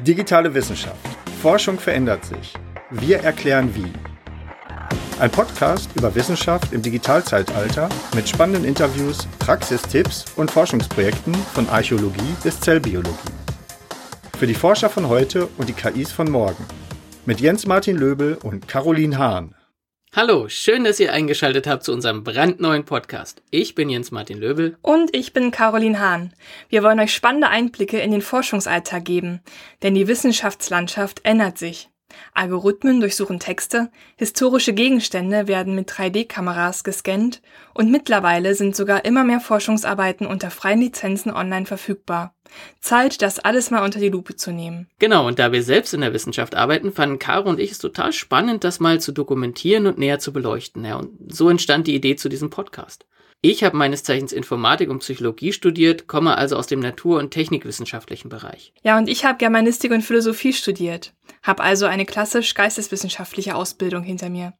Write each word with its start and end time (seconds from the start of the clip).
Digitale 0.00 0.54
Wissenschaft. 0.54 0.96
Forschung 1.42 1.76
verändert 1.76 2.24
sich. 2.24 2.54
Wir 2.90 3.18
erklären 3.18 3.74
wie. 3.74 3.92
Ein 5.18 5.28
Podcast 5.28 5.90
über 5.96 6.14
Wissenschaft 6.14 6.72
im 6.72 6.82
Digitalzeitalter 6.82 7.88
mit 8.14 8.28
spannenden 8.28 8.64
Interviews, 8.64 9.26
Praxistipps 9.40 10.24
und 10.36 10.52
Forschungsprojekten 10.52 11.34
von 11.34 11.68
Archäologie 11.68 12.36
bis 12.44 12.60
Zellbiologie. 12.60 13.32
Für 14.38 14.46
die 14.46 14.54
Forscher 14.54 14.88
von 14.88 15.08
heute 15.08 15.48
und 15.58 15.68
die 15.68 15.72
KIs 15.72 16.12
von 16.12 16.30
morgen. 16.30 16.64
Mit 17.26 17.40
Jens 17.40 17.66
Martin 17.66 17.96
Löbel 17.96 18.38
und 18.44 18.68
Caroline 18.68 19.18
Hahn. 19.18 19.56
Hallo, 20.16 20.48
schön, 20.48 20.84
dass 20.84 20.98
ihr 21.00 21.12
eingeschaltet 21.12 21.66
habt 21.66 21.84
zu 21.84 21.92
unserem 21.92 22.24
brandneuen 22.24 22.86
Podcast. 22.86 23.42
Ich 23.50 23.74
bin 23.74 23.90
Jens 23.90 24.10
Martin 24.10 24.38
Löbel. 24.38 24.78
Und 24.80 25.14
ich 25.14 25.34
bin 25.34 25.50
Caroline 25.50 26.00
Hahn. 26.00 26.32
Wir 26.70 26.82
wollen 26.82 26.98
euch 26.98 27.12
spannende 27.12 27.48
Einblicke 27.48 27.98
in 27.98 28.10
den 28.10 28.22
Forschungsalltag 28.22 29.04
geben, 29.04 29.42
denn 29.82 29.94
die 29.94 30.08
Wissenschaftslandschaft 30.08 31.20
ändert 31.24 31.58
sich. 31.58 31.90
Algorithmen 32.34 33.00
durchsuchen 33.00 33.38
Texte, 33.38 33.90
historische 34.16 34.72
Gegenstände 34.72 35.48
werden 35.48 35.74
mit 35.74 35.90
3D-Kameras 35.90 36.84
gescannt 36.84 37.42
und 37.74 37.90
mittlerweile 37.90 38.54
sind 38.54 38.76
sogar 38.76 39.04
immer 39.04 39.24
mehr 39.24 39.40
Forschungsarbeiten 39.40 40.26
unter 40.26 40.50
freien 40.50 40.80
Lizenzen 40.80 41.32
online 41.32 41.66
verfügbar. 41.66 42.34
Zeit, 42.80 43.20
das 43.20 43.38
alles 43.38 43.70
mal 43.70 43.84
unter 43.84 44.00
die 44.00 44.08
Lupe 44.08 44.36
zu 44.36 44.52
nehmen. 44.52 44.88
Genau, 44.98 45.26
und 45.26 45.38
da 45.38 45.52
wir 45.52 45.62
selbst 45.62 45.92
in 45.92 46.00
der 46.00 46.14
Wissenschaft 46.14 46.54
arbeiten, 46.54 46.92
fanden 46.92 47.18
Caro 47.18 47.48
und 47.48 47.60
ich 47.60 47.72
es 47.72 47.78
total 47.78 48.12
spannend, 48.12 48.64
das 48.64 48.80
mal 48.80 49.00
zu 49.00 49.12
dokumentieren 49.12 49.86
und 49.86 49.98
näher 49.98 50.18
zu 50.18 50.32
beleuchten. 50.32 50.84
Ja, 50.84 50.96
und 50.96 51.32
so 51.32 51.48
entstand 51.50 51.86
die 51.86 51.94
Idee 51.94 52.16
zu 52.16 52.28
diesem 52.28 52.50
Podcast. 52.50 53.06
Ich 53.40 53.62
habe 53.62 53.76
meines 53.76 54.02
Zeichens 54.02 54.32
Informatik 54.32 54.90
und 54.90 54.98
Psychologie 54.98 55.52
studiert, 55.52 56.08
komme 56.08 56.36
also 56.36 56.56
aus 56.56 56.66
dem 56.66 56.80
natur- 56.80 57.20
und 57.20 57.30
technikwissenschaftlichen 57.30 58.28
Bereich. 58.28 58.72
Ja, 58.82 58.98
und 58.98 59.08
ich 59.08 59.24
habe 59.24 59.38
Germanistik 59.38 59.92
und 59.92 60.02
Philosophie 60.02 60.52
studiert, 60.52 61.14
habe 61.44 61.62
also 61.62 61.86
eine 61.86 62.04
klassisch 62.04 62.54
geisteswissenschaftliche 62.54 63.54
Ausbildung 63.54 64.02
hinter 64.02 64.28
mir. 64.28 64.54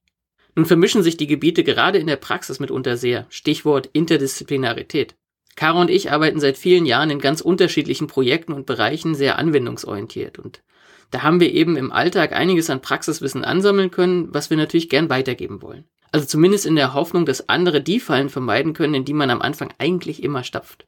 Nun 0.55 0.65
vermischen 0.65 1.03
sich 1.03 1.17
die 1.17 1.27
Gebiete 1.27 1.65
gerade 1.65 1.99
in 1.99 2.07
der 2.07 2.17
Praxis 2.17 2.61
mitunter 2.61 2.97
sehr. 2.97 3.27
Stichwort 3.31 3.91
Interdisziplinarität. 3.93 5.17
Caro 5.57 5.81
und 5.81 5.91
ich 5.91 6.13
arbeiten 6.13 6.39
seit 6.39 6.57
vielen 6.57 6.87
Jahren 6.87 7.11
in 7.11 7.19
ganz 7.19 7.41
unterschiedlichen 7.41 8.07
Projekten 8.07 8.53
und 8.53 8.67
Bereichen 8.67 9.17
sehr 9.17 9.39
anwendungsorientiert 9.39 10.39
und 10.39 10.63
da 11.11 11.23
haben 11.23 11.41
wir 11.41 11.53
eben 11.53 11.77
im 11.77 11.93
Alltag 11.93 12.33
einiges 12.33 12.71
an 12.71 12.83
Praxiswissen 12.83 13.45
ansammeln 13.45 13.91
können, 13.91 14.33
was 14.35 14.51
wir 14.51 14.57
natürlich 14.57 14.89
gern 14.89 15.09
weitergeben 15.09 15.63
wollen. 15.63 15.85
Also 16.13 16.27
zumindest 16.27 16.67
in 16.67 16.77
der 16.77 16.95
Hoffnung, 16.95 17.27
dass 17.27 17.49
andere 17.49 17.83
die 17.83 18.01
Fallen 18.01 18.29
vermeiden 18.29 18.73
können, 18.73 18.95
in 18.95 19.05
die 19.05 19.13
man 19.13 19.31
am 19.31 19.43
Anfang 19.43 19.73
eigentlich 19.79 20.23
immer 20.23 20.43
stapft. 20.43 20.87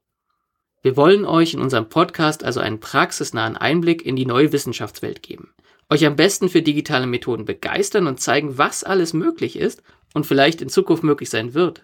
Wir 0.82 0.96
wollen 0.96 1.26
euch 1.26 1.52
in 1.52 1.60
unserem 1.60 1.90
Podcast 1.90 2.42
also 2.42 2.60
einen 2.60 2.80
praxisnahen 2.80 3.56
Einblick 3.56 4.04
in 4.04 4.16
die 4.16 4.24
neue 4.24 4.52
Wissenschaftswelt 4.52 5.22
geben. 5.22 5.52
Euch 5.90 6.06
am 6.06 6.16
besten 6.16 6.48
für 6.48 6.62
digitale 6.62 7.06
Methoden 7.06 7.44
begeistern 7.44 8.06
und 8.06 8.20
zeigen, 8.20 8.56
was 8.56 8.84
alles 8.84 9.12
möglich 9.12 9.58
ist 9.58 9.82
und 10.14 10.24
vielleicht 10.24 10.62
in 10.62 10.68
Zukunft 10.70 11.02
möglich 11.02 11.28
sein 11.28 11.52
wird. 11.52 11.82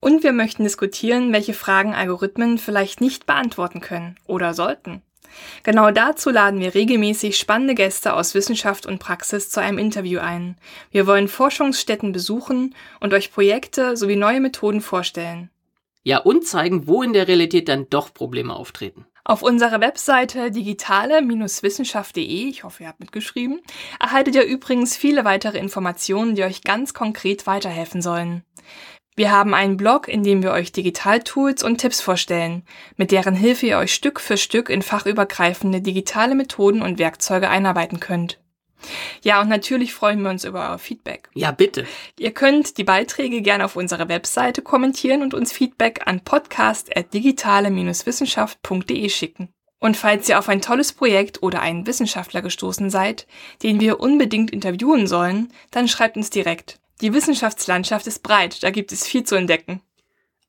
Und 0.00 0.22
wir 0.22 0.32
möchten 0.32 0.64
diskutieren, 0.64 1.32
welche 1.32 1.54
Fragen 1.54 1.94
Algorithmen 1.94 2.58
vielleicht 2.58 3.00
nicht 3.00 3.24
beantworten 3.24 3.80
können 3.80 4.16
oder 4.26 4.52
sollten. 4.52 5.00
Genau 5.62 5.90
dazu 5.90 6.30
laden 6.30 6.60
wir 6.60 6.74
regelmäßig 6.74 7.36
spannende 7.38 7.74
Gäste 7.74 8.14
aus 8.14 8.34
Wissenschaft 8.34 8.86
und 8.86 8.98
Praxis 8.98 9.50
zu 9.50 9.60
einem 9.60 9.78
Interview 9.78 10.20
ein. 10.20 10.56
Wir 10.90 11.06
wollen 11.06 11.28
Forschungsstätten 11.28 12.12
besuchen 12.12 12.74
und 13.00 13.14
euch 13.14 13.32
Projekte 13.32 13.96
sowie 13.96 14.16
neue 14.16 14.40
Methoden 14.40 14.80
vorstellen. 14.80 15.50
Ja, 16.02 16.18
und 16.18 16.46
zeigen, 16.46 16.86
wo 16.86 17.02
in 17.02 17.14
der 17.14 17.28
Realität 17.28 17.68
dann 17.68 17.88
doch 17.88 18.12
Probleme 18.12 18.54
auftreten. 18.54 19.06
Auf 19.26 19.40
unserer 19.40 19.80
Webseite 19.80 20.50
digitale-wissenschaft.de, 20.50 22.22
ich 22.22 22.62
hoffe, 22.62 22.82
ihr 22.82 22.90
habt 22.90 23.00
mitgeschrieben, 23.00 23.62
erhaltet 23.98 24.34
ihr 24.34 24.44
übrigens 24.44 24.98
viele 24.98 25.24
weitere 25.24 25.56
Informationen, 25.56 26.34
die 26.34 26.42
euch 26.42 26.60
ganz 26.62 26.92
konkret 26.92 27.46
weiterhelfen 27.46 28.02
sollen. 28.02 28.44
Wir 29.16 29.30
haben 29.30 29.54
einen 29.54 29.76
Blog, 29.76 30.08
in 30.08 30.24
dem 30.24 30.42
wir 30.42 30.50
euch 30.50 30.72
Digitaltools 30.72 31.62
und 31.62 31.78
Tipps 31.78 32.00
vorstellen, 32.00 32.64
mit 32.96 33.12
deren 33.12 33.36
Hilfe 33.36 33.66
ihr 33.66 33.78
euch 33.78 33.94
Stück 33.94 34.18
für 34.18 34.36
Stück 34.36 34.68
in 34.68 34.82
fachübergreifende 34.82 35.80
digitale 35.80 36.34
Methoden 36.34 36.82
und 36.82 36.98
Werkzeuge 36.98 37.48
einarbeiten 37.48 38.00
könnt. 38.00 38.40
Ja, 39.22 39.40
und 39.40 39.48
natürlich 39.48 39.94
freuen 39.94 40.20
wir 40.22 40.30
uns 40.30 40.44
über 40.44 40.68
euer 40.68 40.78
Feedback. 40.78 41.28
Ja, 41.32 41.52
bitte. 41.52 41.86
Ihr 42.18 42.32
könnt 42.32 42.76
die 42.76 42.84
Beiträge 42.84 43.40
gerne 43.40 43.64
auf 43.64 43.76
unserer 43.76 44.08
Webseite 44.08 44.60
kommentieren 44.62 45.22
und 45.22 45.32
uns 45.32 45.52
Feedback 45.52 46.00
an 46.06 46.20
podcast.digitale-wissenschaft.de 46.20 49.08
schicken. 49.08 49.48
Und 49.78 49.96
falls 49.96 50.28
ihr 50.28 50.40
auf 50.40 50.48
ein 50.48 50.60
tolles 50.60 50.92
Projekt 50.92 51.40
oder 51.42 51.60
einen 51.60 51.86
Wissenschaftler 51.86 52.42
gestoßen 52.42 52.90
seid, 52.90 53.28
den 53.62 53.78
wir 53.80 54.00
unbedingt 54.00 54.50
interviewen 54.50 55.06
sollen, 55.06 55.52
dann 55.70 55.86
schreibt 55.88 56.16
uns 56.16 56.30
direkt. 56.30 56.80
Die 57.00 57.12
Wissenschaftslandschaft 57.12 58.06
ist 58.06 58.22
breit, 58.22 58.62
da 58.62 58.70
gibt 58.70 58.92
es 58.92 59.06
viel 59.06 59.24
zu 59.24 59.34
entdecken. 59.34 59.82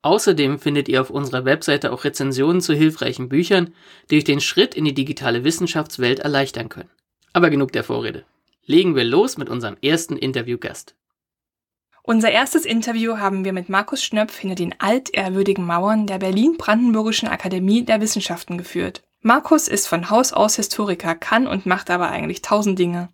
Außerdem 0.04 0.60
findet 0.60 0.88
ihr 0.88 1.02
auf 1.02 1.10
unserer 1.10 1.46
Webseite 1.46 1.92
auch 1.92 2.04
Rezensionen 2.04 2.62
zu 2.62 2.76
hilfreichen 2.76 3.28
Büchern, 3.28 3.74
die 4.12 4.18
euch 4.18 4.24
den 4.24 4.40
Schritt 4.40 4.76
in 4.76 4.86
die 4.86 4.94
digitale 4.94 5.44
Wissenschaftswelt 5.44 6.20
erleichtern 6.20 6.70
können. 6.70 6.92
Aber 7.34 7.50
genug 7.50 7.72
der 7.72 7.84
Vorrede. 7.84 8.24
Legen 8.66 8.96
wir 8.96 9.04
los 9.04 9.38
mit 9.38 9.50
unserem 9.50 9.78
ersten 9.82 10.16
Interviewgast. 10.16 10.96
Unser 12.04 12.30
erstes 12.30 12.66
Interview 12.66 13.18
haben 13.18 13.46
wir 13.46 13.54
mit 13.54 13.68
Markus 13.68 14.04
Schnöpf 14.04 14.38
hinter 14.38 14.54
den 14.54 14.76
altehrwürdigen 14.80 15.66
Mauern 15.66 16.06
der 16.06 16.20
Berlin-Brandenburgischen 16.20 17.28
Akademie 17.28 17.84
der 17.84 18.00
Wissenschaften 18.00 18.60
geführt. 18.60 19.02
Markus 19.22 19.68
ist 19.68 19.88
von 19.88 20.12
Haus 20.12 20.32
aus 20.32 20.56
Historiker, 20.56 21.16
kann 21.16 21.48
und 21.48 21.66
macht 21.66 21.90
aber 21.90 22.12
eigentlich 22.12 22.44
tausend 22.44 22.78
Dinge. 22.78 23.10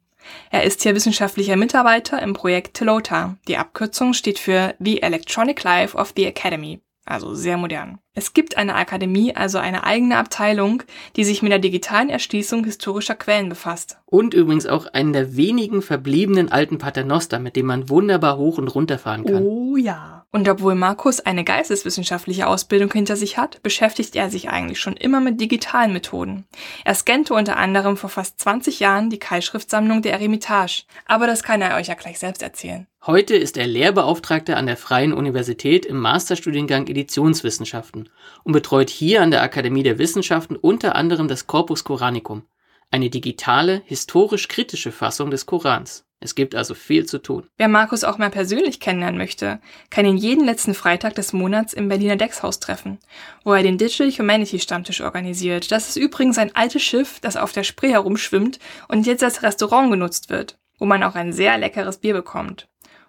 Er 0.49 0.63
ist 0.63 0.83
hier 0.83 0.95
wissenschaftlicher 0.95 1.55
Mitarbeiter 1.55 2.21
im 2.21 2.33
Projekt 2.33 2.75
Telota. 2.75 3.37
Die 3.47 3.57
Abkürzung 3.57 4.13
steht 4.13 4.39
für 4.39 4.75
The 4.79 5.01
Electronic 5.01 5.63
Life 5.63 5.97
of 5.97 6.13
the 6.15 6.25
Academy, 6.25 6.81
also 7.05 7.33
sehr 7.33 7.57
modern. 7.57 7.99
Es 8.13 8.33
gibt 8.33 8.57
eine 8.57 8.75
Akademie, 8.75 9.35
also 9.35 9.57
eine 9.57 9.85
eigene 9.85 10.17
Abteilung, 10.17 10.83
die 11.15 11.23
sich 11.23 11.41
mit 11.41 11.51
der 11.51 11.59
digitalen 11.59 12.09
Erschließung 12.09 12.65
historischer 12.65 13.15
Quellen 13.15 13.49
befasst. 13.49 13.97
Und 14.05 14.33
übrigens 14.33 14.67
auch 14.67 14.87
einen 14.87 15.13
der 15.13 15.37
wenigen 15.37 15.81
verbliebenen 15.81 16.51
alten 16.51 16.77
Paternoster, 16.77 17.39
mit 17.39 17.55
dem 17.55 17.67
man 17.67 17.89
wunderbar 17.89 18.37
hoch 18.37 18.57
und 18.57 18.67
runter 18.67 18.99
fahren 18.99 19.25
kann. 19.25 19.43
Oh 19.43 19.77
ja. 19.77 20.20
Und 20.33 20.47
obwohl 20.47 20.75
Markus 20.75 21.19
eine 21.19 21.43
geisteswissenschaftliche 21.43 22.47
Ausbildung 22.47 22.89
hinter 22.93 23.17
sich 23.17 23.37
hat, 23.37 23.61
beschäftigt 23.63 24.15
er 24.15 24.29
sich 24.29 24.47
eigentlich 24.47 24.79
schon 24.79 24.95
immer 24.95 25.19
mit 25.19 25.41
digitalen 25.41 25.91
Methoden. 25.91 26.45
Er 26.85 26.95
scannte 26.95 27.33
unter 27.33 27.57
anderem 27.57 27.97
vor 27.97 28.09
fast 28.09 28.39
20 28.39 28.79
Jahren 28.79 29.09
die 29.09 29.19
Keilschriftsammlung 29.19 30.01
der 30.01 30.13
Eremitage. 30.13 30.83
Aber 31.05 31.27
das 31.27 31.43
kann 31.43 31.61
er 31.61 31.75
euch 31.75 31.87
ja 31.87 31.95
gleich 31.95 32.17
selbst 32.17 32.41
erzählen. 32.41 32.87
Heute 33.05 33.35
ist 33.35 33.57
er 33.57 33.67
Lehrbeauftragter 33.67 34.55
an 34.55 34.67
der 34.67 34.77
Freien 34.77 35.11
Universität 35.11 35.85
im 35.85 35.97
Masterstudiengang 35.97 36.87
Editionswissenschaften 36.87 38.07
und 38.43 38.53
betreut 38.53 38.89
hier 38.89 39.21
an 39.21 39.31
der 39.31 39.41
Akademie 39.41 39.83
der 39.83 39.99
Wissenschaften 39.99 40.55
unter 40.55 40.95
anderem 40.95 41.27
das 41.27 41.45
Corpus 41.45 41.83
Coranicum, 41.83 42.43
eine 42.89 43.09
digitale, 43.09 43.81
historisch-kritische 43.85 44.93
Fassung 44.93 45.29
des 45.29 45.45
Korans. 45.45 46.05
Es 46.23 46.35
gibt 46.35 46.53
also 46.53 46.75
viel 46.75 47.07
zu 47.07 47.17
tun. 47.17 47.47
Wer 47.57 47.67
Markus 47.67 48.03
auch 48.03 48.19
mal 48.19 48.29
persönlich 48.29 48.79
kennenlernen 48.79 49.17
möchte, 49.17 49.59
kann 49.89 50.05
ihn 50.05 50.17
jeden 50.17 50.45
letzten 50.45 50.75
Freitag 50.75 51.15
des 51.15 51.33
Monats 51.33 51.73
im 51.73 51.89
Berliner 51.89 52.15
Deckshaus 52.15 52.59
treffen, 52.59 52.99
wo 53.43 53.53
er 53.53 53.63
den 53.63 53.79
Digital 53.79 54.11
Humanity 54.11 54.59
Stammtisch 54.59 55.01
organisiert. 55.01 55.71
Das 55.71 55.89
ist 55.89 55.97
übrigens 55.97 56.37
ein 56.37 56.55
altes 56.55 56.83
Schiff, 56.83 57.19
das 57.21 57.37
auf 57.37 57.53
der 57.53 57.63
Spree 57.63 57.89
herumschwimmt 57.89 58.59
und 58.87 59.07
jetzt 59.07 59.23
als 59.23 59.41
Restaurant 59.41 59.89
genutzt 59.89 60.29
wird, 60.29 60.59
wo 60.77 60.85
man 60.85 61.01
auch 61.01 61.15
ein 61.15 61.33
sehr 61.33 61.57
leckeres 61.57 61.97
Bier 61.97 62.13
bekommt. 62.13 62.67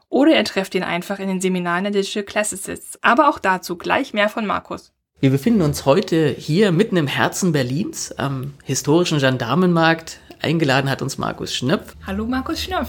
Oder 0.08 0.34
ihr 0.36 0.44
trefft 0.44 0.74
ihn 0.74 0.82
einfach 0.82 1.18
in 1.18 1.28
den 1.28 1.40
Seminaren 1.42 1.84
der 1.84 1.92
Digital 1.92 2.22
Classicists. 2.22 2.98
Aber 3.02 3.28
auch 3.28 3.38
dazu 3.38 3.76
gleich 3.76 4.14
mehr 4.14 4.30
von 4.30 4.46
Markus. 4.46 4.92
Wir 5.20 5.30
befinden 5.30 5.62
uns 5.62 5.86
heute 5.86 6.30
hier 6.30 6.72
mitten 6.72 6.96
im 6.96 7.06
Herzen 7.06 7.52
Berlins 7.52 8.10
am 8.12 8.54
historischen 8.64 9.20
Gendarmenmarkt 9.20 10.18
Eingeladen 10.42 10.90
hat 10.90 11.02
uns 11.02 11.18
Markus 11.18 11.54
Schnöpf. 11.54 11.94
Hallo 12.06 12.26
Markus 12.26 12.60
Schnöpf. 12.60 12.88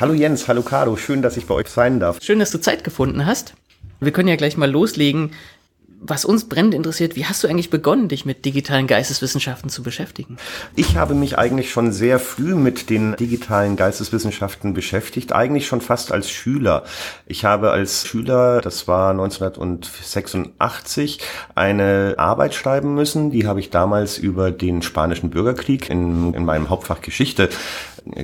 Hallo 0.00 0.14
Jens, 0.14 0.48
hallo 0.48 0.62
Carlo, 0.62 0.96
schön, 0.96 1.20
dass 1.20 1.36
ich 1.36 1.46
bei 1.46 1.54
euch 1.54 1.68
sein 1.68 2.00
darf. 2.00 2.18
Schön, 2.22 2.38
dass 2.38 2.50
du 2.50 2.58
Zeit 2.58 2.82
gefunden 2.82 3.26
hast. 3.26 3.52
Wir 4.00 4.12
können 4.12 4.28
ja 4.28 4.36
gleich 4.36 4.56
mal 4.56 4.70
loslegen 4.70 5.32
was 6.00 6.24
uns 6.24 6.48
brennend 6.48 6.74
interessiert, 6.74 7.16
wie 7.16 7.26
hast 7.26 7.42
du 7.42 7.48
eigentlich 7.48 7.70
begonnen, 7.70 8.08
dich 8.08 8.24
mit 8.24 8.44
digitalen 8.44 8.86
Geisteswissenschaften 8.86 9.68
zu 9.68 9.82
beschäftigen? 9.82 10.36
Ich 10.76 10.96
habe 10.96 11.14
mich 11.14 11.38
eigentlich 11.38 11.70
schon 11.70 11.92
sehr 11.92 12.18
früh 12.18 12.54
mit 12.54 12.90
den 12.90 13.16
digitalen 13.16 13.76
Geisteswissenschaften 13.76 14.74
beschäftigt, 14.74 15.32
eigentlich 15.32 15.66
schon 15.66 15.80
fast 15.80 16.12
als 16.12 16.30
Schüler. 16.30 16.84
Ich 17.26 17.44
habe 17.44 17.70
als 17.70 18.06
Schüler, 18.06 18.60
das 18.60 18.86
war 18.86 19.10
1986, 19.10 21.18
eine 21.54 22.14
Arbeit 22.16 22.54
schreiben 22.54 22.94
müssen. 22.94 23.30
Die 23.30 23.46
habe 23.46 23.60
ich 23.60 23.70
damals 23.70 24.18
über 24.18 24.50
den 24.50 24.82
spanischen 24.82 25.30
Bürgerkrieg 25.30 25.90
in, 25.90 26.34
in 26.34 26.44
meinem 26.44 26.70
Hauptfach 26.70 27.00
Geschichte 27.00 27.48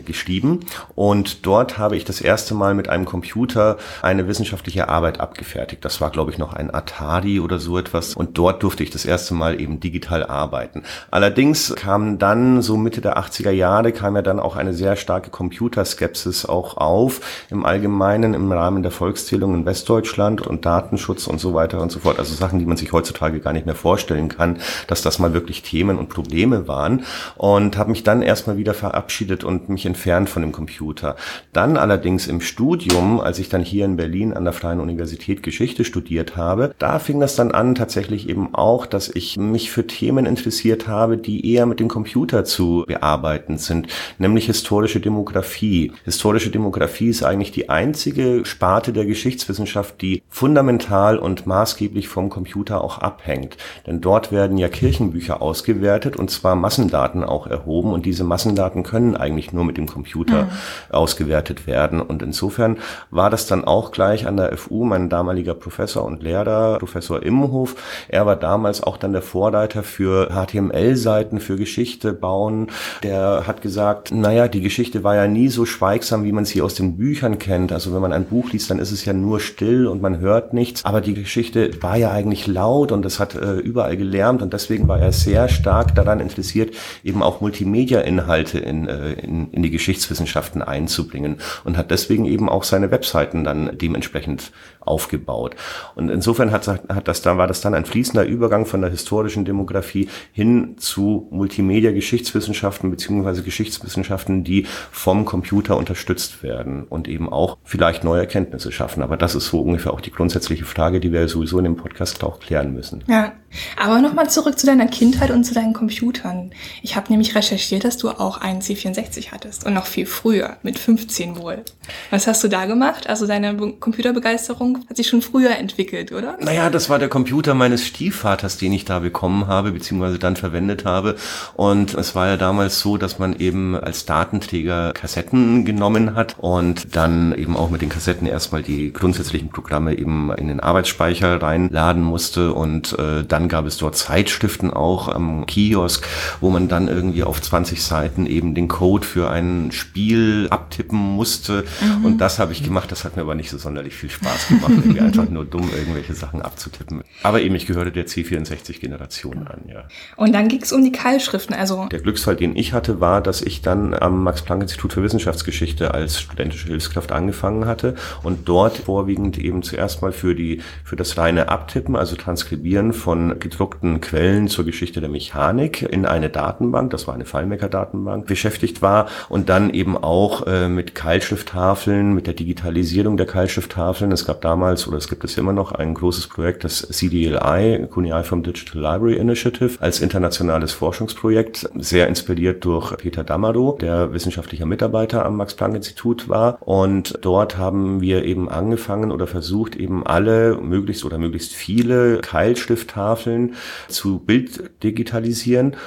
geschrieben 0.04 0.60
und 0.94 1.46
dort 1.46 1.78
habe 1.78 1.96
ich 1.96 2.04
das 2.04 2.20
erste 2.20 2.54
Mal 2.54 2.74
mit 2.74 2.88
einem 2.88 3.04
Computer 3.04 3.76
eine 4.02 4.28
wissenschaftliche 4.28 4.88
Arbeit 4.88 5.20
abgefertigt. 5.20 5.84
Das 5.84 6.00
war, 6.00 6.10
glaube 6.10 6.30
ich, 6.30 6.38
noch 6.38 6.52
ein 6.52 6.72
Atari 6.72 7.40
oder 7.40 7.58
so 7.58 7.78
etwas 7.78 8.14
und 8.14 8.38
dort 8.38 8.62
durfte 8.62 8.82
ich 8.82 8.90
das 8.90 9.04
erste 9.04 9.34
Mal 9.34 9.60
eben 9.60 9.80
digital 9.80 10.24
arbeiten. 10.24 10.82
Allerdings 11.10 11.74
kam 11.76 12.18
dann 12.18 12.62
so 12.62 12.76
Mitte 12.76 13.00
der 13.00 13.18
80er 13.18 13.50
Jahre 13.50 13.92
kam 13.92 14.16
ja 14.16 14.22
dann 14.22 14.40
auch 14.40 14.56
eine 14.56 14.74
sehr 14.74 14.96
starke 14.96 15.30
Computerskepsis 15.30 16.46
auch 16.46 16.76
auf 16.76 17.20
im 17.50 17.64
Allgemeinen 17.64 18.34
im 18.34 18.50
Rahmen 18.50 18.82
der 18.82 18.92
Volkszählung 18.92 19.54
in 19.54 19.66
Westdeutschland 19.66 20.46
und 20.46 20.64
Datenschutz 20.64 21.26
und 21.26 21.38
so 21.38 21.54
weiter 21.54 21.80
und 21.80 21.90
so 21.90 22.00
fort. 22.00 22.18
Also 22.18 22.34
Sachen, 22.34 22.58
die 22.58 22.66
man 22.66 22.76
sich 22.76 22.92
heutzutage 22.92 23.40
gar 23.40 23.52
nicht 23.52 23.66
mehr 23.66 23.74
vorstellen 23.74 24.28
kann, 24.28 24.58
dass 24.86 25.02
das 25.02 25.18
mal 25.18 25.32
wirklich 25.32 25.62
Themen 25.62 25.98
und 25.98 26.08
Probleme 26.08 26.68
waren 26.68 27.04
und 27.36 27.76
habe 27.76 27.90
mich 27.90 28.02
dann 28.02 28.22
erstmal 28.22 28.56
wieder 28.56 28.74
verabschiedet 28.74 29.44
und 29.44 29.68
mich 29.74 29.84
entfernt 29.86 30.30
von 30.30 30.42
dem 30.42 30.52
Computer. 30.52 31.16
Dann 31.52 31.76
allerdings 31.76 32.26
im 32.26 32.40
Studium, 32.40 33.20
als 33.20 33.38
ich 33.38 33.50
dann 33.50 33.62
hier 33.62 33.84
in 33.84 33.96
Berlin 33.96 34.32
an 34.32 34.44
der 34.44 34.54
Freien 34.54 34.80
Universität 34.80 35.42
Geschichte 35.42 35.84
studiert 35.84 36.36
habe, 36.36 36.74
da 36.78 36.98
fing 36.98 37.20
das 37.20 37.36
dann 37.36 37.52
an 37.52 37.74
tatsächlich 37.74 38.28
eben 38.28 38.54
auch, 38.54 38.86
dass 38.86 39.08
ich 39.08 39.36
mich 39.36 39.70
für 39.70 39.86
Themen 39.86 40.24
interessiert 40.24 40.88
habe, 40.88 41.18
die 41.18 41.52
eher 41.52 41.66
mit 41.66 41.80
dem 41.80 41.88
Computer 41.88 42.44
zu 42.44 42.84
bearbeiten 42.86 43.58
sind, 43.58 43.88
nämlich 44.18 44.46
historische 44.46 45.00
Demografie. 45.00 45.92
Historische 46.04 46.50
Demografie 46.50 47.08
ist 47.08 47.22
eigentlich 47.22 47.52
die 47.52 47.68
einzige 47.68 48.44
Sparte 48.44 48.92
der 48.92 49.04
Geschichtswissenschaft, 49.04 50.00
die 50.00 50.22
fundamental 50.28 51.18
und 51.18 51.46
maßgeblich 51.46 52.08
vom 52.08 52.30
Computer 52.30 52.82
auch 52.82 52.98
abhängt. 52.98 53.56
Denn 53.86 54.00
dort 54.00 54.32
werden 54.32 54.56
ja 54.56 54.68
Kirchenbücher 54.68 55.42
ausgewertet 55.42 56.16
und 56.16 56.30
zwar 56.30 56.54
Massendaten 56.54 57.24
auch 57.24 57.46
erhoben 57.46 57.92
und 57.92 58.06
diese 58.06 58.24
Massendaten 58.24 58.82
können 58.82 59.16
eigentlich 59.16 59.52
nur 59.52 59.63
mit 59.64 59.76
dem 59.76 59.86
Computer 59.86 60.44
mhm. 60.44 60.50
ausgewertet 60.90 61.66
werden. 61.66 62.00
Und 62.00 62.22
insofern 62.22 62.78
war 63.10 63.30
das 63.30 63.46
dann 63.46 63.64
auch 63.64 63.90
gleich 63.90 64.26
an 64.26 64.36
der 64.36 64.56
FU 64.56 64.84
mein 64.84 65.08
damaliger 65.08 65.54
Professor 65.54 66.04
und 66.04 66.22
Lehrer, 66.22 66.78
Professor 66.78 67.22
Immenhof. 67.22 67.76
Er 68.08 68.26
war 68.26 68.36
damals 68.36 68.82
auch 68.82 68.96
dann 68.96 69.12
der 69.12 69.22
Vorleiter 69.22 69.82
für 69.82 70.28
HTML-Seiten, 70.30 71.40
für 71.40 71.56
Geschichte 71.56 72.12
bauen. 72.12 72.68
Der 73.02 73.46
hat 73.46 73.62
gesagt, 73.62 74.12
naja, 74.12 74.48
die 74.48 74.60
Geschichte 74.60 75.04
war 75.04 75.16
ja 75.16 75.26
nie 75.26 75.48
so 75.48 75.66
schweigsam, 75.66 76.24
wie 76.24 76.32
man 76.32 76.44
sie 76.44 76.62
aus 76.62 76.74
den 76.74 76.96
Büchern 76.96 77.38
kennt. 77.38 77.72
Also 77.72 77.94
wenn 77.94 78.02
man 78.02 78.12
ein 78.12 78.26
Buch 78.26 78.52
liest, 78.52 78.70
dann 78.70 78.78
ist 78.78 78.92
es 78.92 79.04
ja 79.04 79.12
nur 79.12 79.40
still 79.40 79.86
und 79.86 80.02
man 80.02 80.18
hört 80.18 80.52
nichts. 80.52 80.84
Aber 80.84 81.00
die 81.00 81.14
Geschichte 81.14 81.70
war 81.82 81.96
ja 81.96 82.10
eigentlich 82.10 82.46
laut 82.46 82.92
und 82.92 83.04
es 83.04 83.20
hat 83.20 83.34
äh, 83.34 83.54
überall 83.56 83.96
gelärmt 83.96 84.42
und 84.42 84.52
deswegen 84.52 84.88
war 84.88 85.00
er 85.00 85.12
sehr 85.12 85.48
stark 85.48 85.94
daran 85.94 86.20
interessiert, 86.20 86.74
eben 87.02 87.22
auch 87.22 87.40
Multimedia-Inhalte 87.40 88.58
in, 88.58 88.88
äh, 88.88 89.12
in, 89.12 89.43
in 89.52 89.62
die 89.62 89.70
Geschichtswissenschaften 89.70 90.62
einzubringen 90.62 91.38
und 91.64 91.76
hat 91.76 91.90
deswegen 91.90 92.24
eben 92.24 92.48
auch 92.48 92.64
seine 92.64 92.90
Webseiten 92.90 93.44
dann 93.44 93.76
dementsprechend 93.76 94.52
aufgebaut. 94.86 95.56
Und 95.94 96.08
insofern 96.08 96.50
hat, 96.50 96.66
hat 96.66 97.08
das 97.08 97.22
dann, 97.22 97.38
war 97.38 97.46
das 97.46 97.60
dann 97.60 97.74
ein 97.74 97.84
fließender 97.84 98.24
Übergang 98.24 98.66
von 98.66 98.80
der 98.80 98.90
historischen 98.90 99.44
Demografie 99.44 100.08
hin 100.32 100.76
zu 100.78 101.28
Multimedia-Geschichtswissenschaften 101.30 102.90
beziehungsweise 102.90 103.42
Geschichtswissenschaften, 103.42 104.44
die 104.44 104.66
vom 104.90 105.24
Computer 105.24 105.76
unterstützt 105.76 106.42
werden 106.42 106.84
und 106.84 107.08
eben 107.08 107.32
auch 107.32 107.56
vielleicht 107.64 108.04
neue 108.04 108.20
Erkenntnisse 108.20 108.72
schaffen. 108.72 109.02
Aber 109.02 109.16
das 109.16 109.34
ist 109.34 109.46
so 109.46 109.60
ungefähr 109.60 109.92
auch 109.92 110.00
die 110.00 110.12
grundsätzliche 110.12 110.64
Frage, 110.64 111.00
die 111.00 111.12
wir 111.12 111.28
sowieso 111.28 111.58
in 111.58 111.64
dem 111.64 111.76
Podcast 111.76 112.22
auch 112.24 112.40
klären 112.40 112.72
müssen. 112.72 113.04
Ja, 113.08 113.32
aber 113.76 114.00
nochmal 114.00 114.28
zurück 114.30 114.58
zu 114.58 114.66
deiner 114.66 114.86
Kindheit 114.86 115.30
und 115.30 115.44
zu 115.44 115.54
deinen 115.54 115.72
Computern. 115.72 116.50
Ich 116.82 116.96
habe 116.96 117.10
nämlich 117.10 117.34
recherchiert, 117.34 117.84
dass 117.84 117.96
du 117.96 118.10
auch 118.10 118.38
einen 118.38 118.60
C64 118.60 119.32
hattest 119.32 119.64
und 119.66 119.74
noch 119.74 119.86
viel 119.86 120.06
früher, 120.06 120.56
mit 120.62 120.78
15 120.78 121.36
wohl. 121.36 121.62
Was 122.10 122.26
hast 122.26 122.42
du 122.42 122.48
da 122.48 122.66
gemacht? 122.66 123.08
Also 123.08 123.26
deine 123.26 123.56
Computerbegeisterung 123.56 124.73
hat 124.88 124.96
sich 124.96 125.08
schon 125.08 125.22
früher 125.22 125.56
entwickelt, 125.56 126.12
oder? 126.12 126.36
Naja, 126.40 126.70
das 126.70 126.88
war 126.90 126.98
der 126.98 127.08
Computer 127.08 127.54
meines 127.54 127.86
Stiefvaters, 127.86 128.58
den 128.58 128.72
ich 128.72 128.84
da 128.84 129.00
bekommen 129.00 129.46
habe, 129.46 129.72
beziehungsweise 129.72 130.18
dann 130.18 130.36
verwendet 130.36 130.84
habe. 130.84 131.16
Und 131.54 131.94
es 131.94 132.14
war 132.14 132.28
ja 132.28 132.36
damals 132.36 132.80
so, 132.80 132.96
dass 132.96 133.18
man 133.18 133.36
eben 133.36 133.76
als 133.76 134.06
Datenträger 134.06 134.92
Kassetten 134.92 135.64
genommen 135.64 136.14
hat 136.14 136.36
und 136.38 136.94
dann 136.96 137.34
eben 137.34 137.56
auch 137.56 137.70
mit 137.70 137.82
den 137.82 137.88
Kassetten 137.88 138.26
erstmal 138.26 138.62
die 138.62 138.92
grundsätzlichen 138.92 139.50
Programme 139.50 139.96
eben 139.96 140.32
in 140.32 140.48
den 140.48 140.60
Arbeitsspeicher 140.60 141.40
reinladen 141.40 142.02
musste 142.02 142.52
und 142.52 142.98
äh, 142.98 143.24
dann 143.24 143.48
gab 143.48 143.66
es 143.66 143.76
dort 143.76 143.96
Zeitschriften 143.96 144.70
auch 144.70 145.08
am 145.08 145.46
Kiosk, 145.46 146.06
wo 146.40 146.50
man 146.50 146.68
dann 146.68 146.88
irgendwie 146.88 147.24
auf 147.24 147.40
20 147.40 147.82
Seiten 147.82 148.26
eben 148.26 148.54
den 148.54 148.68
Code 148.68 149.06
für 149.06 149.30
ein 149.30 149.72
Spiel 149.72 150.48
abtippen 150.50 150.98
musste. 150.98 151.64
Mhm. 151.80 152.04
Und 152.04 152.18
das 152.18 152.38
habe 152.38 152.52
ich 152.52 152.62
gemacht. 152.62 152.90
Das 152.90 153.04
hat 153.04 153.16
mir 153.16 153.22
aber 153.22 153.34
nicht 153.34 153.50
so 153.50 153.58
sonderlich 153.58 153.94
viel 153.94 154.10
Spaß 154.10 154.48
gemacht, 154.48 154.63
irgendwie 154.68 155.00
einfach 155.00 155.28
nur 155.28 155.44
dumm 155.44 155.68
irgendwelche 155.76 156.14
Sachen 156.14 156.42
abzutippen. 156.42 157.02
Aber 157.22 157.40
eben, 157.40 157.54
ich 157.54 157.66
gehörte 157.66 157.92
der 157.92 158.06
C64-Generation 158.06 159.46
an, 159.46 159.62
ja. 159.68 159.84
Und 160.16 160.34
dann 160.34 160.48
ging 160.48 160.62
es 160.62 160.72
um 160.72 160.84
die 160.84 160.92
Keilschriften, 160.92 161.54
also. 161.54 161.86
Der 161.90 162.00
Glücksfall, 162.00 162.36
den 162.36 162.56
ich 162.56 162.72
hatte, 162.72 163.00
war, 163.00 163.20
dass 163.20 163.42
ich 163.42 163.62
dann 163.62 163.94
am 163.94 164.22
Max-Planck-Institut 164.24 164.92
für 164.92 165.02
Wissenschaftsgeschichte 165.02 165.94
als 165.94 166.20
studentische 166.20 166.68
Hilfskraft 166.68 167.12
angefangen 167.12 167.66
hatte 167.66 167.94
und 168.22 168.48
dort 168.48 168.78
vorwiegend 168.78 169.38
eben 169.38 169.62
zuerst 169.62 170.02
mal 170.02 170.12
für 170.12 170.34
die, 170.34 170.60
für 170.84 170.96
das 170.96 171.16
reine 171.18 171.48
Abtippen, 171.48 171.96
also 171.96 172.16
Transkribieren 172.16 172.92
von 172.92 173.38
gedruckten 173.38 174.00
Quellen 174.00 174.48
zur 174.48 174.64
Geschichte 174.64 175.00
der 175.00 175.10
Mechanik 175.10 175.82
in 175.82 176.06
eine 176.06 176.30
Datenbank, 176.30 176.90
das 176.90 177.06
war 177.06 177.14
eine 177.14 177.24
FileMaker-Datenbank, 177.24 178.26
beschäftigt 178.26 178.82
war 178.82 179.08
und 179.28 179.48
dann 179.48 179.70
eben 179.70 179.96
auch 179.96 180.46
äh, 180.46 180.68
mit 180.68 180.94
Keilschrifttafeln, 180.94 182.14
mit 182.14 182.26
der 182.26 182.34
Digitalisierung 182.34 183.16
der 183.16 183.26
Keilschrifttafeln. 183.26 184.12
Es 184.12 184.24
gab 184.24 184.40
damals, 184.54 184.86
oder 184.86 184.98
es 184.98 185.08
gibt 185.08 185.24
es 185.24 185.36
immer 185.36 185.52
noch, 185.52 185.72
ein 185.72 185.94
großes 185.94 186.28
Projekt, 186.28 186.64
das 186.64 186.86
CDLI, 186.88 187.88
CUNY 187.90 188.22
from 188.22 188.42
Digital 188.42 188.80
Library 188.80 189.16
Initiative, 189.16 189.76
als 189.80 190.00
internationales 190.00 190.72
Forschungsprojekt, 190.72 191.68
sehr 191.74 192.08
inspiriert 192.08 192.64
durch 192.64 192.96
Peter 192.96 193.24
Damado, 193.24 193.76
der 193.80 194.12
wissenschaftlicher 194.12 194.66
Mitarbeiter 194.66 195.26
am 195.26 195.36
Max-Planck-Institut 195.36 196.28
war. 196.28 196.58
Und 196.60 197.18
dort 197.22 197.58
haben 197.58 198.00
wir 198.00 198.24
eben 198.24 198.48
angefangen 198.48 199.10
oder 199.10 199.26
versucht, 199.26 199.76
eben 199.76 200.06
alle 200.06 200.56
möglichst 200.56 201.04
oder 201.04 201.18
möglichst 201.18 201.52
viele 201.52 202.18
Keilschrifttafeln 202.18 202.94
Tafeln 203.04 203.54
zu 203.88 204.18
Bild 204.18 204.70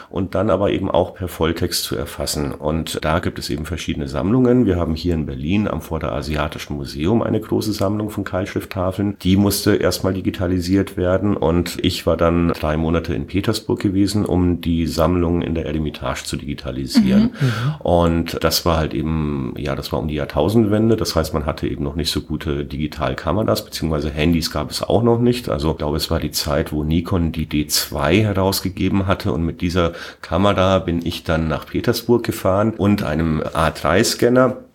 und 0.09 0.35
dann 0.35 0.49
aber 0.49 0.71
eben 0.71 0.89
auch 0.91 1.13
per 1.13 1.27
Volltext 1.27 1.83
zu 1.83 1.95
erfassen. 1.95 2.51
Und 2.51 2.99
da 3.03 3.19
gibt 3.19 3.39
es 3.39 3.49
eben 3.49 3.65
verschiedene 3.65 4.07
Sammlungen. 4.07 4.65
Wir 4.65 4.75
haben 4.75 4.95
hier 4.95 5.13
in 5.13 5.25
Berlin 5.25 5.67
am 5.67 5.81
Vorderasiatischen 5.81 6.75
Museum 6.75 7.21
eine 7.21 7.39
große 7.39 7.73
Sammlung 7.73 8.09
von 8.09 8.23
Keilschrifttafeln. 8.57 9.17
Die 9.21 9.37
musste 9.37 9.75
erstmal 9.75 10.13
digitalisiert 10.13 10.97
werden 10.97 11.37
und 11.37 11.77
ich 11.81 12.05
war 12.05 12.17
dann 12.17 12.49
drei 12.49 12.77
Monate 12.77 13.13
in 13.13 13.27
Petersburg 13.27 13.79
gewesen, 13.79 14.25
um 14.25 14.61
die 14.61 14.87
Sammlung 14.87 15.41
in 15.41 15.55
der 15.55 15.65
Eremitage 15.65 16.23
zu 16.23 16.37
digitalisieren. 16.37 17.23
Mhm. 17.23 17.47
mhm. 17.47 17.75
Und 17.79 18.43
das 18.43 18.65
war 18.65 18.77
halt 18.77 18.93
eben, 18.93 19.53
ja, 19.57 19.75
das 19.75 19.91
war 19.91 19.99
um 19.99 20.07
die 20.07 20.15
Jahrtausendwende. 20.15 20.95
Das 20.95 21.15
heißt, 21.15 21.33
man 21.33 21.45
hatte 21.45 21.67
eben 21.67 21.83
noch 21.83 21.95
nicht 21.95 22.11
so 22.11 22.21
gute 22.21 22.65
Digitalkameras, 22.65 23.65
beziehungsweise 23.65 24.09
Handys 24.09 24.51
gab 24.51 24.71
es 24.71 24.83
auch 24.83 25.03
noch 25.03 25.19
nicht. 25.19 25.49
Also 25.49 25.71
ich 25.71 25.77
glaube, 25.77 25.97
es 25.97 26.09
war 26.09 26.19
die 26.19 26.31
Zeit, 26.31 26.71
wo 26.71 26.83
Nikon 26.83 27.31
die 27.31 27.45
D2 27.45 28.21
herausgegeben 28.21 29.07
hatte. 29.07 29.31
Und 29.31 29.43
mit 29.43 29.61
dieser 29.61 29.93
Kamera 30.21 30.79
bin 30.79 31.05
ich 31.05 31.23
dann 31.23 31.47
nach 31.47 31.67
Petersburg 31.67 32.23
gefahren 32.23 32.73
und 32.77 33.03
einem 33.03 33.41
A3-Scanner 33.41 34.66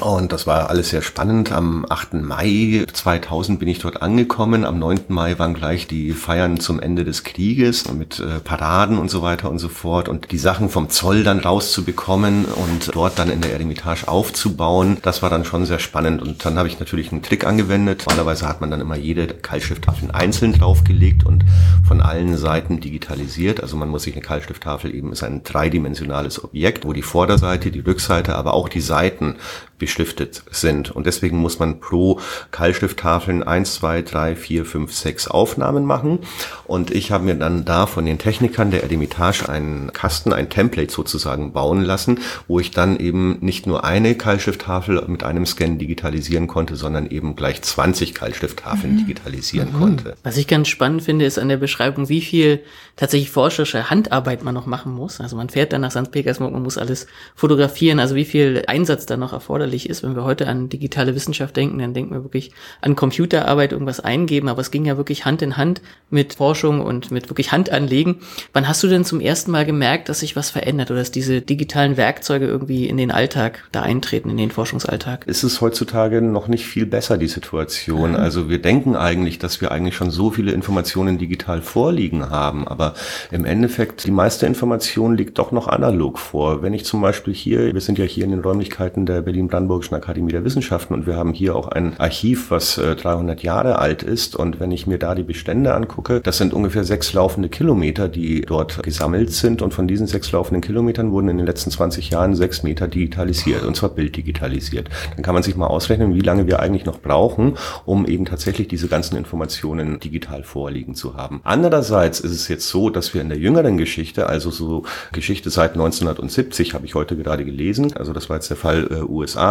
und 0.00 0.32
das 0.32 0.46
war 0.46 0.70
alles 0.70 0.90
sehr 0.90 1.02
spannend. 1.02 1.52
Am 1.52 1.86
8. 1.88 2.14
Mai 2.14 2.84
2000 2.92 3.58
bin 3.58 3.68
ich 3.68 3.78
dort 3.78 4.02
angekommen. 4.02 4.64
Am 4.64 4.78
9. 4.78 5.00
Mai 5.08 5.38
waren 5.38 5.54
gleich 5.54 5.86
die 5.86 6.12
Feiern 6.12 6.58
zum 6.58 6.80
Ende 6.80 7.04
des 7.04 7.24
Krieges 7.24 7.90
mit 7.92 8.18
äh, 8.18 8.40
Paraden 8.40 8.98
und 8.98 9.10
so 9.10 9.22
weiter 9.22 9.50
und 9.50 9.58
so 9.58 9.68
fort. 9.68 10.08
Und 10.08 10.32
die 10.32 10.38
Sachen 10.38 10.70
vom 10.70 10.88
Zoll 10.88 11.22
dann 11.22 11.38
rauszubekommen 11.38 12.46
und 12.46 12.94
dort 12.94 13.18
dann 13.18 13.30
in 13.30 13.40
der 13.40 13.52
Eremitage 13.52 14.08
aufzubauen, 14.08 14.98
das 15.02 15.22
war 15.22 15.30
dann 15.30 15.44
schon 15.44 15.66
sehr 15.66 15.78
spannend. 15.78 16.20
Und 16.20 16.44
dann 16.44 16.58
habe 16.58 16.68
ich 16.68 16.80
natürlich 16.80 17.12
einen 17.12 17.22
Trick 17.22 17.46
angewendet. 17.46 18.04
Normalerweise 18.08 18.48
hat 18.48 18.60
man 18.60 18.70
dann 18.70 18.80
immer 18.80 18.96
jede 18.96 19.26
Keilschrifttafel 19.28 20.10
einzeln 20.10 20.52
draufgelegt 20.52 21.24
und 21.24 21.44
von 21.86 22.00
allen 22.00 22.36
Seiten 22.36 22.80
digitalisiert. 22.80 23.62
Also 23.62 23.76
man 23.76 23.88
muss 23.88 24.02
sich 24.02 24.14
eine 24.14 24.22
Keilschrifttafel 24.22 24.94
eben 24.94 25.12
ist 25.12 25.22
ein 25.22 25.42
dreidimensionales 25.44 26.42
Objekt, 26.42 26.84
wo 26.84 26.92
die 26.92 27.02
Vorderseite, 27.02 27.70
die 27.70 27.80
Rückseite, 27.80 28.34
aber 28.34 28.54
auch 28.54 28.68
die 28.68 28.80
Seiten 28.80 29.36
beschriftet 29.82 30.44
sind. 30.52 30.92
Und 30.92 31.06
deswegen 31.06 31.38
muss 31.38 31.58
man 31.58 31.80
pro 31.80 32.20
Keilschrifttafeln 32.52 33.42
eins, 33.42 33.74
zwei, 33.74 34.00
drei, 34.02 34.36
vier, 34.36 34.64
fünf, 34.64 34.94
sechs 34.94 35.26
Aufnahmen 35.26 35.84
machen. 35.86 36.20
Und 36.68 36.92
ich 36.92 37.10
habe 37.10 37.24
mir 37.24 37.34
dann 37.34 37.64
da 37.64 37.86
von 37.86 38.06
den 38.06 38.18
Technikern 38.18 38.70
der 38.70 38.84
Eremitage 38.84 39.48
einen 39.48 39.92
Kasten, 39.92 40.32
ein 40.32 40.50
Template 40.50 40.92
sozusagen 40.92 41.52
bauen 41.52 41.82
lassen, 41.82 42.20
wo 42.46 42.60
ich 42.60 42.70
dann 42.70 42.96
eben 42.96 43.38
nicht 43.40 43.66
nur 43.66 43.82
eine 43.82 44.14
Keilschrifttafel 44.14 45.02
mit 45.08 45.24
einem 45.24 45.46
Scan 45.46 45.78
digitalisieren 45.78 46.46
konnte, 46.46 46.76
sondern 46.76 47.10
eben 47.10 47.34
gleich 47.34 47.60
20 47.60 48.14
Keilschrifttafeln 48.14 48.92
mhm. 48.92 48.98
digitalisieren 48.98 49.72
mhm. 49.72 49.80
konnte. 49.80 50.16
Was 50.22 50.36
ich 50.36 50.46
ganz 50.46 50.68
spannend 50.68 51.02
finde, 51.02 51.24
ist 51.24 51.40
an 51.40 51.48
der 51.48 51.56
Beschreibung, 51.56 52.08
wie 52.08 52.20
viel 52.20 52.60
tatsächlich 52.94 53.32
forscherische 53.32 53.90
Handarbeit 53.90 54.44
man 54.44 54.54
noch 54.54 54.66
machen 54.66 54.92
muss. 54.94 55.20
Also 55.20 55.34
man 55.34 55.48
fährt 55.48 55.72
dann 55.72 55.80
nach 55.80 55.90
St. 55.90 56.12
Petersburg, 56.12 56.52
man 56.52 56.62
muss 56.62 56.78
alles 56.78 57.08
fotografieren, 57.34 57.98
also 57.98 58.14
wie 58.14 58.24
viel 58.24 58.62
Einsatz 58.68 59.06
da 59.06 59.16
noch 59.16 59.32
erforderlich 59.32 59.71
ist. 59.88 60.02
Wenn 60.02 60.14
wir 60.14 60.24
heute 60.24 60.46
an 60.48 60.68
digitale 60.68 61.14
Wissenschaft 61.14 61.56
denken, 61.56 61.78
dann 61.78 61.94
denken 61.94 62.14
wir 62.14 62.22
wirklich 62.22 62.52
an 62.80 62.96
Computerarbeit, 62.96 63.72
irgendwas 63.72 64.00
eingeben, 64.00 64.48
aber 64.48 64.60
es 64.60 64.70
ging 64.70 64.84
ja 64.84 64.96
wirklich 64.96 65.24
Hand 65.24 65.42
in 65.42 65.56
Hand 65.56 65.82
mit 66.10 66.34
Forschung 66.34 66.80
und 66.80 67.10
mit 67.10 67.30
wirklich 67.30 67.52
Handanlegen. 67.52 68.16
Wann 68.52 68.68
hast 68.68 68.82
du 68.82 68.88
denn 68.88 69.04
zum 69.04 69.20
ersten 69.20 69.50
Mal 69.50 69.64
gemerkt, 69.64 70.08
dass 70.08 70.20
sich 70.20 70.36
was 70.36 70.50
verändert 70.50 70.90
oder 70.90 71.00
dass 71.00 71.10
diese 71.10 71.40
digitalen 71.40 71.96
Werkzeuge 71.96 72.46
irgendwie 72.46 72.86
in 72.86 72.96
den 72.96 73.10
Alltag 73.10 73.64
da 73.72 73.82
eintreten, 73.82 74.30
in 74.30 74.36
den 74.36 74.50
Forschungsalltag? 74.50 75.26
Ist 75.26 75.42
es 75.42 75.60
heutzutage 75.60 76.20
noch 76.20 76.48
nicht 76.48 76.66
viel 76.66 76.86
besser, 76.86 77.18
die 77.18 77.28
Situation? 77.28 78.10
Mhm. 78.10 78.16
Also 78.16 78.48
wir 78.48 78.60
denken 78.60 78.94
eigentlich, 78.94 79.38
dass 79.38 79.60
wir 79.60 79.72
eigentlich 79.72 79.96
schon 79.96 80.10
so 80.10 80.30
viele 80.30 80.52
Informationen 80.52 81.18
digital 81.18 81.62
vorliegen 81.62 82.30
haben, 82.30 82.68
aber 82.68 82.94
im 83.30 83.44
Endeffekt 83.44 84.06
die 84.06 84.10
meiste 84.10 84.46
Information 84.46 85.16
liegt 85.16 85.38
doch 85.38 85.52
noch 85.52 85.68
analog 85.68 86.18
vor. 86.18 86.62
Wenn 86.62 86.74
ich 86.74 86.84
zum 86.84 87.00
Beispiel 87.00 87.34
hier, 87.34 87.72
wir 87.72 87.80
sind 87.80 87.98
ja 87.98 88.04
hier 88.04 88.24
in 88.24 88.30
den 88.30 88.40
Räumlichkeiten 88.40 89.06
der 89.06 89.22
Berlin-Brandenburgischen 89.62 89.94
Akademie 89.96 90.32
der 90.32 90.44
Wissenschaften 90.44 90.94
und 90.94 91.06
wir 91.06 91.16
haben 91.16 91.32
hier 91.32 91.56
auch 91.56 91.68
ein 91.68 91.98
Archiv, 91.98 92.50
was 92.50 92.78
äh, 92.78 92.96
300 92.96 93.42
Jahre 93.42 93.78
alt 93.78 94.02
ist 94.02 94.36
und 94.36 94.60
wenn 94.60 94.70
ich 94.70 94.86
mir 94.86 94.98
da 94.98 95.14
die 95.14 95.22
Bestände 95.22 95.74
angucke, 95.74 96.20
das 96.20 96.38
sind 96.38 96.52
ungefähr 96.52 96.84
sechs 96.84 97.12
laufende 97.12 97.48
Kilometer, 97.48 98.08
die 98.08 98.42
dort 98.42 98.82
gesammelt 98.82 99.32
sind 99.32 99.62
und 99.62 99.72
von 99.74 99.86
diesen 99.86 100.06
sechs 100.06 100.32
laufenden 100.32 100.60
Kilometern 100.60 101.10
wurden 101.10 101.28
in 101.28 101.36
den 101.38 101.46
letzten 101.46 101.70
20 101.70 102.10
Jahren 102.10 102.34
sechs 102.34 102.62
Meter 102.62 102.88
digitalisiert 102.88 103.64
und 103.64 103.76
zwar 103.76 103.90
bilddigitalisiert. 103.90 104.88
Dann 105.14 105.22
kann 105.22 105.34
man 105.34 105.42
sich 105.42 105.56
mal 105.56 105.66
ausrechnen, 105.66 106.14
wie 106.14 106.20
lange 106.20 106.46
wir 106.46 106.60
eigentlich 106.60 106.84
noch 106.84 107.00
brauchen, 107.00 107.54
um 107.84 108.06
eben 108.06 108.24
tatsächlich 108.24 108.68
diese 108.68 108.88
ganzen 108.88 109.16
Informationen 109.16 110.00
digital 110.00 110.42
vorliegen 110.42 110.94
zu 110.94 111.16
haben. 111.16 111.40
Andererseits 111.44 112.20
ist 112.20 112.32
es 112.32 112.48
jetzt 112.48 112.68
so, 112.68 112.90
dass 112.90 113.14
wir 113.14 113.20
in 113.20 113.28
der 113.28 113.38
jüngeren 113.38 113.76
Geschichte, 113.78 114.26
also 114.26 114.50
so 114.50 114.84
Geschichte 115.12 115.50
seit 115.50 115.72
1970, 115.72 116.74
habe 116.74 116.86
ich 116.86 116.94
heute 116.94 117.16
gerade 117.16 117.44
gelesen, 117.44 117.92
also 117.96 118.12
das 118.12 118.28
war 118.28 118.36
jetzt 118.36 118.50
der 118.50 118.56
Fall 118.56 118.88
äh, 118.90 119.02
USA, 119.02 119.41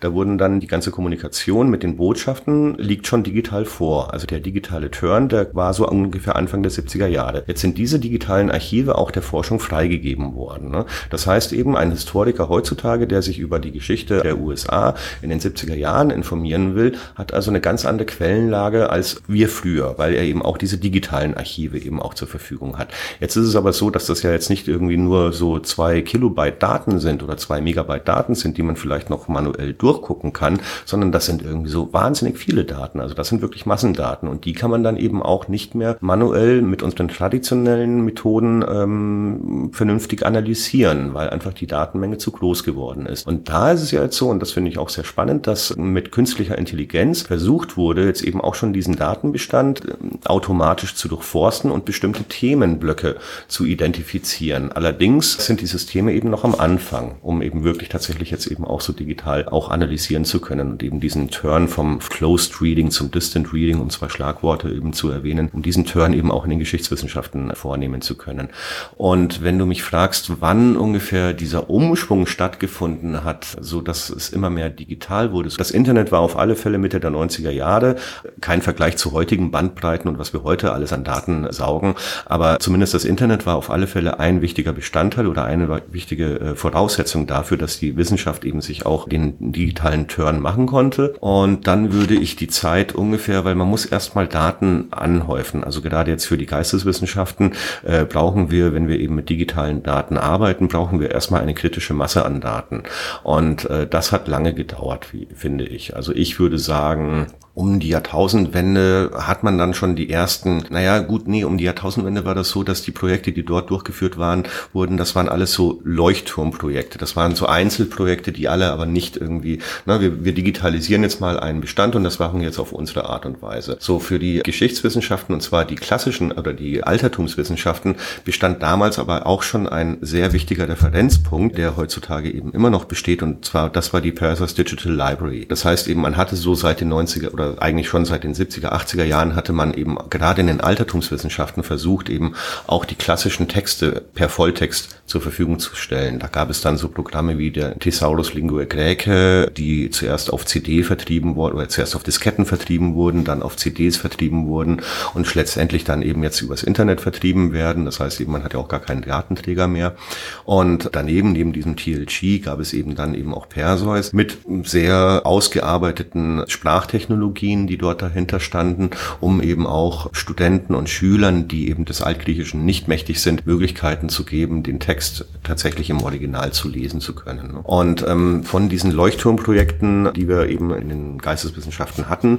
da 0.00 0.12
wurden 0.12 0.38
dann 0.38 0.60
die 0.60 0.66
ganze 0.66 0.90
Kommunikation 0.90 1.70
mit 1.70 1.82
den 1.82 1.96
Botschaften 1.96 2.74
liegt 2.76 3.06
schon 3.06 3.22
digital 3.22 3.64
vor. 3.64 4.12
Also 4.12 4.26
der 4.26 4.40
digitale 4.40 4.90
Turn, 4.90 5.28
der 5.28 5.54
war 5.54 5.74
so 5.74 5.88
ungefähr 5.88 6.36
Anfang 6.36 6.62
der 6.62 6.72
70er 6.72 7.06
Jahre. 7.06 7.44
Jetzt 7.46 7.60
sind 7.60 7.78
diese 7.78 7.98
digitalen 7.98 8.50
Archive 8.50 8.96
auch 8.96 9.10
der 9.10 9.22
Forschung 9.22 9.60
freigegeben 9.60 10.34
worden. 10.34 10.70
Ne? 10.70 10.84
Das 11.10 11.26
heißt 11.26 11.52
eben, 11.52 11.76
ein 11.76 11.90
Historiker 11.90 12.48
heutzutage, 12.48 13.06
der 13.06 13.22
sich 13.22 13.38
über 13.38 13.58
die 13.58 13.72
Geschichte 13.72 14.20
der 14.22 14.38
USA 14.38 14.94
in 15.22 15.30
den 15.30 15.40
70er 15.40 15.74
Jahren 15.74 16.10
informieren 16.10 16.74
will, 16.74 16.96
hat 17.14 17.32
also 17.32 17.50
eine 17.50 17.60
ganz 17.60 17.84
andere 17.84 18.06
Quellenlage 18.06 18.90
als 18.90 19.22
wir 19.26 19.48
früher, 19.48 19.94
weil 19.98 20.14
er 20.14 20.22
eben 20.22 20.42
auch 20.42 20.58
diese 20.58 20.78
digitalen 20.78 21.34
Archive 21.34 21.78
eben 21.78 22.00
auch 22.00 22.14
zur 22.14 22.28
Verfügung 22.28 22.78
hat. 22.78 22.88
Jetzt 23.20 23.36
ist 23.36 23.46
es 23.46 23.56
aber 23.56 23.72
so, 23.72 23.90
dass 23.90 24.06
das 24.06 24.22
ja 24.22 24.30
jetzt 24.30 24.50
nicht 24.50 24.68
irgendwie 24.68 24.96
nur 24.96 25.32
so 25.32 25.58
zwei 25.58 26.02
Kilobyte 26.02 26.62
Daten 26.62 26.98
sind 27.00 27.22
oder 27.22 27.36
zwei 27.36 27.60
Megabyte 27.60 28.06
Daten 28.06 28.34
sind, 28.34 28.56
die 28.56 28.62
man 28.62 28.76
vielleicht 28.76 29.10
noch 29.10 29.28
manuell 29.38 29.72
durchgucken 29.72 30.32
kann, 30.32 30.60
sondern 30.84 31.12
das 31.12 31.26
sind 31.26 31.42
irgendwie 31.42 31.70
so 31.70 31.92
wahnsinnig 31.92 32.38
viele 32.38 32.64
Daten. 32.64 33.00
Also 33.00 33.14
das 33.14 33.28
sind 33.28 33.40
wirklich 33.40 33.66
Massendaten 33.66 34.28
und 34.28 34.44
die 34.44 34.52
kann 34.52 34.70
man 34.70 34.82
dann 34.82 34.96
eben 34.96 35.22
auch 35.22 35.48
nicht 35.48 35.74
mehr 35.74 35.96
manuell 36.00 36.62
mit 36.62 36.82
unseren 36.82 37.08
traditionellen 37.08 38.04
Methoden 38.04 38.64
ähm, 38.68 39.70
vernünftig 39.72 40.26
analysieren, 40.26 41.14
weil 41.14 41.30
einfach 41.30 41.52
die 41.52 41.66
Datenmenge 41.66 42.18
zu 42.18 42.32
groß 42.32 42.64
geworden 42.64 43.06
ist. 43.06 43.26
Und 43.26 43.48
da 43.48 43.70
ist 43.72 43.82
es 43.82 43.90
ja 43.92 44.02
jetzt 44.02 44.16
so, 44.16 44.28
und 44.28 44.40
das 44.40 44.52
finde 44.52 44.70
ich 44.70 44.78
auch 44.78 44.88
sehr 44.88 45.04
spannend, 45.04 45.46
dass 45.46 45.76
mit 45.76 46.10
künstlicher 46.10 46.58
Intelligenz 46.58 47.22
versucht 47.22 47.76
wurde, 47.76 48.04
jetzt 48.04 48.22
eben 48.22 48.40
auch 48.40 48.54
schon 48.54 48.72
diesen 48.72 48.96
Datenbestand 48.96 49.82
ähm, 49.86 50.18
automatisch 50.24 50.94
zu 50.96 51.08
durchforsten 51.08 51.70
und 51.70 51.84
bestimmte 51.84 52.24
Themenblöcke 52.24 53.16
zu 53.46 53.64
identifizieren. 53.64 54.72
Allerdings 54.72 55.46
sind 55.46 55.60
die 55.60 55.66
Systeme 55.66 56.12
eben 56.12 56.30
noch 56.30 56.44
am 56.44 56.54
Anfang, 56.54 57.16
um 57.22 57.42
eben 57.42 57.64
wirklich 57.64 57.88
tatsächlich 57.88 58.30
jetzt 58.30 58.46
eben 58.46 58.64
auch 58.64 58.80
so 58.80 58.92
digital 58.92 59.27
auch 59.28 59.70
analysieren 59.70 60.24
zu 60.24 60.40
können 60.40 60.72
und 60.72 60.82
eben 60.82 61.00
diesen 61.00 61.30
Turn 61.30 61.68
vom 61.68 61.98
Closed 61.98 62.60
Reading 62.60 62.90
zum 62.90 63.10
Distant 63.10 63.52
Reading, 63.52 63.80
um 63.80 63.90
zwei 63.90 64.08
Schlagworte 64.08 64.68
eben 64.70 64.92
zu 64.92 65.10
erwähnen, 65.10 65.50
um 65.52 65.62
diesen 65.62 65.84
Turn 65.84 66.12
eben 66.12 66.30
auch 66.30 66.44
in 66.44 66.50
den 66.50 66.58
Geschichtswissenschaften 66.58 67.54
vornehmen 67.54 68.00
zu 68.00 68.16
können. 68.16 68.48
Und 68.96 69.42
wenn 69.42 69.58
du 69.58 69.66
mich 69.66 69.82
fragst, 69.82 70.40
wann 70.40 70.76
ungefähr 70.76 71.32
dieser 71.32 71.70
Umschwung 71.70 72.26
stattgefunden 72.26 73.24
hat, 73.24 73.56
so 73.60 73.80
dass 73.80 74.10
es 74.10 74.30
immer 74.30 74.50
mehr 74.50 74.70
digital 74.70 75.32
wurde. 75.32 75.48
Das 75.56 75.70
Internet 75.70 76.12
war 76.12 76.20
auf 76.20 76.38
alle 76.38 76.56
Fälle 76.56 76.78
Mitte 76.78 77.00
der 77.00 77.10
90er 77.10 77.50
Jahre. 77.50 77.96
Kein 78.40 78.62
Vergleich 78.62 78.96
zu 78.96 79.12
heutigen 79.12 79.50
Bandbreiten 79.50 80.08
und 80.08 80.18
was 80.18 80.32
wir 80.32 80.42
heute 80.44 80.72
alles 80.72 80.92
an 80.92 81.04
Daten 81.04 81.50
saugen. 81.52 81.94
Aber 82.26 82.58
zumindest 82.58 82.94
das 82.94 83.04
Internet 83.04 83.46
war 83.46 83.56
auf 83.56 83.70
alle 83.70 83.86
Fälle 83.86 84.18
ein 84.18 84.42
wichtiger 84.42 84.72
Bestandteil 84.72 85.26
oder 85.26 85.44
eine 85.44 85.82
wichtige 85.90 86.40
äh, 86.40 86.54
Voraussetzung 86.54 87.26
dafür, 87.26 87.56
dass 87.56 87.78
die 87.78 87.96
Wissenschaft 87.96 88.44
eben 88.44 88.60
sich 88.60 88.86
auch 88.86 89.08
den 89.08 89.17
digitalen 89.38 90.08
Turn 90.08 90.40
machen 90.40 90.66
konnte. 90.66 91.14
Und 91.20 91.66
dann 91.66 91.92
würde 91.92 92.14
ich 92.14 92.36
die 92.36 92.48
Zeit 92.48 92.94
ungefähr, 92.94 93.44
weil 93.44 93.54
man 93.54 93.68
muss 93.68 93.86
erstmal 93.86 94.26
Daten 94.26 94.88
anhäufen. 94.90 95.64
Also 95.64 95.82
gerade 95.82 96.10
jetzt 96.10 96.26
für 96.26 96.38
die 96.38 96.46
Geisteswissenschaften 96.46 97.54
äh, 97.84 98.04
brauchen 98.04 98.50
wir, 98.50 98.74
wenn 98.74 98.88
wir 98.88 98.98
eben 98.98 99.14
mit 99.14 99.28
digitalen 99.28 99.82
Daten 99.82 100.16
arbeiten, 100.16 100.68
brauchen 100.68 101.00
wir 101.00 101.10
erstmal 101.10 101.42
eine 101.42 101.54
kritische 101.54 101.94
Masse 101.94 102.24
an 102.24 102.40
Daten. 102.40 102.82
Und 103.22 103.68
äh, 103.70 103.86
das 103.86 104.12
hat 104.12 104.28
lange 104.28 104.54
gedauert, 104.54 105.12
wie, 105.12 105.28
finde 105.34 105.64
ich. 105.64 105.96
Also 105.96 106.12
ich 106.12 106.38
würde 106.38 106.58
sagen, 106.58 107.26
um 107.58 107.80
die 107.80 107.88
Jahrtausendwende 107.88 109.10
hat 109.16 109.42
man 109.42 109.58
dann 109.58 109.74
schon 109.74 109.96
die 109.96 110.08
ersten, 110.08 110.62
naja, 110.70 111.00
gut, 111.00 111.26
nee, 111.26 111.42
um 111.42 111.58
die 111.58 111.64
Jahrtausendwende 111.64 112.24
war 112.24 112.36
das 112.36 112.50
so, 112.50 112.62
dass 112.62 112.82
die 112.82 112.92
Projekte, 112.92 113.32
die 113.32 113.44
dort 113.44 113.70
durchgeführt 113.70 114.16
waren, 114.16 114.44
wurden, 114.72 114.96
das 114.96 115.16
waren 115.16 115.28
alles 115.28 115.54
so 115.54 115.80
Leuchtturmprojekte. 115.82 116.98
Das 116.98 117.16
waren 117.16 117.34
so 117.34 117.46
Einzelprojekte, 117.46 118.30
die 118.30 118.46
alle 118.46 118.70
aber 118.70 118.86
nicht 118.86 119.16
irgendwie, 119.16 119.58
na, 119.86 120.00
wir, 120.00 120.24
wir 120.24 120.34
digitalisieren 120.34 121.02
jetzt 121.02 121.20
mal 121.20 121.40
einen 121.40 121.60
Bestand 121.60 121.96
und 121.96 122.04
das 122.04 122.20
machen 122.20 122.38
wir 122.38 122.46
jetzt 122.46 122.60
auf 122.60 122.70
unsere 122.70 123.08
Art 123.08 123.26
und 123.26 123.42
Weise. 123.42 123.76
So 123.80 123.98
für 123.98 124.20
die 124.20 124.38
Geschichtswissenschaften 124.44 125.34
und 125.34 125.40
zwar 125.40 125.64
die 125.64 125.74
klassischen 125.74 126.30
oder 126.30 126.52
die 126.52 126.84
Altertumswissenschaften 126.84 127.96
bestand 128.24 128.62
damals 128.62 129.00
aber 129.00 129.26
auch 129.26 129.42
schon 129.42 129.68
ein 129.68 129.98
sehr 130.00 130.32
wichtiger 130.32 130.68
Referenzpunkt, 130.68 131.58
der 131.58 131.76
heutzutage 131.76 132.30
eben 132.30 132.52
immer 132.52 132.70
noch 132.70 132.84
besteht 132.84 133.20
und 133.24 133.44
zwar, 133.44 133.68
das 133.68 133.92
war 133.92 134.00
die 134.00 134.12
Perseus 134.12 134.54
Digital 134.54 134.92
Library. 134.92 135.44
Das 135.48 135.64
heißt 135.64 135.88
eben, 135.88 136.02
man 136.02 136.16
hatte 136.16 136.36
so 136.36 136.54
seit 136.54 136.80
den 136.80 136.92
90er 136.92 137.32
oder 137.32 137.47
eigentlich 137.58 137.88
schon 137.88 138.04
seit 138.04 138.24
den 138.24 138.34
70er, 138.34 138.72
80er 138.72 139.04
Jahren 139.04 139.34
hatte 139.34 139.52
man 139.52 139.74
eben 139.74 139.96
gerade 140.10 140.40
in 140.40 140.46
den 140.46 140.60
Altertumswissenschaften 140.60 141.62
versucht, 141.62 142.08
eben 142.08 142.34
auch 142.66 142.84
die 142.84 142.94
klassischen 142.94 143.48
Texte 143.48 144.04
per 144.14 144.28
Volltext 144.28 145.00
zur 145.06 145.20
Verfügung 145.20 145.58
zu 145.58 145.74
stellen. 145.74 146.18
Da 146.18 146.26
gab 146.26 146.50
es 146.50 146.60
dann 146.60 146.76
so 146.76 146.88
Programme 146.88 147.38
wie 147.38 147.50
der 147.50 147.78
Thesaurus 147.78 148.34
Linguae 148.34 148.66
Graecae, 148.66 149.50
die 149.50 149.90
zuerst 149.90 150.32
auf 150.32 150.44
CD 150.44 150.82
vertrieben 150.82 151.34
wurden, 151.34 151.56
oder 151.56 151.68
zuerst 151.68 151.96
auf 151.96 152.02
Disketten 152.02 152.44
vertrieben 152.44 152.94
wurden, 152.94 153.24
dann 153.24 153.42
auf 153.42 153.56
CDs 153.56 153.96
vertrieben 153.96 154.46
wurden 154.46 154.82
und 155.14 155.34
letztendlich 155.34 155.84
dann 155.84 156.02
eben 156.02 156.22
jetzt 156.22 156.40
übers 156.42 156.62
Internet 156.62 157.00
vertrieben 157.00 157.52
werden. 157.52 157.84
Das 157.84 158.00
heißt 158.00 158.20
eben, 158.20 158.32
man 158.32 158.44
hat 158.44 158.52
ja 158.52 158.60
auch 158.60 158.68
gar 158.68 158.80
keinen 158.80 159.02
Datenträger 159.02 159.66
mehr. 159.66 159.96
Und 160.44 160.90
daneben, 160.92 161.32
neben 161.32 161.52
diesem 161.52 161.76
TLG, 161.76 162.42
gab 162.44 162.60
es 162.60 162.72
eben 162.72 162.94
dann 162.94 163.14
eben 163.14 163.34
auch 163.34 163.48
Perseus 163.48 164.12
mit 164.12 164.38
sehr 164.64 165.22
ausgearbeiteten 165.24 166.44
Sprachtechnologien, 166.46 167.37
Technologien, 167.38 167.66
die 167.66 167.78
dort 167.78 168.02
dahinter 168.02 168.40
standen, 168.40 168.90
um 169.20 169.40
eben 169.40 169.66
auch 169.66 170.10
Studenten 170.12 170.74
und 170.74 170.88
Schülern, 170.88 171.48
die 171.48 171.68
eben 171.68 171.84
des 171.84 172.02
Altgriechischen 172.02 172.64
nicht 172.64 172.88
mächtig 172.88 173.20
sind, 173.20 173.46
Möglichkeiten 173.46 174.08
zu 174.08 174.24
geben, 174.24 174.62
den 174.62 174.80
Text 174.80 175.26
tatsächlich 175.44 175.90
im 175.90 176.02
Original 176.02 176.52
zu 176.52 176.68
lesen 176.68 177.00
zu 177.00 177.14
können. 177.14 177.56
Und 177.62 178.04
ähm, 178.06 178.42
von 178.42 178.68
diesen 178.68 178.90
Leuchtturmprojekten, 178.90 180.10
die 180.14 180.28
wir 180.28 180.48
eben 180.48 180.74
in 180.74 180.88
den 180.88 181.18
Geisteswissenschaften 181.18 182.08
hatten, 182.08 182.38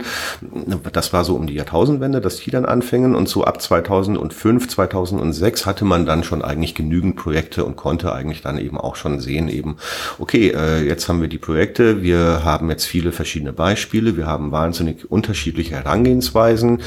das 0.91 1.13
war 1.13 1.23
so 1.23 1.35
um 1.35 1.47
die 1.47 1.53
Jahrtausendwende, 1.53 2.21
dass 2.21 2.37
die 2.37 2.51
dann 2.51 2.65
anfingen. 2.65 3.15
Und 3.15 3.29
so 3.29 3.43
ab 3.45 3.61
2005, 3.61 4.67
2006 4.67 5.65
hatte 5.65 5.85
man 5.85 6.05
dann 6.05 6.23
schon 6.23 6.41
eigentlich 6.41 6.75
genügend 6.75 7.15
Projekte 7.15 7.63
und 7.63 7.75
konnte 7.75 8.13
eigentlich 8.13 8.41
dann 8.41 8.57
eben 8.57 8.77
auch 8.77 8.95
schon 8.95 9.19
sehen, 9.19 9.47
eben, 9.47 9.77
okay, 10.17 10.49
äh, 10.49 10.85
jetzt 10.85 11.07
haben 11.07 11.21
wir 11.21 11.27
die 11.29 11.37
Projekte, 11.37 12.01
wir 12.03 12.41
haben 12.43 12.69
jetzt 12.69 12.85
viele 12.85 13.11
verschiedene 13.11 13.53
Beispiele, 13.53 14.17
wir 14.17 14.27
haben 14.27 14.51
wahnsinnig 14.51 14.78
wahnsinnig 14.79 15.11
unterschiedliche 15.11 15.75
Herangehensweisen. 15.75 16.81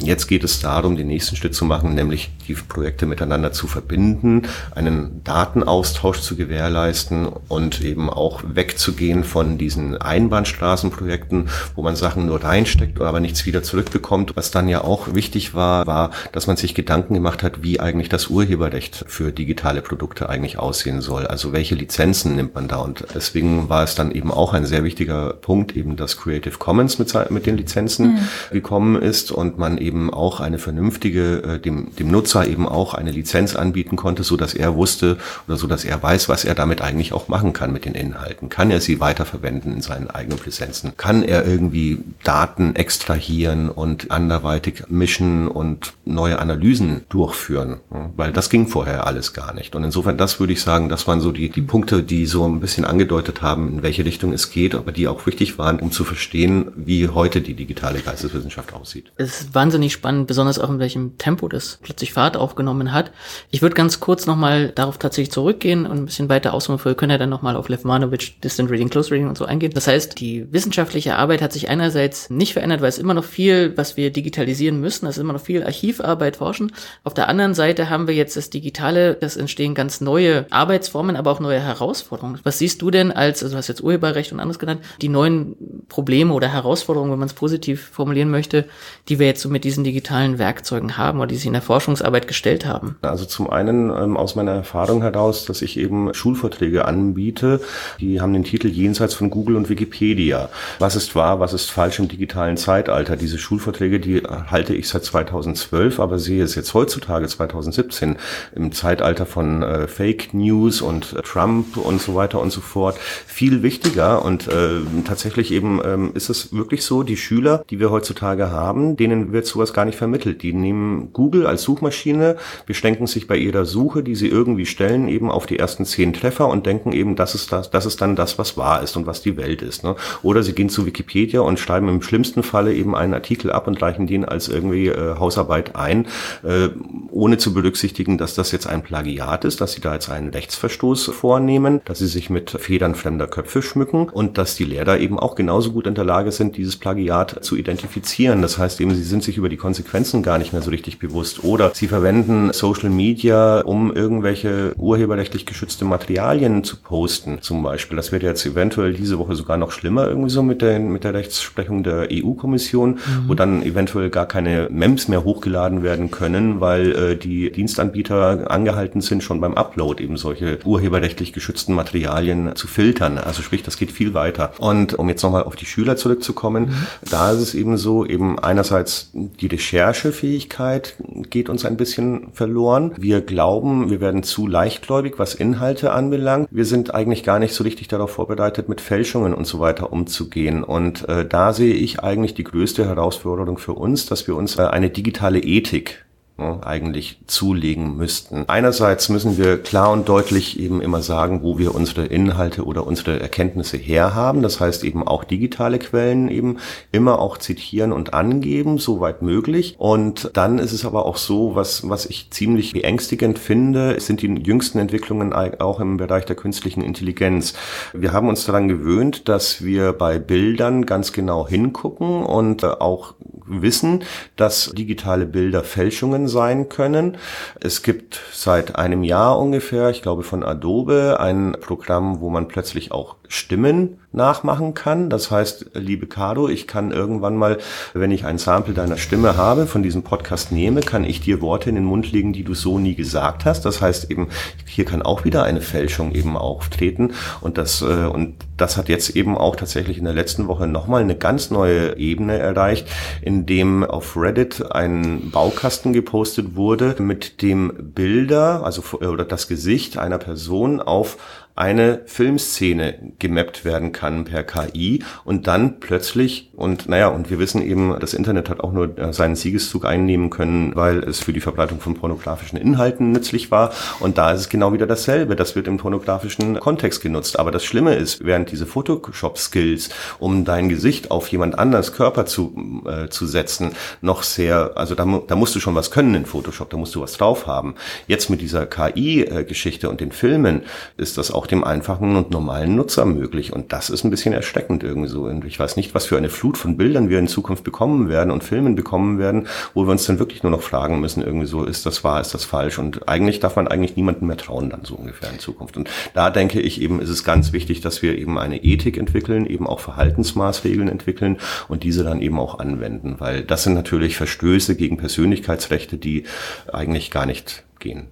Jetzt 0.00 0.26
geht 0.26 0.42
es 0.42 0.60
darum, 0.60 0.96
den 0.96 1.06
nächsten 1.06 1.36
Schritt 1.36 1.54
zu 1.54 1.64
machen, 1.64 1.94
nämlich 1.94 2.30
die 2.48 2.54
Projekte 2.54 3.06
miteinander 3.06 3.52
zu 3.52 3.68
verbinden, 3.68 4.42
einen 4.74 5.22
Datenaustausch 5.22 6.20
zu 6.20 6.34
gewährleisten 6.34 7.28
und 7.48 7.80
eben 7.80 8.10
auch 8.10 8.42
wegzugehen 8.44 9.22
von 9.22 9.56
diesen 9.56 9.96
Einbahnstraßenprojekten, 9.96 11.48
wo 11.76 11.82
man 11.82 11.94
Sachen 11.94 12.26
nur 12.26 12.42
reinsteckt, 12.42 13.00
aber 13.00 13.20
nichts 13.20 13.46
wieder 13.46 13.62
zurückbekommt. 13.62 14.32
Was 14.34 14.50
dann 14.50 14.68
ja 14.68 14.82
auch 14.82 15.14
wichtig 15.14 15.54
war, 15.54 15.86
war, 15.86 16.10
dass 16.32 16.48
man 16.48 16.56
sich 16.56 16.74
Gedanken 16.74 17.14
gemacht 17.14 17.44
hat, 17.44 17.62
wie 17.62 17.78
eigentlich 17.78 18.08
das 18.08 18.26
Urheberrecht 18.26 19.04
für 19.06 19.30
digitale 19.30 19.80
Produkte 19.80 20.28
eigentlich 20.28 20.58
aussehen 20.58 21.02
soll. 21.02 21.26
Also 21.28 21.52
welche 21.52 21.76
Lizenzen 21.76 22.34
nimmt 22.34 22.56
man 22.56 22.66
da? 22.66 22.78
Und 22.78 23.06
deswegen 23.14 23.68
war 23.68 23.84
es 23.84 23.94
dann 23.94 24.10
eben 24.10 24.32
auch 24.32 24.54
ein 24.54 24.66
sehr 24.66 24.82
wichtiger 24.82 25.34
Punkt, 25.34 25.76
eben 25.76 25.94
dass 25.94 26.16
Creative 26.16 26.58
Commons 26.58 26.98
mit, 26.98 27.14
mit 27.30 27.46
den 27.46 27.56
Lizenzen 27.56 28.14
mhm. 28.14 28.18
gekommen 28.50 29.00
ist 29.00 29.30
und 29.30 29.56
man 29.56 29.83
eben 29.84 30.12
auch 30.12 30.40
eine 30.40 30.58
vernünftige, 30.58 31.42
äh, 31.42 31.58
dem, 31.58 31.94
dem 31.96 32.10
Nutzer 32.10 32.46
eben 32.46 32.66
auch 32.66 32.94
eine 32.94 33.10
Lizenz 33.10 33.54
anbieten 33.54 33.96
konnte, 33.96 34.24
so 34.24 34.36
dass 34.36 34.54
er 34.54 34.74
wusste 34.74 35.18
oder 35.46 35.56
so 35.56 35.66
dass 35.66 35.84
er 35.84 36.02
weiß, 36.02 36.28
was 36.28 36.44
er 36.44 36.54
damit 36.54 36.80
eigentlich 36.80 37.12
auch 37.12 37.28
machen 37.28 37.52
kann 37.52 37.72
mit 37.72 37.84
den 37.84 37.94
Inhalten. 37.94 38.48
Kann 38.48 38.70
er 38.70 38.80
sie 38.80 39.00
weiterverwenden 39.00 39.72
in 39.74 39.82
seinen 39.82 40.10
eigenen 40.10 40.38
Lizenzen? 40.44 40.96
Kann 40.96 41.22
er 41.22 41.46
irgendwie 41.46 41.98
Daten 42.22 42.76
extrahieren 42.76 43.68
und 43.68 44.10
anderweitig 44.10 44.84
mischen 44.88 45.48
und 45.48 45.92
neue 46.04 46.38
Analysen 46.38 47.02
durchführen? 47.08 47.78
Weil 48.16 48.32
das 48.32 48.50
ging 48.50 48.66
vorher 48.66 49.06
alles 49.06 49.32
gar 49.32 49.54
nicht. 49.54 49.74
Und 49.74 49.84
insofern, 49.84 50.16
das 50.16 50.40
würde 50.40 50.52
ich 50.52 50.62
sagen, 50.62 50.88
das 50.88 51.06
waren 51.06 51.20
so 51.20 51.32
die, 51.32 51.50
die 51.50 51.62
Punkte, 51.62 52.02
die 52.02 52.26
so 52.26 52.46
ein 52.46 52.60
bisschen 52.60 52.84
angedeutet 52.84 53.42
haben, 53.42 53.68
in 53.68 53.82
welche 53.82 54.04
Richtung 54.04 54.32
es 54.32 54.50
geht, 54.50 54.74
aber 54.74 54.92
die 54.92 55.08
auch 55.08 55.26
wichtig 55.26 55.58
waren, 55.58 55.78
um 55.78 55.90
zu 55.92 56.04
verstehen, 56.04 56.72
wie 56.76 57.08
heute 57.08 57.40
die 57.40 57.54
digitale 57.54 58.00
Geisteswissenschaft 58.00 58.72
aussieht. 58.72 59.12
Es 59.16 59.40
ist 59.40 59.54
wahnsinnig 59.74 59.92
spannend 59.92 60.28
besonders 60.28 60.60
auch 60.60 60.70
in 60.70 60.78
welchem 60.78 61.18
Tempo 61.18 61.48
das 61.48 61.80
plötzlich 61.82 62.12
Fahrt 62.12 62.36
aufgenommen 62.36 62.92
hat. 62.92 63.10
Ich 63.50 63.60
würde 63.60 63.74
ganz 63.74 63.98
kurz 63.98 64.24
nochmal 64.24 64.68
darauf 64.68 64.98
tatsächlich 64.98 65.32
zurückgehen 65.32 65.84
und 65.84 65.98
ein 65.98 66.04
bisschen 66.06 66.28
weiter 66.28 66.54
ausholen. 66.54 66.78
Wir 66.84 66.94
können 66.94 67.10
ja 67.10 67.18
dann 67.18 67.28
nochmal 67.28 67.56
auf 67.56 67.68
Levmanovic, 67.68 68.40
Distant 68.40 68.70
Reading, 68.70 68.88
Close 68.88 69.10
Reading 69.10 69.26
und 69.26 69.36
so 69.36 69.46
eingehen. 69.46 69.72
Das 69.74 69.88
heißt, 69.88 70.20
die 70.20 70.46
wissenschaftliche 70.52 71.16
Arbeit 71.16 71.42
hat 71.42 71.52
sich 71.52 71.68
einerseits 71.68 72.30
nicht 72.30 72.52
verändert, 72.52 72.82
weil 72.82 72.88
es 72.88 72.98
immer 72.98 73.14
noch 73.14 73.24
viel, 73.24 73.76
was 73.76 73.96
wir 73.96 74.12
digitalisieren 74.12 74.80
müssen, 74.80 75.06
es 75.06 75.16
ist 75.16 75.20
immer 75.20 75.32
noch 75.32 75.40
viel 75.40 75.64
Archivarbeit, 75.64 76.36
Forschen. 76.36 76.70
Auf 77.02 77.14
der 77.14 77.26
anderen 77.26 77.54
Seite 77.54 77.90
haben 77.90 78.06
wir 78.06 78.14
jetzt 78.14 78.36
das 78.36 78.50
Digitale, 78.50 79.14
das 79.14 79.36
entstehen 79.36 79.74
ganz 79.74 80.00
neue 80.00 80.46
Arbeitsformen, 80.50 81.16
aber 81.16 81.32
auch 81.32 81.40
neue 81.40 81.58
Herausforderungen. 81.58 82.38
Was 82.44 82.58
siehst 82.58 82.80
du 82.80 82.92
denn 82.92 83.10
als, 83.10 83.42
also 83.42 83.54
du 83.54 83.58
hast 83.58 83.66
jetzt 83.66 83.82
Urheberrecht 83.82 84.30
und 84.30 84.38
anderes 84.38 84.60
genannt, 84.60 84.82
die 85.02 85.08
neuen 85.08 85.56
Probleme 85.88 86.32
oder 86.32 86.46
Herausforderungen, 86.46 87.10
wenn 87.10 87.18
man 87.18 87.26
es 87.26 87.34
positiv 87.34 87.88
formulieren 87.88 88.30
möchte, 88.30 88.66
die 89.08 89.18
wir 89.18 89.26
jetzt 89.26 89.42
so 89.42 89.48
mit 89.48 89.63
diesen 89.64 89.84
digitalen 89.84 90.38
Werkzeugen 90.38 90.96
haben 90.96 91.18
oder 91.18 91.28
die 91.28 91.36
sich 91.36 91.46
in 91.46 91.52
der 91.54 91.62
Forschungsarbeit 91.62 92.28
gestellt 92.28 92.66
haben? 92.66 92.96
Also 93.02 93.24
zum 93.24 93.50
einen 93.50 93.90
ähm, 93.90 94.16
aus 94.16 94.36
meiner 94.36 94.52
Erfahrung 94.52 95.02
heraus, 95.02 95.44
dass 95.46 95.62
ich 95.62 95.78
eben 95.78 96.12
Schulvorträge 96.14 96.84
anbiete, 96.84 97.60
die 98.00 98.20
haben 98.20 98.32
den 98.32 98.44
Titel 98.44 98.68
Jenseits 98.68 99.14
von 99.14 99.30
Google 99.30 99.56
und 99.56 99.68
Wikipedia. 99.68 100.48
Was 100.78 100.96
ist 100.96 101.14
wahr, 101.16 101.40
was 101.40 101.52
ist 101.52 101.70
falsch 101.70 101.98
im 101.98 102.08
digitalen 102.08 102.56
Zeitalter? 102.56 103.16
Diese 103.16 103.38
Schulvorträge, 103.38 104.00
die 104.00 104.22
halte 104.22 104.74
ich 104.74 104.88
seit 104.88 105.04
2012, 105.04 106.00
aber 106.00 106.18
sehe 106.18 106.42
es 106.42 106.54
jetzt 106.54 106.74
heutzutage, 106.74 107.26
2017, 107.26 108.16
im 108.54 108.72
Zeitalter 108.72 109.26
von 109.26 109.62
äh, 109.62 109.86
Fake 109.86 110.34
News 110.34 110.82
und 110.82 111.14
äh, 111.14 111.22
Trump 111.22 111.76
und 111.76 112.00
so 112.00 112.14
weiter 112.14 112.40
und 112.40 112.50
so 112.50 112.60
fort, 112.60 112.98
viel 112.98 113.62
wichtiger. 113.62 114.24
Und 114.24 114.48
äh, 114.48 114.80
tatsächlich 115.04 115.50
eben 115.52 115.80
ähm, 115.84 116.12
ist 116.14 116.28
es 116.28 116.52
wirklich 116.52 116.84
so, 116.84 117.02
die 117.02 117.16
Schüler, 117.16 117.64
die 117.70 117.80
wir 117.80 117.90
heutzutage 117.90 118.50
haben, 118.50 118.96
denen 118.96 119.32
wird 119.32 119.46
sowas 119.54 119.72
gar 119.72 119.84
nicht 119.84 119.96
vermittelt. 119.96 120.42
Die 120.42 120.52
nehmen 120.52 121.12
Google 121.12 121.46
als 121.46 121.62
Suchmaschine, 121.62 122.36
beschränken 122.66 123.06
sich 123.06 123.26
bei 123.26 123.36
ihrer 123.36 123.64
Suche, 123.64 124.02
die 124.02 124.14
sie 124.14 124.28
irgendwie 124.28 124.66
stellen, 124.66 125.08
eben 125.08 125.30
auf 125.30 125.46
die 125.46 125.58
ersten 125.58 125.84
zehn 125.84 126.12
Treffer 126.12 126.48
und 126.48 126.66
denken 126.66 126.92
eben, 126.92 127.16
das 127.16 127.34
ist 127.34 127.52
das, 127.52 127.70
das 127.70 127.86
ist 127.86 128.00
dann 128.00 128.16
das, 128.16 128.38
was 128.38 128.56
wahr 128.56 128.82
ist 128.82 128.96
und 128.96 129.06
was 129.06 129.22
die 129.22 129.36
Welt 129.36 129.62
ist. 129.62 129.84
Ne? 129.84 129.96
Oder 130.22 130.42
sie 130.42 130.52
gehen 130.52 130.68
zu 130.68 130.86
Wikipedia 130.86 131.40
und 131.40 131.58
schreiben 131.58 131.88
im 131.88 132.02
schlimmsten 132.02 132.42
Falle 132.42 132.74
eben 132.74 132.94
einen 132.94 133.14
Artikel 133.14 133.50
ab 133.50 133.66
und 133.66 133.80
reichen 133.80 134.06
den 134.06 134.24
als 134.24 134.48
irgendwie 134.48 134.88
äh, 134.88 135.16
Hausarbeit 135.18 135.76
ein, 135.76 136.06
äh, 136.42 136.68
ohne 137.10 137.38
zu 137.38 137.54
berücksichtigen, 137.54 138.18
dass 138.18 138.34
das 138.34 138.52
jetzt 138.52 138.66
ein 138.66 138.82
Plagiat 138.82 139.44
ist, 139.44 139.60
dass 139.60 139.72
sie 139.72 139.80
da 139.80 139.94
jetzt 139.94 140.10
einen 140.10 140.30
Rechtsverstoß 140.30 141.04
vornehmen, 141.06 141.80
dass 141.84 142.00
sie 142.00 142.08
sich 142.08 142.28
mit 142.28 142.50
Federn 142.50 142.94
fremder 142.94 143.28
Köpfe 143.28 143.62
schmücken 143.62 144.08
und 144.08 144.36
dass 144.36 144.56
die 144.56 144.64
Lehrer 144.64 144.98
eben 144.98 145.18
auch 145.18 145.36
genauso 145.36 145.72
gut 145.72 145.86
in 145.86 145.94
der 145.94 146.04
Lage 146.04 146.32
sind, 146.32 146.56
dieses 146.56 146.76
Plagiat 146.76 147.44
zu 147.44 147.56
identifizieren. 147.56 148.42
Das 148.42 148.58
heißt 148.58 148.80
eben, 148.80 148.94
sie 148.94 149.04
sind 149.04 149.22
sich 149.22 149.36
über 149.44 149.50
die 149.50 149.58
Konsequenzen 149.58 150.22
gar 150.22 150.38
nicht 150.38 150.54
mehr 150.54 150.62
so 150.62 150.70
richtig 150.70 150.98
bewusst. 150.98 151.44
Oder 151.44 151.72
sie 151.74 151.86
verwenden 151.86 152.50
Social 152.54 152.88
Media, 152.88 153.60
um 153.60 153.94
irgendwelche 153.94 154.72
urheberrechtlich 154.78 155.44
geschützte 155.44 155.84
Materialien 155.84 156.64
zu 156.64 156.78
posten, 156.78 157.42
zum 157.42 157.62
Beispiel. 157.62 157.94
Das 157.94 158.10
wird 158.10 158.22
jetzt 158.22 158.46
eventuell 158.46 158.94
diese 158.94 159.18
Woche 159.18 159.34
sogar 159.36 159.58
noch 159.58 159.70
schlimmer 159.70 160.08
irgendwie 160.08 160.30
so 160.30 160.42
mit 160.42 160.62
der, 160.62 160.80
mit 160.80 161.04
der 161.04 161.12
Rechtsprechung 161.12 161.82
der 161.82 162.08
EU-Kommission, 162.10 162.92
mhm. 162.92 162.98
wo 163.26 163.34
dann 163.34 163.62
eventuell 163.62 164.08
gar 164.08 164.24
keine 164.24 164.68
MEMS 164.70 165.08
mehr 165.08 165.24
hochgeladen 165.24 165.82
werden 165.82 166.10
können, 166.10 166.62
weil 166.62 166.92
äh, 166.92 167.16
die 167.16 167.52
Dienstanbieter 167.52 168.50
angehalten 168.50 169.02
sind, 169.02 169.22
schon 169.22 169.42
beim 169.42 169.52
Upload 169.52 170.02
eben 170.02 170.16
solche 170.16 170.58
urheberrechtlich 170.64 171.34
geschützten 171.34 171.74
Materialien 171.74 172.56
zu 172.56 172.66
filtern. 172.66 173.18
Also 173.18 173.42
sprich, 173.42 173.62
das 173.62 173.76
geht 173.76 173.92
viel 173.92 174.14
weiter. 174.14 174.52
Und 174.56 174.94
um 174.94 175.06
jetzt 175.10 175.22
nochmal 175.22 175.42
auf 175.42 175.54
die 175.54 175.66
Schüler 175.66 175.96
zurückzukommen, 175.96 176.68
mhm. 176.68 176.86
da 177.10 177.32
ist 177.32 177.40
es 177.40 177.54
eben 177.54 177.76
so, 177.76 178.06
eben 178.06 178.38
einerseits 178.38 179.10
die 179.40 179.46
Recherche 179.46 180.04
Recherchefähigkeit 180.04 180.96
geht 181.30 181.48
uns 181.48 181.64
ein 181.64 181.76
bisschen 181.76 182.28
verloren. 182.32 182.92
Wir 182.96 183.20
glauben, 183.20 183.90
wir 183.90 184.00
werden 184.00 184.22
zu 184.22 184.46
leichtgläubig, 184.46 185.14
was 185.18 185.34
Inhalte 185.34 185.92
anbelangt. 185.92 186.48
Wir 186.50 186.64
sind 186.64 186.94
eigentlich 186.94 187.22
gar 187.22 187.38
nicht 187.38 187.54
so 187.54 187.64
richtig 187.64 187.88
darauf 187.88 188.10
vorbereitet, 188.10 188.68
mit 188.68 188.80
Fälschungen 188.80 189.34
und 189.34 189.46
so 189.46 189.60
weiter 189.60 189.92
umzugehen. 189.92 190.64
Und 190.64 191.08
äh, 191.08 191.26
da 191.26 191.52
sehe 191.52 191.74
ich 191.74 192.00
eigentlich 192.00 192.34
die 192.34 192.44
größte 192.44 192.86
Herausforderung 192.86 193.58
für 193.58 193.72
uns, 193.72 194.06
dass 194.06 194.26
wir 194.26 194.36
uns 194.36 194.58
äh, 194.58 194.62
eine 194.62 194.90
digitale 194.90 195.40
Ethik 195.40 196.03
Ne, 196.36 196.58
eigentlich 196.64 197.20
zulegen 197.28 197.96
müssten. 197.96 198.48
Einerseits 198.48 199.08
müssen 199.08 199.38
wir 199.38 199.56
klar 199.62 199.92
und 199.92 200.08
deutlich 200.08 200.58
eben 200.58 200.80
immer 200.80 201.00
sagen, 201.00 201.44
wo 201.44 201.58
wir 201.58 201.76
unsere 201.76 202.06
Inhalte 202.06 202.64
oder 202.64 202.88
unsere 202.88 203.20
Erkenntnisse 203.20 203.76
herhaben. 203.76 204.42
Das 204.42 204.58
heißt 204.58 204.82
eben 204.82 205.06
auch 205.06 205.22
digitale 205.22 205.78
Quellen 205.78 206.28
eben 206.28 206.56
immer 206.90 207.20
auch 207.20 207.38
zitieren 207.38 207.92
und 207.92 208.14
angeben, 208.14 208.78
soweit 208.78 209.22
möglich. 209.22 209.76
Und 209.78 210.32
dann 210.34 210.58
ist 210.58 210.72
es 210.72 210.84
aber 210.84 211.06
auch 211.06 211.18
so, 211.18 211.54
was, 211.54 211.88
was 211.88 212.04
ich 212.04 212.32
ziemlich 212.32 212.72
beängstigend 212.72 213.38
finde, 213.38 214.00
sind 214.00 214.20
die 214.20 214.26
jüngsten 214.26 214.80
Entwicklungen 214.80 215.32
auch 215.32 215.78
im 215.78 215.98
Bereich 215.98 216.24
der 216.24 216.34
künstlichen 216.34 216.82
Intelligenz. 216.82 217.54
Wir 217.92 218.12
haben 218.12 218.28
uns 218.28 218.44
daran 218.44 218.66
gewöhnt, 218.66 219.28
dass 219.28 219.62
wir 219.62 219.92
bei 219.92 220.18
Bildern 220.18 220.84
ganz 220.84 221.12
genau 221.12 221.46
hingucken 221.46 222.24
und 222.24 222.64
auch 222.64 223.14
wissen, 223.46 224.02
dass 224.36 224.72
digitale 224.76 225.26
Bilder 225.26 225.62
Fälschungen 225.62 226.23
sein 226.28 226.68
können. 226.68 227.16
Es 227.60 227.82
gibt 227.82 228.20
seit 228.32 228.76
einem 228.76 229.04
Jahr 229.04 229.38
ungefähr, 229.38 229.90
ich 229.90 230.02
glaube 230.02 230.22
von 230.22 230.42
Adobe, 230.42 231.18
ein 231.20 231.56
Programm, 231.60 232.20
wo 232.20 232.30
man 232.30 232.48
plötzlich 232.48 232.92
auch 232.92 233.16
Stimmen 233.34 233.98
nachmachen 234.12 234.74
kann. 234.74 235.10
Das 235.10 235.30
heißt, 235.30 235.72
liebe 235.74 236.06
Cardo, 236.06 236.48
ich 236.48 236.66
kann 236.66 236.92
irgendwann 236.92 237.36
mal, 237.36 237.58
wenn 237.92 238.12
ich 238.12 238.24
ein 238.24 238.38
Sample 238.38 238.74
deiner 238.74 238.96
Stimme 238.96 239.36
habe, 239.36 239.66
von 239.66 239.82
diesem 239.82 240.04
Podcast 240.04 240.52
nehme, 240.52 240.80
kann 240.80 241.04
ich 241.04 241.20
dir 241.20 241.40
Worte 241.40 241.68
in 241.68 241.74
den 241.74 241.84
Mund 241.84 242.12
legen, 242.12 242.32
die 242.32 242.44
du 242.44 242.54
so 242.54 242.78
nie 242.78 242.94
gesagt 242.94 243.44
hast. 243.44 243.64
Das 243.64 243.80
heißt 243.80 244.10
eben, 244.10 244.28
hier 244.66 244.84
kann 244.84 245.02
auch 245.02 245.24
wieder 245.24 245.42
eine 245.42 245.60
Fälschung 245.60 246.14
eben 246.14 246.36
auftreten. 246.36 247.12
Und 247.40 247.58
das, 247.58 247.82
äh, 247.82 248.06
und 248.06 248.36
das 248.56 248.76
hat 248.76 248.88
jetzt 248.88 249.10
eben 249.16 249.36
auch 249.36 249.56
tatsächlich 249.56 249.98
in 249.98 250.04
der 250.04 250.14
letzten 250.14 250.46
Woche 250.46 250.68
nochmal 250.68 251.02
eine 251.02 251.16
ganz 251.16 251.50
neue 251.50 251.96
Ebene 251.98 252.38
erreicht, 252.38 252.86
in 253.20 253.46
dem 253.46 253.82
auf 253.82 254.16
Reddit 254.16 254.70
ein 254.70 255.30
Baukasten 255.32 255.92
gepostet 255.92 256.54
wurde, 256.54 256.94
mit 257.00 257.42
dem 257.42 257.72
Bilder, 257.94 258.64
also 258.64 258.82
oder 258.98 259.24
das 259.24 259.48
Gesicht 259.48 259.98
einer 259.98 260.18
Person 260.18 260.80
auf 260.80 261.16
eine 261.56 262.02
Filmszene 262.06 263.12
gemappt 263.18 263.64
werden 263.64 263.92
kann 263.92 264.24
per 264.24 264.42
KI 264.42 265.02
und 265.24 265.46
dann 265.46 265.78
plötzlich 265.80 266.50
und 266.56 266.88
naja, 266.88 267.08
und 267.08 267.30
wir 267.30 267.38
wissen 267.38 267.62
eben, 267.62 267.96
das 268.00 268.14
Internet 268.14 268.48
hat 268.48 268.60
auch 268.60 268.72
nur 268.72 268.96
äh, 268.98 269.12
seinen 269.12 269.34
Siegeszug 269.36 269.84
einnehmen 269.84 270.30
können, 270.30 270.74
weil 270.76 270.98
es 270.98 271.20
für 271.20 271.32
die 271.32 271.40
Verbreitung 271.40 271.80
von 271.80 271.94
pornografischen 271.94 272.58
Inhalten 272.58 273.12
nützlich 273.12 273.50
war. 273.50 273.72
Und 274.00 274.18
da 274.18 274.32
ist 274.32 274.40
es 274.40 274.48
genau 274.48 274.72
wieder 274.72 274.86
dasselbe, 274.86 275.36
das 275.36 275.56
wird 275.56 275.66
im 275.66 275.76
pornografischen 275.76 276.58
Kontext 276.60 277.02
genutzt, 277.02 277.38
aber 277.38 277.50
das 277.50 277.64
Schlimme 277.64 277.94
ist, 277.94 278.24
während 278.24 278.50
diese 278.52 278.66
Photoshop-Skills, 278.66 279.90
um 280.18 280.44
dein 280.44 280.68
Gesicht 280.68 281.10
auf 281.10 281.28
jemand 281.28 281.58
anders 281.58 281.92
Körper 281.92 282.26
zu, 282.26 282.82
äh, 282.86 283.08
zu 283.08 283.26
setzen, 283.26 283.72
noch 284.00 284.22
sehr, 284.22 284.72
also 284.76 284.94
da, 284.94 285.04
da 285.26 285.36
musst 285.36 285.54
du 285.54 285.60
schon 285.60 285.74
was 285.74 285.90
können 285.90 286.14
in 286.14 286.26
Photoshop, 286.26 286.70
da 286.70 286.76
musst 286.76 286.94
du 286.94 287.00
was 287.00 287.14
drauf 287.14 287.46
haben. 287.46 287.74
Jetzt 288.06 288.30
mit 288.30 288.40
dieser 288.40 288.66
KI-Geschichte 288.66 289.90
und 289.90 290.00
den 290.00 290.12
Filmen 290.12 290.62
ist 290.96 291.18
das 291.18 291.30
auch 291.30 291.43
auch 291.44 291.46
dem 291.46 291.62
einfachen 291.62 292.16
und 292.16 292.30
normalen 292.30 292.74
Nutzer 292.74 293.04
möglich. 293.04 293.52
Und 293.52 293.72
das 293.74 293.90
ist 293.90 294.02
ein 294.02 294.10
bisschen 294.10 294.32
erschreckend 294.32 294.82
irgendwie 294.82 295.08
so. 295.08 295.24
Und 295.24 295.44
ich 295.44 295.58
weiß 295.58 295.76
nicht, 295.76 295.94
was 295.94 296.06
für 296.06 296.16
eine 296.16 296.30
Flut 296.30 296.56
von 296.56 296.78
Bildern 296.78 297.10
wir 297.10 297.18
in 297.18 297.28
Zukunft 297.28 297.64
bekommen 297.64 298.08
werden 298.08 298.30
und 298.30 298.42
Filmen 298.42 298.74
bekommen 298.74 299.18
werden, 299.18 299.46
wo 299.74 299.84
wir 299.84 299.90
uns 299.90 300.06
dann 300.06 300.18
wirklich 300.18 300.42
nur 300.42 300.52
noch 300.52 300.62
fragen 300.62 301.00
müssen, 301.00 301.22
irgendwie 301.22 301.46
so, 301.46 301.64
ist 301.64 301.84
das 301.84 302.02
wahr, 302.02 302.22
ist 302.22 302.32
das 302.32 302.46
falsch? 302.46 302.78
Und 302.78 303.08
eigentlich 303.10 303.40
darf 303.40 303.56
man 303.56 303.68
eigentlich 303.68 303.94
niemandem 303.94 304.28
mehr 304.28 304.38
trauen 304.38 304.70
dann 304.70 304.84
so 304.84 304.94
ungefähr 304.94 305.30
in 305.30 305.38
Zukunft. 305.38 305.76
Und 305.76 305.90
da 306.14 306.30
denke 306.30 306.60
ich 306.60 306.80
eben, 306.80 306.98
ist 306.98 307.10
es 307.10 307.24
ganz 307.24 307.52
wichtig, 307.52 307.82
dass 307.82 308.00
wir 308.00 308.16
eben 308.16 308.38
eine 308.38 308.64
Ethik 308.64 308.96
entwickeln, 308.96 309.44
eben 309.44 309.66
auch 309.66 309.80
Verhaltensmaßregeln 309.80 310.88
entwickeln 310.88 311.36
und 311.68 311.82
diese 311.82 312.04
dann 312.04 312.22
eben 312.22 312.38
auch 312.38 312.58
anwenden, 312.58 313.16
weil 313.18 313.42
das 313.42 313.64
sind 313.64 313.74
natürlich 313.74 314.16
Verstöße 314.16 314.76
gegen 314.76 314.96
Persönlichkeitsrechte, 314.96 315.98
die 315.98 316.24
eigentlich 316.72 317.10
gar 317.10 317.26
nicht 317.26 317.64
gehen. 317.80 318.06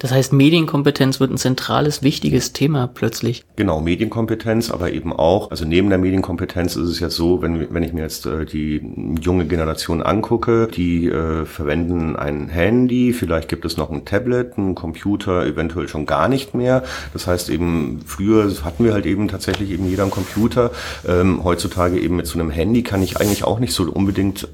Das 0.00 0.12
heißt, 0.12 0.32
Medienkompetenz 0.32 1.18
wird 1.18 1.32
ein 1.32 1.38
zentrales, 1.38 2.04
wichtiges 2.04 2.52
Thema 2.52 2.86
plötzlich. 2.86 3.42
Genau, 3.56 3.80
Medienkompetenz, 3.80 4.70
aber 4.70 4.92
eben 4.92 5.12
auch, 5.12 5.50
also 5.50 5.64
neben 5.64 5.88
der 5.88 5.98
Medienkompetenz 5.98 6.76
ist 6.76 6.88
es 6.88 7.00
ja 7.00 7.10
so, 7.10 7.42
wenn, 7.42 7.74
wenn 7.74 7.82
ich 7.82 7.92
mir 7.92 8.02
jetzt 8.02 8.24
äh, 8.24 8.44
die 8.44 8.80
junge 9.20 9.46
Generation 9.46 10.00
angucke, 10.00 10.68
die 10.68 11.08
äh, 11.08 11.44
verwenden 11.46 12.14
ein 12.14 12.48
Handy, 12.48 13.12
vielleicht 13.12 13.48
gibt 13.48 13.64
es 13.64 13.76
noch 13.76 13.90
ein 13.90 14.04
Tablet, 14.04 14.56
ein 14.56 14.76
Computer 14.76 15.44
eventuell 15.44 15.88
schon 15.88 16.06
gar 16.06 16.28
nicht 16.28 16.54
mehr. 16.54 16.84
Das 17.12 17.26
heißt 17.26 17.50
eben, 17.50 18.00
früher 18.06 18.48
hatten 18.62 18.84
wir 18.84 18.92
halt 18.92 19.04
eben 19.04 19.26
tatsächlich 19.26 19.72
eben 19.72 19.88
jeder 19.88 20.04
einen 20.04 20.12
Computer. 20.12 20.70
Ähm, 21.08 21.42
heutzutage 21.42 21.98
eben 21.98 22.14
mit 22.14 22.28
so 22.28 22.38
einem 22.38 22.50
Handy 22.50 22.84
kann 22.84 23.02
ich 23.02 23.20
eigentlich 23.20 23.42
auch 23.42 23.58
nicht 23.58 23.72
so 23.72 23.90
unbedingt, 23.90 24.46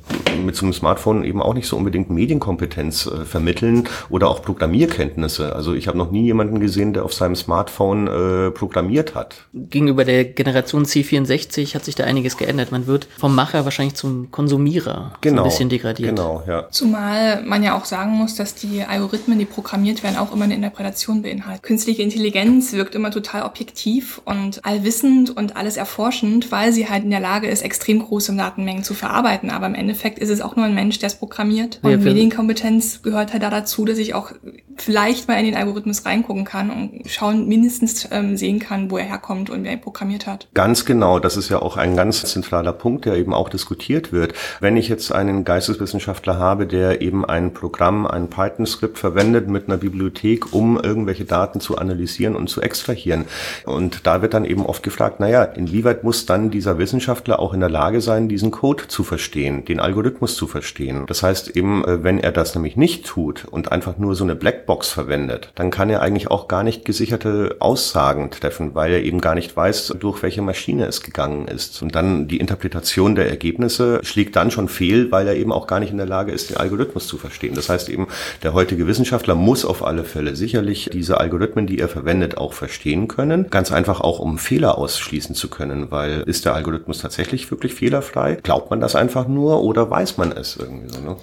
mit 0.42 0.56
so 0.56 0.64
einem 0.64 0.72
Smartphone 0.72 1.22
eben 1.22 1.42
auch 1.42 1.52
nicht 1.52 1.68
so 1.68 1.76
unbedingt 1.76 2.08
Medienkompetenz 2.08 3.06
äh, 3.08 3.26
vermitteln 3.26 3.84
oder 4.08 4.28
auch 4.28 4.40
Programmierkenntnisse. 4.40 5.33
Ergebnisse. 5.38 5.56
Also 5.56 5.74
ich 5.74 5.88
habe 5.88 5.98
noch 5.98 6.10
nie 6.10 6.24
jemanden 6.24 6.60
gesehen, 6.60 6.92
der 6.92 7.04
auf 7.04 7.14
seinem 7.14 7.36
Smartphone 7.36 8.06
äh, 8.06 8.50
programmiert 8.50 9.14
hat. 9.14 9.36
Gegenüber 9.52 10.04
der 10.04 10.24
Generation 10.24 10.84
C64 10.84 11.74
hat 11.74 11.84
sich 11.84 11.94
da 11.94 12.04
einiges 12.04 12.36
geändert. 12.36 12.72
Man 12.72 12.86
wird 12.86 13.08
vom 13.18 13.34
Macher 13.34 13.64
wahrscheinlich 13.64 13.94
zum 13.94 14.30
Konsumierer 14.30 15.12
genau, 15.20 15.36
so 15.36 15.42
ein 15.42 15.50
bisschen 15.50 15.68
degradiert. 15.68 16.10
Genau, 16.10 16.42
ja. 16.46 16.68
Zumal 16.70 17.42
man 17.42 17.62
ja 17.62 17.76
auch 17.76 17.84
sagen 17.84 18.12
muss, 18.12 18.34
dass 18.34 18.54
die 18.54 18.82
Algorithmen, 18.82 19.38
die 19.38 19.44
programmiert 19.44 20.02
werden, 20.02 20.16
auch 20.16 20.32
immer 20.32 20.44
eine 20.44 20.54
Interpretation 20.54 21.22
beinhalten. 21.22 21.62
Künstliche 21.62 22.02
Intelligenz 22.02 22.72
wirkt 22.72 22.94
immer 22.94 23.10
total 23.10 23.42
objektiv 23.42 24.20
und 24.24 24.64
allwissend 24.64 25.36
und 25.36 25.56
alles 25.56 25.76
erforschend, 25.76 26.52
weil 26.52 26.72
sie 26.72 26.88
halt 26.88 27.04
in 27.04 27.10
der 27.10 27.20
Lage 27.20 27.48
ist, 27.48 27.62
extrem 27.62 28.00
große 28.00 28.34
Datenmengen 28.34 28.84
zu 28.84 28.94
verarbeiten. 28.94 29.50
Aber 29.50 29.66
im 29.66 29.74
Endeffekt 29.74 30.18
ist 30.18 30.30
es 30.30 30.40
auch 30.40 30.56
nur 30.56 30.64
ein 30.64 30.74
Mensch, 30.74 30.98
der 30.98 31.08
es 31.08 31.14
programmiert. 31.16 31.80
Und 31.82 31.90
ja, 31.90 31.96
Medienkompetenz 31.96 33.02
gehört 33.02 33.32
halt 33.32 33.42
da 33.42 33.50
dazu, 33.50 33.84
dass 33.84 33.98
ich 33.98 34.14
auch 34.14 34.32
vielleicht 34.76 35.28
mal 35.28 35.38
in 35.38 35.46
den 35.46 35.56
Algorithmus 35.56 36.04
reingucken 36.04 36.44
kann 36.44 36.70
und 36.70 37.08
schauen, 37.08 37.46
mindestens 37.48 38.08
ähm, 38.10 38.36
sehen 38.36 38.58
kann, 38.58 38.90
wo 38.90 38.98
er 38.98 39.04
herkommt 39.04 39.50
und 39.50 39.64
wer 39.64 39.72
ihn 39.72 39.80
programmiert 39.80 40.26
hat. 40.26 40.48
Ganz 40.54 40.84
genau, 40.84 41.18
das 41.18 41.36
ist 41.36 41.48
ja 41.48 41.60
auch 41.60 41.76
ein 41.76 41.96
ganz 41.96 42.24
zentraler 42.24 42.72
Punkt, 42.72 43.04
der 43.04 43.16
eben 43.16 43.34
auch 43.34 43.48
diskutiert 43.48 44.12
wird. 44.12 44.34
Wenn 44.60 44.76
ich 44.76 44.88
jetzt 44.88 45.12
einen 45.12 45.44
Geisteswissenschaftler 45.44 46.38
habe, 46.38 46.66
der 46.66 47.00
eben 47.00 47.24
ein 47.24 47.52
Programm, 47.52 48.06
ein 48.06 48.28
Python-Skript 48.28 48.98
verwendet 48.98 49.48
mit 49.48 49.68
einer 49.68 49.76
Bibliothek, 49.76 50.52
um 50.52 50.78
irgendwelche 50.78 51.24
Daten 51.24 51.60
zu 51.60 51.78
analysieren 51.78 52.36
und 52.36 52.48
zu 52.48 52.60
extrahieren. 52.60 53.26
Und 53.64 54.06
da 54.06 54.22
wird 54.22 54.34
dann 54.34 54.44
eben 54.44 54.66
oft 54.66 54.82
gefragt, 54.82 55.20
naja, 55.20 55.44
inwieweit 55.44 56.04
muss 56.04 56.26
dann 56.26 56.50
dieser 56.50 56.78
Wissenschaftler 56.78 57.38
auch 57.38 57.54
in 57.54 57.60
der 57.60 57.70
Lage 57.70 58.00
sein, 58.00 58.28
diesen 58.28 58.50
Code 58.50 58.88
zu 58.88 59.04
verstehen, 59.04 59.64
den 59.64 59.80
Algorithmus 59.80 60.36
zu 60.36 60.46
verstehen. 60.46 61.04
Das 61.06 61.22
heißt 61.22 61.56
eben, 61.56 61.84
äh, 61.84 62.02
wenn 62.02 62.18
er 62.18 62.32
das 62.32 62.54
nämlich 62.54 62.76
nicht 62.76 63.06
tut 63.06 63.44
und 63.44 63.72
einfach 63.72 63.98
nur 63.98 64.14
so 64.14 64.24
eine 64.24 64.36
Blackbox 64.64 64.90
verwendet, 64.90 65.52
dann 65.54 65.70
kann 65.70 65.90
er 65.90 66.00
eigentlich 66.00 66.30
auch 66.30 66.48
gar 66.48 66.62
nicht 66.62 66.84
gesicherte 66.84 67.56
Aussagen 67.60 68.30
treffen, 68.30 68.74
weil 68.74 68.92
er 68.92 69.02
eben 69.02 69.20
gar 69.20 69.34
nicht 69.34 69.54
weiß, 69.54 69.94
durch 70.00 70.22
welche 70.22 70.42
Maschine 70.42 70.86
es 70.86 71.02
gegangen 71.02 71.46
ist. 71.48 71.82
Und 71.82 71.94
dann 71.94 72.28
die 72.28 72.38
Interpretation 72.38 73.14
der 73.14 73.28
Ergebnisse 73.28 74.00
schlägt 74.02 74.36
dann 74.36 74.50
schon 74.50 74.68
fehl, 74.68 75.12
weil 75.12 75.28
er 75.28 75.36
eben 75.36 75.52
auch 75.52 75.66
gar 75.66 75.80
nicht 75.80 75.90
in 75.90 75.98
der 75.98 76.06
Lage 76.06 76.32
ist, 76.32 76.50
den 76.50 76.56
Algorithmus 76.56 77.06
zu 77.06 77.18
verstehen. 77.18 77.54
Das 77.54 77.68
heißt 77.68 77.88
eben, 77.88 78.08
der 78.42 78.54
heutige 78.54 78.86
Wissenschaftler 78.86 79.34
muss 79.34 79.64
auf 79.64 79.84
alle 79.84 80.04
Fälle 80.04 80.34
sicherlich 80.34 80.88
diese 80.92 81.20
Algorithmen, 81.20 81.66
die 81.66 81.78
er 81.78 81.88
verwendet, 81.88 82.38
auch 82.38 82.54
verstehen 82.54 83.08
können. 83.08 83.50
Ganz 83.50 83.70
einfach 83.70 84.00
auch, 84.00 84.18
um 84.18 84.38
Fehler 84.38 84.78
ausschließen 84.78 85.34
zu 85.34 85.48
können, 85.48 85.90
weil 85.90 86.22
ist 86.26 86.44
der 86.46 86.54
Algorithmus 86.54 86.98
tatsächlich 86.98 87.50
wirklich 87.50 87.74
fehlerfrei? 87.74 88.38
Glaubt 88.42 88.70
man 88.70 88.80
das 88.80 88.96
einfach 88.96 89.28
nur 89.28 89.62
oder 89.62 89.90
weiß 89.90 90.16
man 90.16 90.32
es 90.32 90.56
irgendwie 90.56 90.88
so? 90.88 91.00
Ne? 91.00 91.16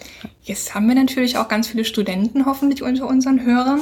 Jetzt 0.44 0.74
haben 0.74 0.88
wir 0.88 0.96
natürlich 0.96 1.38
auch 1.38 1.48
ganz 1.48 1.68
viele 1.68 1.86
Studenten 1.86 2.46
hoffentlich 2.46 2.84
unter 2.84 3.08
unseren 3.08 3.31
Hörern. 3.40 3.82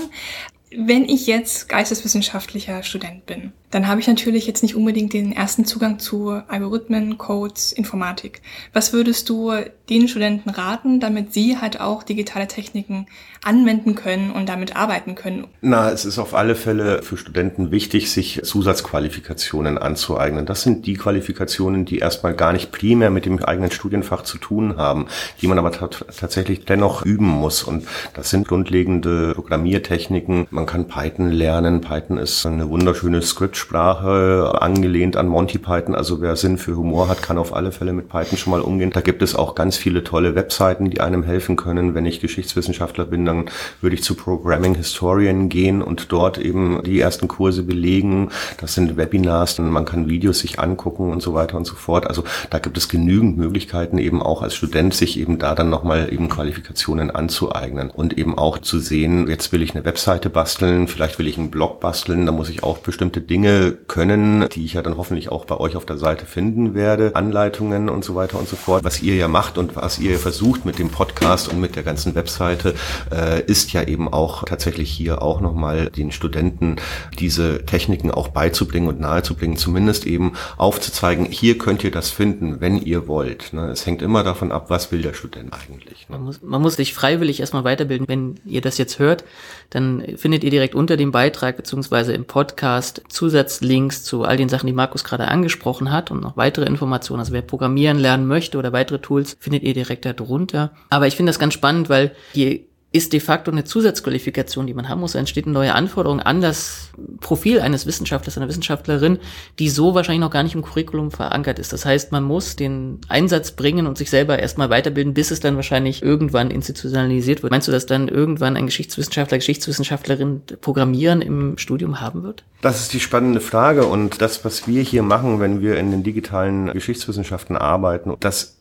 Wenn 0.72 1.06
ich 1.06 1.26
jetzt 1.26 1.68
geisteswissenschaftlicher 1.68 2.84
Student 2.84 3.26
bin, 3.26 3.54
dann 3.72 3.88
habe 3.88 4.02
ich 4.02 4.08
natürlich 4.08 4.48
jetzt 4.48 4.64
nicht 4.64 4.76
unbedingt 4.76 5.14
den 5.14 5.32
ersten 5.32 5.66
Zugang 5.66 6.00
zu 6.00 6.30
Algorithmen, 6.48 7.18
Codes, 7.18 7.72
Informatik. 7.72 8.42
Was 8.74 8.94
würdest 8.94 9.30
du 9.30 9.52
den 9.90 10.08
Studenten 10.08 10.50
raten, 10.50 11.00
damit 11.00 11.34
sie 11.34 11.58
halt 11.58 11.80
auch 11.80 12.04
digitale 12.04 12.48
Techniken 12.48 13.08
anwenden 13.44 13.96
können 13.96 14.32
und 14.32 14.50
damit 14.50 14.76
arbeiten 14.76 15.16
können? 15.16 15.48
Na, 15.62 15.92
es 15.92 16.06
ist 16.06 16.18
auf 16.18 16.34
alle 16.34 16.56
Fälle 16.56 17.04
für 17.04 17.18
Studenten 17.18 17.72
wichtig, 17.72 18.12
sich 18.12 18.42
Zusatzqualifikationen 18.44 19.78
anzueignen. 19.78 20.46
Das 20.46 20.64
sind 20.64 20.86
die 20.86 20.96
Qualifikationen, 20.96 21.86
die 21.86 22.00
erstmal 22.00 22.34
gar 22.34 22.54
nicht 22.54 22.72
primär 22.72 23.12
mit 23.12 23.26
dem 23.26 23.44
eigenen 23.44 23.72
Studienfach 23.72 24.24
zu 24.24 24.38
tun 24.38 24.78
haben, 24.78 25.08
die 25.42 25.48
man 25.48 25.60
aber 25.60 25.72
tatsächlich 25.72 26.66
dennoch 26.66 27.06
üben 27.06 27.28
muss. 27.28 27.64
Und 27.64 27.86
das 28.14 28.30
sind 28.30 28.48
grundlegende 28.48 29.34
Programmiertechniken. 29.36 30.48
Man 30.50 30.66
kann 30.66 30.88
Python 30.88 31.30
lernen. 31.30 31.82
Python 31.82 32.18
ist 32.18 32.46
eine 32.46 32.70
wunderschöne 32.70 33.22
Script 33.22 33.59
Skriptsprache, 33.60 34.62
angelehnt 34.62 35.18
an 35.18 35.28
Monty 35.28 35.58
Python. 35.58 35.94
Also 35.94 36.22
wer 36.22 36.36
Sinn 36.36 36.58
für 36.58 36.76
Humor 36.76 37.10
hat, 37.10 37.22
kann 37.22 37.38
auf 37.38 37.54
alle 37.54 37.72
Fälle 37.72 37.94
mit 37.94 38.10
Python 38.10 38.38
schon 38.38 38.52
mal 38.52 38.62
umgehen. 38.62 38.92
Da 38.92 39.02
gibt 39.02 39.22
es 39.22 39.36
auch 39.36 39.54
ganz 39.54 39.76
viele 39.78 40.04
tolle 40.04 40.36
Webseiten, 40.36 40.90
die 40.90 41.02
einem 41.02 41.24
helfen 41.24 41.56
können. 41.56 41.94
Wenn 41.94 42.06
ich 42.06 42.22
Geschichtswissenschaftler 42.22 43.06
bin, 43.06 43.26
dann 43.26 43.46
würde 43.82 43.96
ich 43.96 44.04
zu 44.04 44.16
Programming 44.16 44.76
Historian 44.76 45.50
gehen 45.50 45.82
und 45.82 46.12
dort 46.12 46.38
eben 46.38 46.82
die 46.84 47.00
ersten 47.00 47.28
Kurse 47.28 47.64
belegen. 47.64 48.30
Das 48.60 48.74
sind 48.74 48.98
Webinars, 48.98 49.60
man 49.60 49.86
kann 49.86 50.10
Videos 50.10 50.40
sich 50.40 50.60
angucken 50.60 51.12
und 51.12 51.22
so 51.22 51.34
weiter 51.34 51.58
und 51.58 51.66
so 51.66 51.76
fort. 51.76 52.08
Also 52.08 52.24
da 52.50 52.60
gibt 52.60 52.78
es 52.78 52.88
genügend 52.88 53.38
Möglichkeiten, 53.38 53.98
eben 53.98 54.22
auch 54.22 54.42
als 54.42 54.56
Student 54.56 54.94
sich 54.94 55.20
eben 55.20 55.38
da 55.38 55.54
dann 55.54 55.70
nochmal 55.70 56.12
eben 56.12 56.30
Qualifikationen 56.30 57.12
anzueignen 57.12 57.90
und 57.90 58.18
eben 58.18 58.38
auch 58.38 58.60
zu 58.60 58.80
sehen, 58.80 59.28
jetzt 59.28 59.52
will 59.52 59.62
ich 59.62 59.76
eine 59.76 59.86
Webseite 59.86 60.30
basteln, 60.30 60.88
vielleicht 60.88 61.20
will 61.20 61.28
ich 61.28 61.38
einen 61.38 61.52
Blog 61.52 61.80
basteln, 61.80 62.26
da 62.26 62.32
muss 62.32 62.50
ich 62.50 62.64
auch 62.64 62.78
bestimmte 62.78 63.22
Dinge 63.22 63.49
Dinge 63.50 63.78
können, 63.88 64.48
die 64.50 64.66
ich 64.66 64.74
ja 64.74 64.82
dann 64.82 64.98
hoffentlich 64.98 65.30
auch 65.30 65.46
bei 65.46 65.58
euch 65.58 65.76
auf 65.76 65.86
der 65.86 65.98
Seite 65.98 66.26
finden 66.26 66.76
werde, 66.76 67.16
Anleitungen 67.16 67.90
und 67.90 68.04
so 68.04 68.16
weiter 68.16 68.38
und 68.38 68.48
so 68.48 68.56
fort. 68.56 68.84
Was 68.84 69.02
ihr 69.02 69.16
ja 69.16 69.28
macht 69.28 69.58
und 69.58 69.76
was 69.76 70.00
ihr 70.00 70.20
versucht 70.20 70.66
mit 70.66 70.80
dem 70.80 70.90
Podcast 70.90 71.50
und 71.50 71.60
mit 71.60 71.76
der 71.76 71.84
ganzen 71.84 72.16
Webseite, 72.16 72.76
äh, 73.12 73.42
ist 73.44 73.74
ja 73.74 73.84
eben 73.84 74.12
auch 74.12 74.44
tatsächlich 74.44 74.92
hier 74.92 75.22
auch 75.22 75.42
nochmal 75.42 75.90
den 75.90 76.12
Studenten 76.12 76.76
diese 77.18 77.66
Techniken 77.66 78.12
auch 78.12 78.30
beizubringen 78.30 78.88
und 78.88 79.00
nahezubringen, 79.00 79.58
zumindest 79.58 80.06
eben 80.06 80.34
aufzuzeigen, 80.58 81.26
hier 81.26 81.58
könnt 81.58 81.84
ihr 81.84 81.92
das 81.92 82.10
finden, 82.10 82.62
wenn 82.62 82.82
ihr 82.82 83.08
wollt. 83.08 83.54
Ne? 83.54 83.70
Es 83.70 83.86
hängt 83.86 84.02
immer 84.02 84.24
davon 84.24 84.52
ab, 84.52 84.70
was 84.70 84.92
will 84.92 85.02
der 85.02 85.14
Student 85.14 85.54
eigentlich. 85.54 86.08
Ne? 86.10 86.18
Man, 86.18 86.24
muss, 86.24 86.42
man 86.42 86.62
muss 86.62 86.76
sich 86.76 86.94
freiwillig 86.94 87.40
erstmal 87.40 87.64
weiterbilden. 87.64 88.08
Wenn 88.08 88.36
ihr 88.46 88.62
das 88.62 88.78
jetzt 88.78 89.00
hört, 89.00 89.24
dann 89.70 90.04
findet 90.16 90.44
ihr 90.44 90.50
direkt 90.50 90.74
unter 90.74 90.98
dem 90.98 91.12
Beitrag 91.12 91.58
beziehungsweise 91.58 92.14
im 92.14 92.26
Podcast 92.26 93.04
Zusatzlinks 93.08 94.04
zu 94.04 94.24
all 94.24 94.38
den 94.38 94.50
Sachen, 94.50 94.68
die 94.68 94.74
Markus 94.74 95.04
gerade 95.04 95.28
angesprochen 95.28 95.92
hat 95.92 96.10
und 96.12 96.22
noch 96.22 96.38
weitere 96.38 96.66
Informationen. 96.66 97.20
Also 97.20 97.34
wer 97.34 97.42
programmieren 97.42 98.00
lernen 98.00 98.28
möchte 98.28 98.58
oder 98.58 98.74
weitere 98.74 99.00
Tools, 99.00 99.38
findet 99.40 99.64
ihr 99.64 99.74
direkt 99.74 100.06
darunter. 100.06 100.72
Aber 100.90 101.08
ich 101.08 101.16
finde 101.16 101.30
das 101.30 101.40
ganz 101.40 101.54
spannend, 101.54 101.90
weil 101.90 102.16
je 102.34 102.69
ist 102.92 103.14
de 103.14 103.20
facto 103.20 103.52
eine 103.52 103.64
Zusatzqualifikation, 103.66 104.66
die 104.66 104.74
man 104.74 104.90
haben 104.90 105.00
muss. 105.00 105.12
Da 105.12 105.20
entsteht 105.20 105.46
eine 105.46 105.54
neue 105.54 105.76
Anforderung 105.76 106.20
an 106.20 106.42
das 106.42 106.90
Profil 107.20 107.60
eines 107.60 107.86
Wissenschaftlers, 107.86 108.38
einer 108.38 108.48
Wissenschaftlerin, 108.48 109.20
die 109.60 109.70
so 109.70 109.94
wahrscheinlich 109.94 110.22
noch 110.22 110.32
gar 110.32 110.42
nicht 110.42 110.56
im 110.56 110.64
Curriculum 110.64 111.12
verankert 111.12 111.60
ist. 111.60 111.72
Das 111.72 111.86
heißt, 111.86 112.12
man 112.12 112.24
muss 112.24 112.56
den 112.56 113.00
Einsatz 113.08 113.52
bringen 113.52 113.86
und 113.86 114.00
sich 114.00 114.10
selber 114.10 114.40
erstmal 114.40 114.72
weiterbilden, 114.72 115.14
bis 115.14 115.30
es 115.30 115.40
dann 115.40 115.56
wahrscheinlich 115.56 116.02
irgendwann 116.02 116.50
institutionalisiert 116.50 117.44
wird. 117.44 117.52
Meinst 117.52 117.68
du, 117.68 117.72
dass 117.72 117.86
dann 117.86 118.08
irgendwann 118.08 118.58
ein 118.58 118.66
Geschichtswissenschaftler, 118.66 119.38
Geschichtswissenschaftlerin 119.38 120.42
Programmieren 120.60 121.22
im 121.22 121.60
Studium 121.60 122.02
haben 122.02 122.24
wird? 122.24 122.44
Das 122.62 122.82
ist 122.82 122.94
die 122.94 123.00
spannende 123.00 123.40
Frage 123.40 123.86
und 123.86 124.20
das, 124.20 124.44
was 124.44 124.68
wir 124.68 124.82
hier 124.82 125.04
machen, 125.04 125.40
wenn 125.40 125.62
wir 125.62 125.78
in 125.78 125.92
den 125.92 126.02
digitalen 126.02 126.74
Geschichtswissenschaften 126.74 127.56
arbeiten, 127.56 128.16
das 128.20 128.58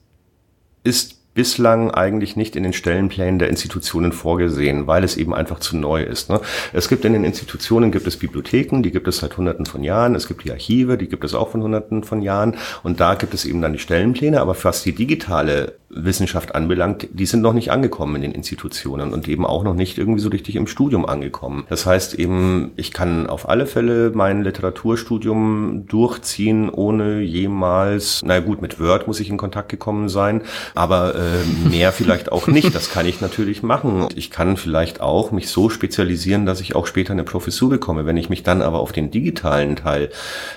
ist 0.85 1.18
bislang 1.39 1.93
eigentlich 1.93 2.35
nicht 2.35 2.57
in 2.57 2.65
den 2.65 2.73
Stellenplänen 2.73 3.39
der 3.39 3.49
Institutionen 3.49 4.11
vorgesehen, 4.11 4.89
weil 4.89 5.05
es 5.05 5.17
eben 5.17 5.33
einfach 5.33 5.61
zu 5.61 5.77
neu 5.77 6.03
ist. 6.03 6.31
Ne? 6.31 6.41
Es 6.73 6.89
gibt 6.89 7.05
in 7.05 7.13
den 7.13 7.23
Institutionen 7.23 7.93
gibt 7.93 8.09
es 8.09 8.17
Bibliotheken, 8.17 8.83
die 8.83 8.91
gibt 8.91 9.07
es 9.07 9.19
seit 9.19 9.37
Hunderten 9.37 9.65
von 9.65 9.85
Jahren. 9.85 10.17
Es 10.17 10.27
gibt 10.27 10.43
die 10.43 10.51
Archive, 10.51 10.99
die 10.99 11.07
gibt 11.07 11.23
es 11.23 11.37
auch 11.37 11.51
von 11.51 11.63
Hunderten 11.63 12.03
von 12.03 12.23
Jahren. 12.23 12.57
Und 12.83 12.99
da 12.99 13.15
gibt 13.15 13.35
es 13.35 13.45
eben 13.45 13.63
dann 13.63 13.73
die 13.73 13.79
Stellenpläne. 13.79 14.41
Aber 14.41 14.57
was 14.65 14.83
die 14.83 14.93
digitale 14.93 15.75
Wissenschaft 15.91 16.55
anbelangt, 16.55 17.09
die 17.13 17.25
sind 17.25 17.41
noch 17.41 17.55
nicht 17.55 17.71
angekommen 17.71 18.17
in 18.17 18.23
den 18.23 18.33
Institutionen 18.33 19.13
und 19.13 19.27
eben 19.27 19.47
auch 19.47 19.65
noch 19.65 19.75
nicht 19.75 19.97
irgendwie 19.97 20.21
so 20.21 20.29
richtig 20.29 20.57
im 20.57 20.67
Studium 20.67 21.07
angekommen. 21.07 21.65
Das 21.71 21.87
heißt 21.87 22.15
eben, 22.15 22.73
ich 22.77 22.93
kann 22.93 23.27
auf 23.27 23.49
alle 23.49 23.67
Fälle 23.67 24.13
mein 24.15 24.43
Literaturstudium 24.43 25.87
durchziehen, 25.87 26.69
ohne 26.69 27.21
jemals, 27.21 28.21
na 28.25 28.41
gut, 28.41 28.61
mit 28.61 28.79
Word 28.79 29.07
muss 29.07 29.19
ich 29.21 29.31
in 29.31 29.39
Kontakt 29.39 29.71
gekommen 29.71 30.11
sein, 30.11 30.43
aber 30.75 31.15
äh, 31.15 31.69
mehr 31.69 31.93
vielleicht 31.93 32.33
auch 32.33 32.49
nicht. 32.49 32.75
Das 32.75 32.91
kann 32.91 33.07
ich 33.07 33.23
natürlich 33.23 33.63
machen. 33.63 34.09
Ich 34.15 34.31
kann 34.31 34.59
vielleicht 34.59 35.01
auch 35.01 35.33
mich 35.33 35.49
so 35.49 35.71
spezialisieren, 35.71 36.45
dass 36.45 36.61
ich 36.61 36.77
auch 36.77 36.87
später 36.87 37.13
eine 37.13 37.25
Professur 37.25 37.71
bekomme. 37.71 38.05
Wenn 38.05 38.19
ich 38.19 38.29
mich 38.29 38.43
dann 38.43 38.61
aber 38.61 38.81
auf 38.81 38.93
den 38.93 39.11
digitalen 39.11 39.77
Teil 39.77 40.11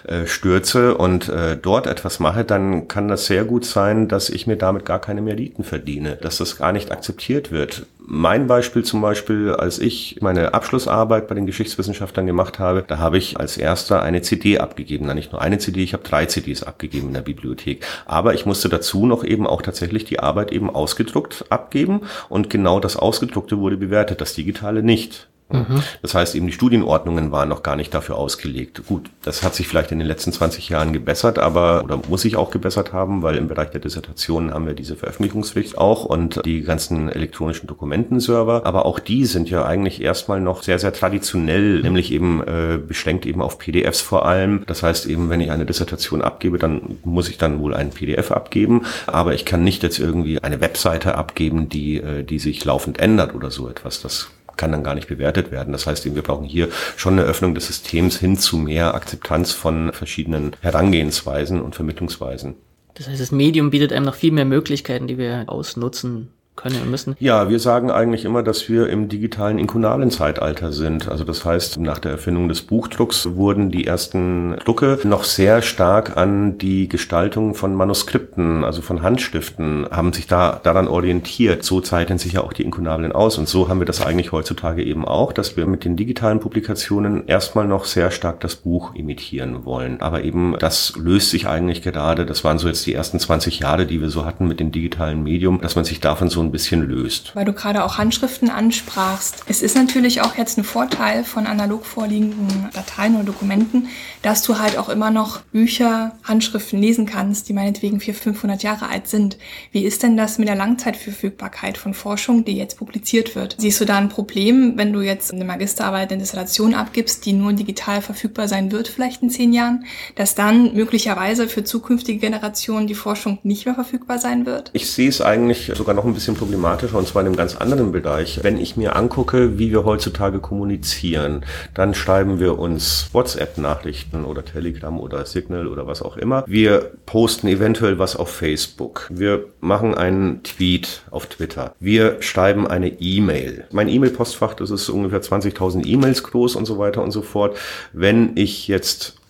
äh, 0.03 0.25
stürze 0.25 0.95
und 0.97 1.29
äh, 1.29 1.55
dort 1.55 1.87
etwas 1.87 2.19
mache, 2.19 2.43
dann 2.43 2.89
kann 2.89 3.07
das 3.07 3.27
sehr 3.27 3.45
gut 3.45 3.63
sein, 3.63 4.09
dass 4.09 4.29
ich 4.29 4.45
mir 4.45 4.57
damit 4.57 4.83
gar 4.83 4.99
keine 4.99 5.20
Meriten 5.21 5.63
verdiene, 5.63 6.17
dass 6.17 6.37
das 6.37 6.57
gar 6.57 6.71
nicht 6.71 6.91
akzeptiert 6.91 7.51
wird. 7.51 7.85
Mein 7.99 8.47
Beispiel 8.47 8.83
zum 8.83 9.01
Beispiel, 9.01 9.51
als 9.51 9.79
ich 9.79 10.17
meine 10.21 10.53
Abschlussarbeit 10.53 11.27
bei 11.27 11.35
den 11.35 11.45
Geschichtswissenschaftlern 11.45 12.25
gemacht 12.25 12.59
habe, 12.59 12.83
da 12.85 12.97
habe 12.97 13.17
ich 13.17 13.39
als 13.39 13.57
erster 13.57 14.01
eine 14.01 14.21
CD 14.21 14.59
abgegeben. 14.59 15.05
Na, 15.05 15.13
nicht 15.13 15.31
nur 15.31 15.41
eine 15.41 15.59
CD, 15.59 15.83
ich 15.83 15.93
habe 15.93 16.03
drei 16.03 16.25
CDs 16.25 16.63
abgegeben 16.63 17.07
in 17.07 17.13
der 17.13 17.21
Bibliothek. 17.21 17.85
Aber 18.05 18.33
ich 18.33 18.45
musste 18.45 18.67
dazu 18.67 19.05
noch 19.05 19.23
eben 19.23 19.47
auch 19.47 19.61
tatsächlich 19.61 20.03
die 20.03 20.19
Arbeit 20.19 20.51
eben 20.51 20.69
ausgedruckt 20.69 21.45
abgeben 21.49 22.01
und 22.27 22.49
genau 22.49 22.79
das 22.79 22.97
Ausgedruckte 22.97 23.59
wurde 23.59 23.77
bewertet, 23.77 24.19
das 24.19 24.33
Digitale 24.33 24.83
nicht. 24.83 25.30
Mhm. 25.51 25.83
Das 26.01 26.15
heißt, 26.15 26.35
eben 26.35 26.47
die 26.47 26.53
Studienordnungen 26.53 27.31
waren 27.31 27.49
noch 27.49 27.63
gar 27.63 27.75
nicht 27.75 27.93
dafür 27.93 28.17
ausgelegt. 28.17 28.81
Gut, 28.87 29.09
das 29.23 29.43
hat 29.43 29.55
sich 29.55 29.67
vielleicht 29.67 29.91
in 29.91 29.99
den 29.99 30.07
letzten 30.07 30.31
20 30.31 30.69
Jahren 30.69 30.93
gebessert, 30.93 31.39
aber 31.39 31.83
oder 31.83 31.99
muss 32.09 32.21
sich 32.21 32.35
auch 32.35 32.51
gebessert 32.51 32.93
haben, 32.93 33.21
weil 33.21 33.35
im 33.35 33.47
Bereich 33.47 33.69
der 33.71 33.81
Dissertationen 33.81 34.53
haben 34.53 34.65
wir 34.65 34.73
diese 34.73 34.95
Veröffentlichungspflicht 34.95 35.77
auch 35.77 36.05
und 36.05 36.41
die 36.45 36.61
ganzen 36.61 37.09
elektronischen 37.09 37.67
Dokumentenserver. 37.67 38.65
Aber 38.65 38.85
auch 38.85 38.99
die 38.99 39.25
sind 39.25 39.49
ja 39.49 39.65
eigentlich 39.65 40.01
erstmal 40.01 40.41
noch 40.41 40.63
sehr, 40.63 40.79
sehr 40.79 40.93
traditionell, 40.93 41.77
mhm. 41.77 41.81
nämlich 41.81 42.11
eben 42.11 42.41
äh, 42.41 42.77
beschränkt 42.77 43.25
eben 43.25 43.41
auf 43.41 43.57
PDFs 43.57 44.01
vor 44.01 44.25
allem. 44.25 44.63
Das 44.67 44.83
heißt 44.83 45.05
eben, 45.07 45.29
wenn 45.29 45.41
ich 45.41 45.51
eine 45.51 45.65
Dissertation 45.65 46.21
abgebe, 46.21 46.57
dann 46.57 46.99
muss 47.03 47.29
ich 47.29 47.37
dann 47.37 47.59
wohl 47.59 47.73
ein 47.73 47.91
PDF 47.91 48.31
abgeben, 48.31 48.85
aber 49.07 49.33
ich 49.33 49.45
kann 49.45 49.63
nicht 49.63 49.83
jetzt 49.83 49.99
irgendwie 49.99 50.41
eine 50.41 50.61
Webseite 50.61 51.15
abgeben, 51.15 51.69
die, 51.69 51.97
äh, 51.97 52.23
die 52.23 52.39
sich 52.39 52.63
laufend 52.65 52.99
ändert 52.99 53.35
oder 53.35 53.51
so 53.51 53.69
etwas. 53.69 54.01
Das 54.01 54.29
kann 54.61 54.71
dann 54.71 54.83
gar 54.83 54.93
nicht 54.93 55.07
bewertet 55.07 55.49
werden. 55.49 55.73
Das 55.73 55.87
heißt, 55.87 56.05
wir 56.05 56.21
brauchen 56.21 56.45
hier 56.45 56.69
schon 56.95 57.13
eine 57.13 57.23
Öffnung 57.23 57.55
des 57.55 57.65
Systems 57.65 58.19
hin 58.19 58.37
zu 58.37 58.57
mehr 58.57 58.93
Akzeptanz 58.93 59.53
von 59.53 59.91
verschiedenen 59.91 60.55
Herangehensweisen 60.61 61.59
und 61.59 61.73
Vermittlungsweisen. 61.73 62.53
Das 62.93 63.07
heißt, 63.07 63.19
das 63.19 63.31
Medium 63.31 63.71
bietet 63.71 63.91
einem 63.91 64.05
noch 64.05 64.13
viel 64.13 64.31
mehr 64.31 64.45
Möglichkeiten, 64.45 65.07
die 65.07 65.17
wir 65.17 65.45
ausnutzen 65.47 66.29
können 66.61 66.81
und 66.81 66.91
müssen? 66.91 67.15
Ja, 67.19 67.49
wir 67.49 67.59
sagen 67.59 67.91
eigentlich 67.91 68.25
immer, 68.25 68.43
dass 68.43 68.69
wir 68.69 68.89
im 68.89 69.09
digitalen 69.09 69.57
inkunalen 69.57 70.11
Zeitalter 70.11 70.71
sind. 70.71 71.09
Also 71.09 71.23
das 71.23 71.45
heißt, 71.45 71.79
nach 71.79 71.99
der 71.99 72.11
Erfindung 72.11 72.47
des 72.47 72.61
Buchdrucks 72.61 73.35
wurden 73.35 73.71
die 73.71 73.87
ersten 73.87 74.55
Drucke 74.63 74.99
noch 75.03 75.23
sehr 75.23 75.61
stark 75.61 76.17
an 76.17 76.57
die 76.57 76.87
Gestaltung 76.87 77.55
von 77.55 77.75
Manuskripten, 77.75 78.63
also 78.63 78.81
von 78.81 79.01
Handstiften, 79.01 79.87
haben 79.91 80.13
sich 80.13 80.27
da 80.27 80.59
daran 80.63 80.87
orientiert. 80.87 81.63
So 81.63 81.81
zeichnen 81.81 82.17
sich 82.17 82.33
ja 82.33 82.41
auch 82.41 82.53
die 82.53 82.63
Inkunablen 82.63 83.11
aus. 83.11 83.37
Und 83.37 83.47
so 83.47 83.69
haben 83.69 83.79
wir 83.79 83.85
das 83.85 84.05
eigentlich 84.05 84.31
heutzutage 84.31 84.83
eben 84.83 85.05
auch, 85.05 85.33
dass 85.33 85.57
wir 85.57 85.65
mit 85.65 85.85
den 85.85 85.95
digitalen 85.95 86.39
Publikationen 86.39 87.27
erstmal 87.27 87.67
noch 87.67 87.85
sehr 87.85 88.11
stark 88.11 88.39
das 88.41 88.55
Buch 88.55 88.95
imitieren 88.95 89.65
wollen. 89.65 90.01
Aber 90.01 90.23
eben 90.23 90.55
das 90.59 90.93
löst 90.97 91.31
sich 91.31 91.47
eigentlich 91.47 91.81
gerade, 91.81 92.25
das 92.25 92.43
waren 92.43 92.57
so 92.57 92.67
jetzt 92.67 92.85
die 92.85 92.93
ersten 92.93 93.19
20 93.19 93.59
Jahre, 93.59 93.85
die 93.85 94.01
wir 94.01 94.09
so 94.09 94.25
hatten 94.25 94.47
mit 94.47 94.59
dem 94.59 94.71
digitalen 94.71 95.23
Medium, 95.23 95.61
dass 95.61 95.75
man 95.75 95.85
sich 95.85 95.99
davon 95.99 96.29
so 96.29 96.41
ein 96.41 96.50
bisschen 96.51 96.87
löst. 96.87 97.35
Weil 97.35 97.45
du 97.45 97.53
gerade 97.53 97.83
auch 97.83 97.97
Handschriften 97.97 98.49
ansprachst. 98.49 99.43
Es 99.47 99.61
ist 99.61 99.75
natürlich 99.75 100.21
auch 100.21 100.37
jetzt 100.37 100.57
ein 100.57 100.63
Vorteil 100.63 101.23
von 101.23 101.47
analog 101.47 101.85
vorliegenden 101.85 102.69
Dateien 102.73 103.15
oder 103.15 103.25
Dokumenten, 103.25 103.87
dass 104.21 104.43
du 104.43 104.59
halt 104.59 104.77
auch 104.77 104.89
immer 104.89 105.11
noch 105.11 105.41
Bücher, 105.41 106.13
Handschriften 106.23 106.79
lesen 106.79 107.05
kannst, 107.05 107.49
die 107.49 107.53
meinetwegen 107.53 107.99
400, 107.99 108.21
500 108.21 108.63
Jahre 108.63 108.89
alt 108.89 109.07
sind. 109.07 109.37
Wie 109.71 109.83
ist 109.83 110.03
denn 110.03 110.17
das 110.17 110.37
mit 110.37 110.47
der 110.47 110.55
Langzeitverfügbarkeit 110.55 111.77
von 111.77 111.93
Forschung, 111.93 112.45
die 112.45 112.55
jetzt 112.55 112.77
publiziert 112.77 113.35
wird? 113.35 113.55
Siehst 113.57 113.81
du 113.81 113.85
da 113.85 113.97
ein 113.97 114.09
Problem, 114.09 114.73
wenn 114.77 114.93
du 114.93 115.01
jetzt 115.01 115.33
eine 115.33 115.45
Magisterarbeit, 115.45 116.11
eine 116.11 116.21
Dissertation 116.21 116.73
abgibst, 116.73 117.25
die 117.25 117.33
nur 117.33 117.53
digital 117.53 118.01
verfügbar 118.01 118.47
sein 118.47 118.71
wird, 118.71 118.87
vielleicht 118.87 119.21
in 119.21 119.29
zehn 119.29 119.53
Jahren, 119.53 119.85
dass 120.15 120.35
dann 120.35 120.73
möglicherweise 120.73 121.47
für 121.47 121.63
zukünftige 121.63 122.19
Generationen 122.19 122.87
die 122.87 122.95
Forschung 122.95 123.39
nicht 123.43 123.65
mehr 123.65 123.75
verfügbar 123.75 124.19
sein 124.19 124.45
wird? 124.45 124.69
Ich 124.73 124.89
sehe 124.91 125.09
es 125.09 125.21
eigentlich 125.21 125.71
sogar 125.75 125.95
noch 125.95 126.05
ein 126.05 126.13
bisschen 126.13 126.30
bisschen 126.31 126.47
problematischer 126.47 126.97
und 126.97 127.07
zwar 127.07 127.21
in 127.21 127.27
einem 127.27 127.35
ganz 127.35 127.55
anderen 127.55 127.91
Bereich. 127.91 128.39
Wenn 128.43 128.57
ich 128.57 128.77
mir 128.77 128.95
angucke, 128.95 129.59
wie 129.59 129.71
wir 129.71 129.85
heutzutage 129.85 130.39
kommunizieren, 130.39 131.45
dann 131.73 131.93
schreiben 131.93 132.39
wir 132.39 132.59
uns 132.59 133.09
WhatsApp-Nachrichten 133.11 134.25
oder 134.25 134.43
Telegram 134.43 134.99
oder 134.99 135.25
Signal 135.25 135.67
oder 135.67 135.87
was 135.87 136.01
auch 136.01 136.17
immer. 136.17 136.43
Wir 136.47 136.91
posten 137.05 137.47
eventuell 137.47 137.99
was 137.99 138.15
auf 138.15 138.29
Facebook. 138.29 139.07
Wir 139.11 139.45
machen 139.59 139.95
einen 139.95 140.43
Tweet 140.43 141.03
auf 141.11 141.27
Twitter. 141.27 141.73
Wir 141.79 142.21
schreiben 142.21 142.67
eine 142.67 142.89
E-Mail. 142.99 143.65
Mein 143.71 143.89
E-Mail-Postfach, 143.89 144.53
das 144.53 144.71
ist 144.71 144.89
ungefähr 144.89 145.21
20.000 145.21 145.85
E-Mails 145.85 146.23
groß 146.23 146.55
und 146.55 146.65
so 146.65 146.77
weiter 146.77 147.03
und 147.03 147.11
so 147.11 147.21
fort. 147.21 147.57
Wenn 147.93 148.31
ich 148.35 148.67
jetzt 148.67 149.20